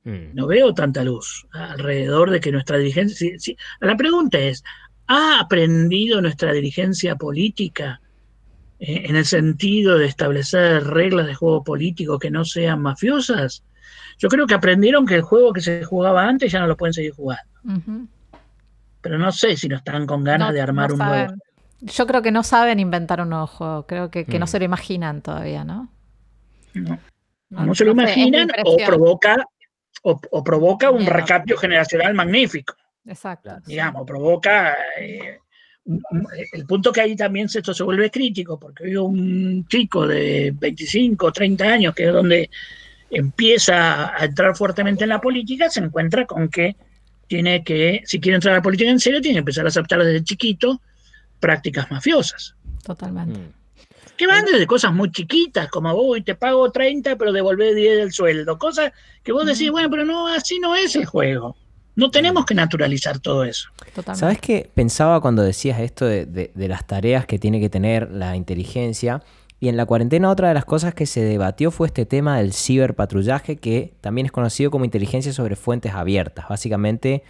Mm. 0.05 0.35
No 0.35 0.47
veo 0.47 0.73
tanta 0.73 1.05
luz 1.05 1.47
alrededor 1.53 2.31
de 2.31 2.40
que 2.40 2.53
nuestra 2.53 2.79
dirigencia... 2.79 3.37
La 3.81 3.97
pregunta 3.99 4.38
es, 4.38 4.64
¿ha 5.09 5.40
aprendido 5.40 6.23
nuestra 6.23 6.53
dirigencia 6.55 7.16
política 7.16 8.01
eh, 8.81 9.03
en 9.05 9.16
el 9.16 9.25
sentido 9.25 9.99
de 9.99 10.07
establecer 10.07 10.85
reglas 10.85 11.27
de 11.27 11.35
juego 11.35 11.62
político 11.62 12.19
que 12.19 12.31
no 12.31 12.45
sean 12.45 12.83
mafiosas? 12.83 13.62
Yo 14.19 14.29
creo 14.29 14.47
que 14.47 14.55
aprendieron 14.55 15.07
que 15.07 15.14
el 15.14 15.23
juego 15.23 15.53
que 15.53 15.61
se 15.61 15.85
jugaba 15.85 16.27
antes 16.27 16.53
ya 16.53 16.61
no 16.61 16.66
lo 16.66 16.77
pueden 16.77 16.93
seguir 16.93 17.12
jugando. 17.12 17.45
Pero 19.01 19.19
no 19.19 19.33
sé 19.33 19.57
si 19.57 19.69
no 19.69 19.77
están 19.77 20.07
con 20.07 20.25
ganas 20.25 20.53
de 20.53 20.61
armar 20.61 20.93
un 20.93 20.99
nuevo. 20.99 21.35
Yo 21.81 22.07
creo 22.07 22.21
que 22.21 22.31
no 22.31 22.43
saben 22.43 22.79
inventar 22.79 23.23
un 23.23 23.31
nuevo 23.31 23.47
juego. 23.47 23.87
Creo 23.87 24.11
que, 24.11 24.27
no 24.38 24.45
mm. 24.45 24.49
se 24.49 24.59
lo 24.59 24.64
imaginan 24.66 25.23
todavía, 25.23 25.64
¿no? 25.64 25.88
No. 26.75 26.99
No, 27.49 27.75
se 27.75 27.85
lo 27.85 27.93
imaginan 27.93 28.49
o 28.64 28.77
provoca, 28.87 29.45
o, 30.03 30.45
provoca 30.45 30.90
un 30.90 31.07
recambio 31.07 31.57
generacional 31.57 32.14
magnífico. 32.14 32.75
Exacto. 33.07 33.59
Digamos, 33.66 34.07
provoca. 34.07 34.77
Eh, 35.01 35.38
el 36.53 36.66
punto 36.66 36.93
que 36.93 37.01
ahí 37.01 37.16
también 37.16 37.47
esto 37.47 37.75
se 37.75 37.83
vuelve 37.83 38.11
crítico, 38.11 38.59
porque 38.59 38.85
hoy 38.85 38.97
un 38.97 39.66
chico 39.66 40.07
de 40.07 40.53
25, 40.55 41.33
30 41.33 41.64
años, 41.64 41.95
que 41.95 42.07
es 42.07 42.12
donde 42.12 42.51
empieza 43.11 44.16
a 44.16 44.25
entrar 44.25 44.57
fuertemente 44.57 45.05
en 45.05 45.11
la 45.11 45.21
política, 45.21 45.69
se 45.69 45.81
encuentra 45.81 46.27
con 46.27 46.48
que 46.48 46.77
tiene 47.27 47.65
que, 47.65 48.02
si 48.04 48.21
quiere 48.21 48.37
entrar 48.37 48.54
a 48.54 48.59
la 48.59 48.63
política 48.63 48.90
en 48.90 49.00
serio, 49.00 49.21
tiene 49.21 49.37
que 49.37 49.40
empezar 49.40 49.65
a 49.65 49.69
aceptar 49.69 50.02
desde 50.02 50.25
chiquito 50.25 50.81
prácticas 51.38 51.90
mafiosas. 51.90 52.54
Totalmente. 52.85 53.38
Mm. 53.38 53.52
Que 54.17 54.27
van 54.27 54.44
desde 54.44 54.67
cosas 54.67 54.92
muy 54.92 55.11
chiquitas, 55.11 55.69
como, 55.69 55.94
uy, 55.94 56.23
te 56.23 56.35
pago 56.35 56.71
30, 56.71 57.17
pero 57.17 57.33
devolvé 57.33 57.75
10 57.75 57.96
del 57.96 58.13
sueldo. 58.13 58.59
Cosas 58.59 58.92
que 59.23 59.33
vos 59.33 59.46
decís, 59.46 59.71
bueno, 59.71 59.88
pero 59.90 60.04
no, 60.04 60.29
así 60.29 60.59
no 60.59 60.77
es 60.77 60.94
el 60.94 61.07
juego. 61.07 61.57
No 62.01 62.11
tenemos 62.11 62.46
que 62.46 62.55
naturalizar 62.55 63.19
todo 63.19 63.44
eso. 63.44 63.69
Totalmente. 63.94 64.19
¿Sabes 64.19 64.38
qué? 64.38 64.71
Pensaba 64.75 65.21
cuando 65.21 65.42
decías 65.42 65.79
esto 65.81 66.07
de 66.07 66.51
las 66.55 66.87
tareas 66.87 67.27
que 67.27 67.38
tiene 67.38 67.61
que 67.61 67.69
tener 67.69 68.11
la 68.11 68.37
inteligencia 68.37 69.23
y 69.61 69.69
en 69.69 69.77
la 69.77 69.85
cuarentena 69.85 70.31
otra 70.31 70.48
de 70.48 70.55
las 70.55 70.65
cosas 70.65 70.94
que 70.94 71.05
se 71.05 71.23
debatió 71.23 71.71
fue 71.71 71.87
este 71.87 72.07
tema 72.07 72.38
del 72.38 72.55
ciberpatrullaje, 72.55 73.57
que 73.57 73.92
también 74.01 74.25
es 74.25 74.33
conocido 74.33 74.71
como 74.71 74.87
inteligencia 74.87 75.35
sobre 75.35 75.55
fuentes 75.55 75.92
abiertas. 75.92 76.46
Básicamente 76.48 77.23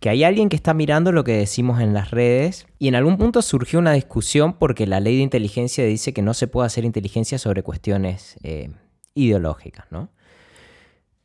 que 0.00 0.08
hay 0.08 0.24
alguien 0.24 0.48
que 0.48 0.56
está 0.56 0.74
mirando 0.74 1.12
lo 1.12 1.22
que 1.22 1.32
decimos 1.32 1.80
en 1.80 1.94
las 1.94 2.10
redes 2.10 2.66
y 2.80 2.88
en 2.88 2.96
algún 2.96 3.16
punto 3.16 3.42
surgió 3.42 3.78
una 3.78 3.92
discusión 3.92 4.54
porque 4.54 4.86
la 4.88 4.98
ley 4.98 5.16
de 5.16 5.22
inteligencia 5.22 5.84
dice 5.84 6.12
que 6.12 6.22
no 6.22 6.34
se 6.34 6.48
puede 6.48 6.66
hacer 6.66 6.84
inteligencia 6.84 7.38
sobre 7.38 7.62
cuestiones 7.62 8.36
eh, 8.42 8.70
ideológicas, 9.14 9.86
¿no? 9.90 10.10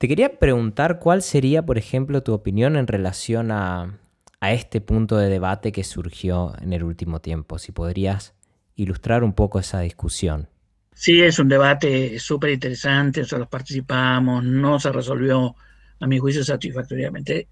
Te 0.04 0.10
quería 0.10 0.38
preguntar 0.38 1.00
cuál 1.00 1.22
sería, 1.22 1.66
por 1.66 1.78
ejemplo, 1.78 2.22
tu 2.24 2.34
opinión 2.34 2.76
en 2.76 2.88
relación 2.88 3.52
a, 3.52 4.00
a 4.42 4.52
este 4.52 4.82
punto 4.82 5.16
de 5.16 5.30
debate 5.30 5.72
que 5.72 5.86
surgió 5.86 6.54
en 6.62 6.74
el 6.74 6.84
último 6.84 7.22
tiempo. 7.22 7.58
Si 7.58 7.72
podrías 7.72 8.34
ilustrar 8.76 9.24
un 9.24 9.32
poco 9.32 9.60
esa 9.60 9.80
discusión. 9.80 10.50
Sí, 10.94 11.22
es 11.22 11.40
un 11.40 11.48
debate 11.48 12.20
súper 12.20 12.50
interesante, 12.50 13.22
nosotros 13.22 13.48
participamos, 13.48 14.44
no 14.44 14.78
se 14.78 14.92
resolvió, 14.92 15.56
a 16.02 16.06
mi 16.06 16.20
juicio, 16.20 16.44
satisfactoriamente. 16.44 17.48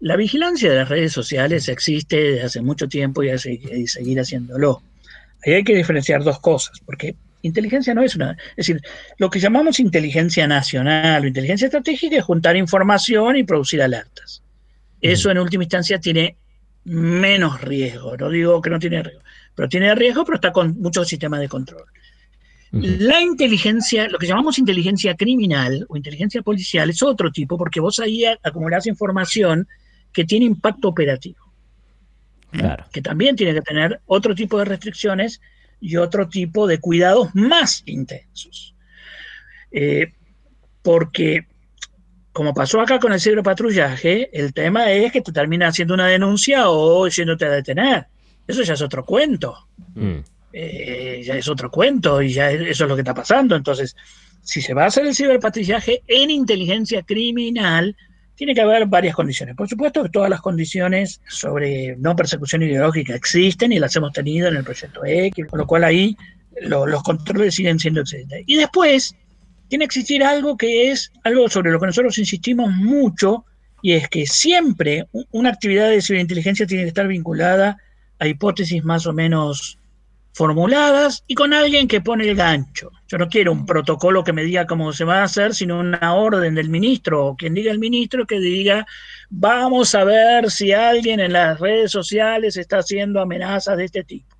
La 0.00 0.16
vigilancia 0.16 0.70
de 0.70 0.76
las 0.76 0.90
redes 0.90 1.14
sociales 1.14 1.66
existe 1.70 2.16
desde 2.18 2.42
hace 2.42 2.60
mucho 2.60 2.90
tiempo 2.90 3.22
y 3.22 3.30
hay 3.30 3.38
que 3.38 3.86
seguir 3.86 4.20
haciéndolo. 4.20 4.82
Hay 5.46 5.64
que 5.64 5.74
diferenciar 5.74 6.22
dos 6.22 6.40
cosas, 6.40 6.78
porque 6.84 7.16
inteligencia 7.46 7.94
no 7.94 8.02
es 8.02 8.16
una... 8.16 8.32
Es 8.50 8.66
decir, 8.66 8.80
lo 9.18 9.30
que 9.30 9.40
llamamos 9.40 9.80
inteligencia 9.80 10.46
nacional 10.46 11.24
o 11.24 11.26
inteligencia 11.26 11.66
estratégica 11.66 12.16
es 12.16 12.24
juntar 12.24 12.56
información 12.56 13.36
y 13.36 13.44
producir 13.44 13.80
alertas. 13.82 14.42
Eso 15.00 15.30
en 15.30 15.38
última 15.38 15.64
instancia 15.64 15.98
tiene 15.98 16.36
menos 16.84 17.60
riesgo, 17.60 18.16
no 18.16 18.30
digo 18.30 18.62
que 18.62 18.70
no 18.70 18.78
tiene 18.78 19.02
riesgo, 19.02 19.22
pero 19.54 19.68
tiene 19.68 19.94
riesgo, 19.94 20.24
pero 20.24 20.36
está 20.36 20.52
con 20.52 20.80
muchos 20.80 21.08
sistemas 21.08 21.40
de 21.40 21.48
control. 21.48 21.84
La 22.72 23.20
inteligencia, 23.20 24.08
lo 24.08 24.18
que 24.18 24.26
llamamos 24.26 24.58
inteligencia 24.58 25.14
criminal 25.14 25.86
o 25.88 25.96
inteligencia 25.96 26.42
policial 26.42 26.90
es 26.90 27.02
otro 27.02 27.32
tipo, 27.32 27.56
porque 27.56 27.80
vos 27.80 27.98
ahí 28.00 28.24
acumulás 28.24 28.86
información 28.86 29.66
que 30.12 30.24
tiene 30.24 30.44
impacto 30.44 30.88
operativo. 30.88 31.46
Que 32.92 33.02
también 33.02 33.36
tiene 33.36 33.54
que 33.54 33.62
tener 33.62 34.00
otro 34.06 34.34
tipo 34.34 34.58
de 34.58 34.64
restricciones 34.64 35.40
y 35.80 35.96
otro 35.96 36.28
tipo 36.28 36.66
de 36.66 36.78
cuidados 36.78 37.34
más 37.34 37.82
intensos. 37.86 38.74
Eh, 39.70 40.12
porque, 40.82 41.46
como 42.32 42.54
pasó 42.54 42.80
acá 42.80 42.98
con 42.98 43.12
el 43.12 43.20
ciberpatrullaje, 43.20 44.30
el 44.32 44.52
tema 44.52 44.90
es 44.92 45.12
que 45.12 45.20
te 45.20 45.32
termina 45.32 45.68
haciendo 45.68 45.94
una 45.94 46.06
denuncia 46.06 46.68
o 46.70 47.08
yéndote 47.08 47.44
a 47.44 47.50
detener. 47.50 48.06
Eso 48.46 48.62
ya 48.62 48.74
es 48.74 48.82
otro 48.82 49.04
cuento. 49.04 49.68
Mm. 49.94 50.18
Eh, 50.52 51.22
ya 51.24 51.34
es 51.36 51.48
otro 51.48 51.70
cuento 51.70 52.22
y 52.22 52.32
ya 52.32 52.50
eso 52.50 52.84
es 52.84 52.88
lo 52.88 52.94
que 52.94 53.02
está 53.02 53.14
pasando. 53.14 53.56
Entonces, 53.56 53.96
si 54.42 54.62
se 54.62 54.74
va 54.74 54.84
a 54.84 54.86
hacer 54.86 55.06
el 55.06 55.14
ciberpatrullaje 55.14 56.02
en 56.06 56.30
inteligencia 56.30 57.02
criminal, 57.02 57.96
tiene 58.36 58.54
que 58.54 58.60
haber 58.60 58.86
varias 58.86 59.16
condiciones. 59.16 59.56
Por 59.56 59.68
supuesto 59.68 60.02
que 60.02 60.10
todas 60.10 60.30
las 60.30 60.40
condiciones 60.40 61.20
sobre 61.26 61.96
no 61.96 62.14
persecución 62.14 62.62
ideológica 62.62 63.14
existen 63.14 63.72
y 63.72 63.78
las 63.78 63.96
hemos 63.96 64.12
tenido 64.12 64.48
en 64.48 64.56
el 64.56 64.64
proyecto 64.64 65.04
X, 65.04 65.46
con 65.46 65.58
lo 65.58 65.66
cual 65.66 65.84
ahí 65.84 66.16
los 66.60 67.02
controles 67.02 67.54
siguen 67.54 67.78
siendo 67.78 68.02
excelentes. 68.02 68.44
Y 68.46 68.56
después 68.56 69.16
tiene 69.68 69.84
que 69.84 69.98
existir 69.98 70.22
algo 70.22 70.56
que 70.56 70.90
es 70.90 71.10
algo 71.24 71.48
sobre 71.48 71.72
lo 71.72 71.80
que 71.80 71.86
nosotros 71.86 72.18
insistimos 72.18 72.70
mucho 72.70 73.44
y 73.82 73.92
es 73.92 74.08
que 74.08 74.26
siempre 74.26 75.06
una 75.32 75.50
actividad 75.50 75.88
de 75.88 76.02
ciberinteligencia 76.02 76.66
tiene 76.66 76.84
que 76.84 76.88
estar 76.88 77.08
vinculada 77.08 77.78
a 78.18 78.26
hipótesis 78.26 78.84
más 78.84 79.06
o 79.06 79.12
menos 79.12 79.78
formuladas 80.36 81.24
y 81.26 81.34
con 81.34 81.54
alguien 81.54 81.88
que 81.88 82.02
pone 82.02 82.28
el 82.28 82.36
gancho. 82.36 82.90
Yo 83.08 83.16
no 83.16 83.26
quiero 83.26 83.52
un 83.52 83.64
protocolo 83.64 84.22
que 84.22 84.34
me 84.34 84.44
diga 84.44 84.66
cómo 84.66 84.92
se 84.92 85.04
va 85.04 85.20
a 85.20 85.24
hacer, 85.24 85.54
sino 85.54 85.80
una 85.80 86.12
orden 86.12 86.54
del 86.54 86.68
ministro 86.68 87.28
o 87.28 87.36
quien 87.36 87.54
diga 87.54 87.72
el 87.72 87.78
ministro 87.78 88.26
que 88.26 88.38
diga, 88.38 88.86
vamos 89.30 89.94
a 89.94 90.04
ver 90.04 90.50
si 90.50 90.72
alguien 90.72 91.20
en 91.20 91.32
las 91.32 91.58
redes 91.58 91.90
sociales 91.90 92.58
está 92.58 92.80
haciendo 92.80 93.22
amenazas 93.22 93.78
de 93.78 93.86
este 93.86 94.04
tipo. 94.04 94.36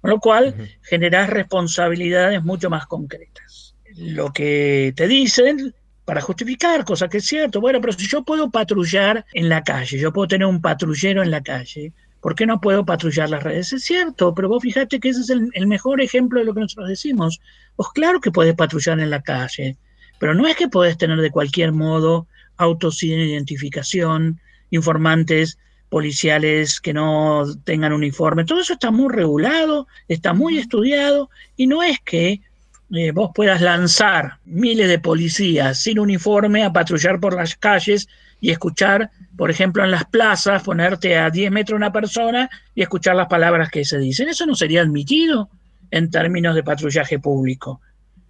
Con 0.00 0.10
lo 0.10 0.20
cual, 0.20 0.54
generas 0.80 1.28
responsabilidades 1.28 2.42
mucho 2.42 2.70
más 2.70 2.86
concretas. 2.86 3.74
Lo 3.94 4.32
que 4.32 4.94
te 4.96 5.06
dicen 5.06 5.74
para 6.06 6.22
justificar, 6.22 6.82
cosa 6.86 7.08
que 7.08 7.18
es 7.18 7.26
cierto, 7.26 7.60
bueno, 7.60 7.78
pero 7.82 7.92
si 7.92 8.08
yo 8.08 8.24
puedo 8.24 8.50
patrullar 8.50 9.26
en 9.34 9.50
la 9.50 9.62
calle, 9.62 9.98
yo 9.98 10.14
puedo 10.14 10.28
tener 10.28 10.46
un 10.46 10.62
patrullero 10.62 11.22
en 11.22 11.30
la 11.30 11.42
calle, 11.42 11.92
¿Por 12.26 12.34
qué 12.34 12.44
no 12.44 12.60
puedo 12.60 12.84
patrullar 12.84 13.30
las 13.30 13.44
redes? 13.44 13.72
Es 13.72 13.84
cierto, 13.84 14.34
pero 14.34 14.48
vos 14.48 14.60
fíjate 14.60 14.98
que 14.98 15.10
ese 15.10 15.20
es 15.20 15.30
el, 15.30 15.66
mejor 15.68 16.00
ejemplo 16.00 16.40
de 16.40 16.44
lo 16.44 16.54
que 16.54 16.58
nosotros 16.58 16.88
decimos. 16.88 17.40
Vos 17.76 17.92
claro 17.92 18.20
que 18.20 18.32
puedes 18.32 18.56
patrullar 18.56 18.98
en 18.98 19.10
la 19.10 19.22
calle, 19.22 19.76
pero 20.18 20.34
no 20.34 20.48
es 20.48 20.56
que 20.56 20.66
podés 20.66 20.98
tener 20.98 21.20
de 21.20 21.30
cualquier 21.30 21.70
modo 21.70 22.26
autos 22.56 22.98
sin 22.98 23.20
identificación, 23.20 24.40
informantes 24.70 25.56
policiales 25.88 26.80
que 26.80 26.92
no 26.92 27.44
tengan 27.62 27.92
uniforme. 27.92 28.44
Todo 28.44 28.60
eso 28.60 28.72
está 28.72 28.90
muy 28.90 29.14
regulado, 29.14 29.86
está 30.08 30.34
muy 30.34 30.58
estudiado 30.58 31.30
y 31.56 31.68
no 31.68 31.84
es 31.84 32.00
que 32.00 32.40
eh, 32.92 33.10
vos 33.10 33.30
puedas 33.34 33.60
lanzar 33.60 34.38
miles 34.44 34.88
de 34.88 34.98
policías 35.00 35.80
sin 35.80 35.98
uniforme 35.98 36.64
a 36.64 36.72
patrullar 36.72 37.18
por 37.18 37.34
las 37.34 37.56
calles 37.56 38.08
y 38.40 38.50
escuchar, 38.50 39.10
por 39.36 39.50
ejemplo, 39.50 39.82
en 39.82 39.90
las 39.90 40.04
plazas, 40.04 40.62
ponerte 40.62 41.16
a 41.18 41.30
10 41.30 41.50
metros 41.50 41.76
una 41.76 41.92
persona 41.92 42.48
y 42.74 42.82
escuchar 42.82 43.16
las 43.16 43.26
palabras 43.26 43.70
que 43.70 43.84
se 43.84 43.98
dicen. 43.98 44.28
Eso 44.28 44.46
no 44.46 44.54
sería 44.54 44.82
admitido 44.82 45.50
en 45.90 46.10
términos 46.10 46.54
de 46.54 46.62
patrullaje 46.62 47.18
público. 47.18 47.80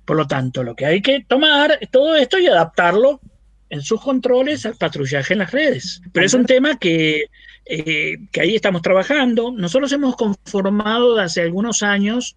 Por 0.04 0.16
lo 0.16 0.26
tanto, 0.26 0.62
lo 0.62 0.74
que 0.74 0.86
hay 0.86 1.02
que 1.02 1.24
tomar 1.26 1.78
es 1.80 1.90
todo 1.90 2.14
esto 2.16 2.38
y 2.38 2.46
adaptarlo 2.46 3.20
en 3.68 3.82
sus 3.82 4.00
controles 4.00 4.64
al 4.64 4.76
patrullaje 4.76 5.34
en 5.34 5.40
las 5.40 5.50
redes. 5.50 6.00
Pero 6.12 6.24
es 6.24 6.32
un 6.32 6.46
tema 6.46 6.78
que, 6.78 7.24
eh, 7.66 8.16
que 8.30 8.40
ahí 8.40 8.54
estamos 8.54 8.80
trabajando. 8.80 9.50
Nosotros 9.50 9.92
hemos 9.92 10.16
conformado 10.16 11.18
hace 11.18 11.42
algunos 11.42 11.82
años 11.82 12.36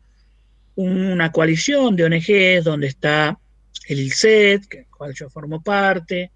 una 0.83 1.31
coalición 1.31 1.95
de 1.95 2.05
ONGs 2.05 2.63
donde 2.63 2.87
está 2.87 3.37
el 3.87 3.99
ILCET, 3.99 4.69
del 4.69 4.85
cual 4.87 5.13
yo 5.13 5.29
formo 5.29 5.61
parte, 5.61 6.31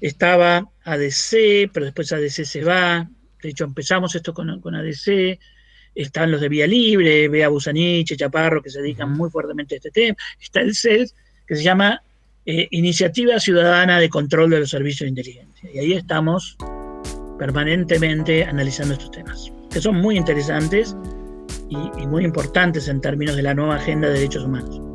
estaba 0.00 0.70
ADC, 0.84 1.70
pero 1.72 1.84
después 1.84 2.10
ADC 2.10 2.44
se 2.44 2.64
va, 2.64 3.08
de 3.42 3.48
hecho 3.50 3.64
empezamos 3.64 4.14
esto 4.14 4.32
con, 4.32 4.48
ADC, 4.48 5.38
están 5.94 6.30
los 6.30 6.40
de 6.40 6.48
Vía 6.48 6.66
Libre, 6.66 7.28
Bea 7.28 7.48
Busaniche, 7.48 8.16
Chaparro, 8.16 8.62
que 8.62 8.70
se 8.70 8.80
dedican 8.80 9.12
muy 9.12 9.28
fuertemente 9.28 9.74
a 9.74 9.76
este 9.76 9.90
tema, 9.90 10.16
está 10.40 10.60
el 10.60 10.74
CED, 10.74 11.08
que 11.46 11.56
se 11.56 11.62
llama 11.62 12.02
eh, 12.46 12.66
Iniciativa 12.70 13.38
Ciudadana 13.38 14.00
de 14.00 14.08
Control 14.08 14.48
de 14.48 14.60
los 14.60 14.70
Servicios 14.70 15.00
de 15.00 15.08
Inteligencia, 15.08 15.70
y 15.70 15.78
ahí 15.80 15.92
estamos 15.92 16.56
permanentemente 17.38 18.44
analizando 18.44 18.94
estos 18.94 19.10
temas, 19.10 19.52
que 19.70 19.82
son 19.82 19.96
muy 19.96 20.16
interesantes 20.16 20.96
y 21.68 22.06
muy 22.06 22.24
importantes 22.24 22.88
en 22.88 23.00
términos 23.00 23.36
de 23.36 23.42
la 23.42 23.54
nueva 23.54 23.76
agenda 23.76 24.08
de 24.08 24.14
derechos 24.14 24.44
humanos. 24.44 24.93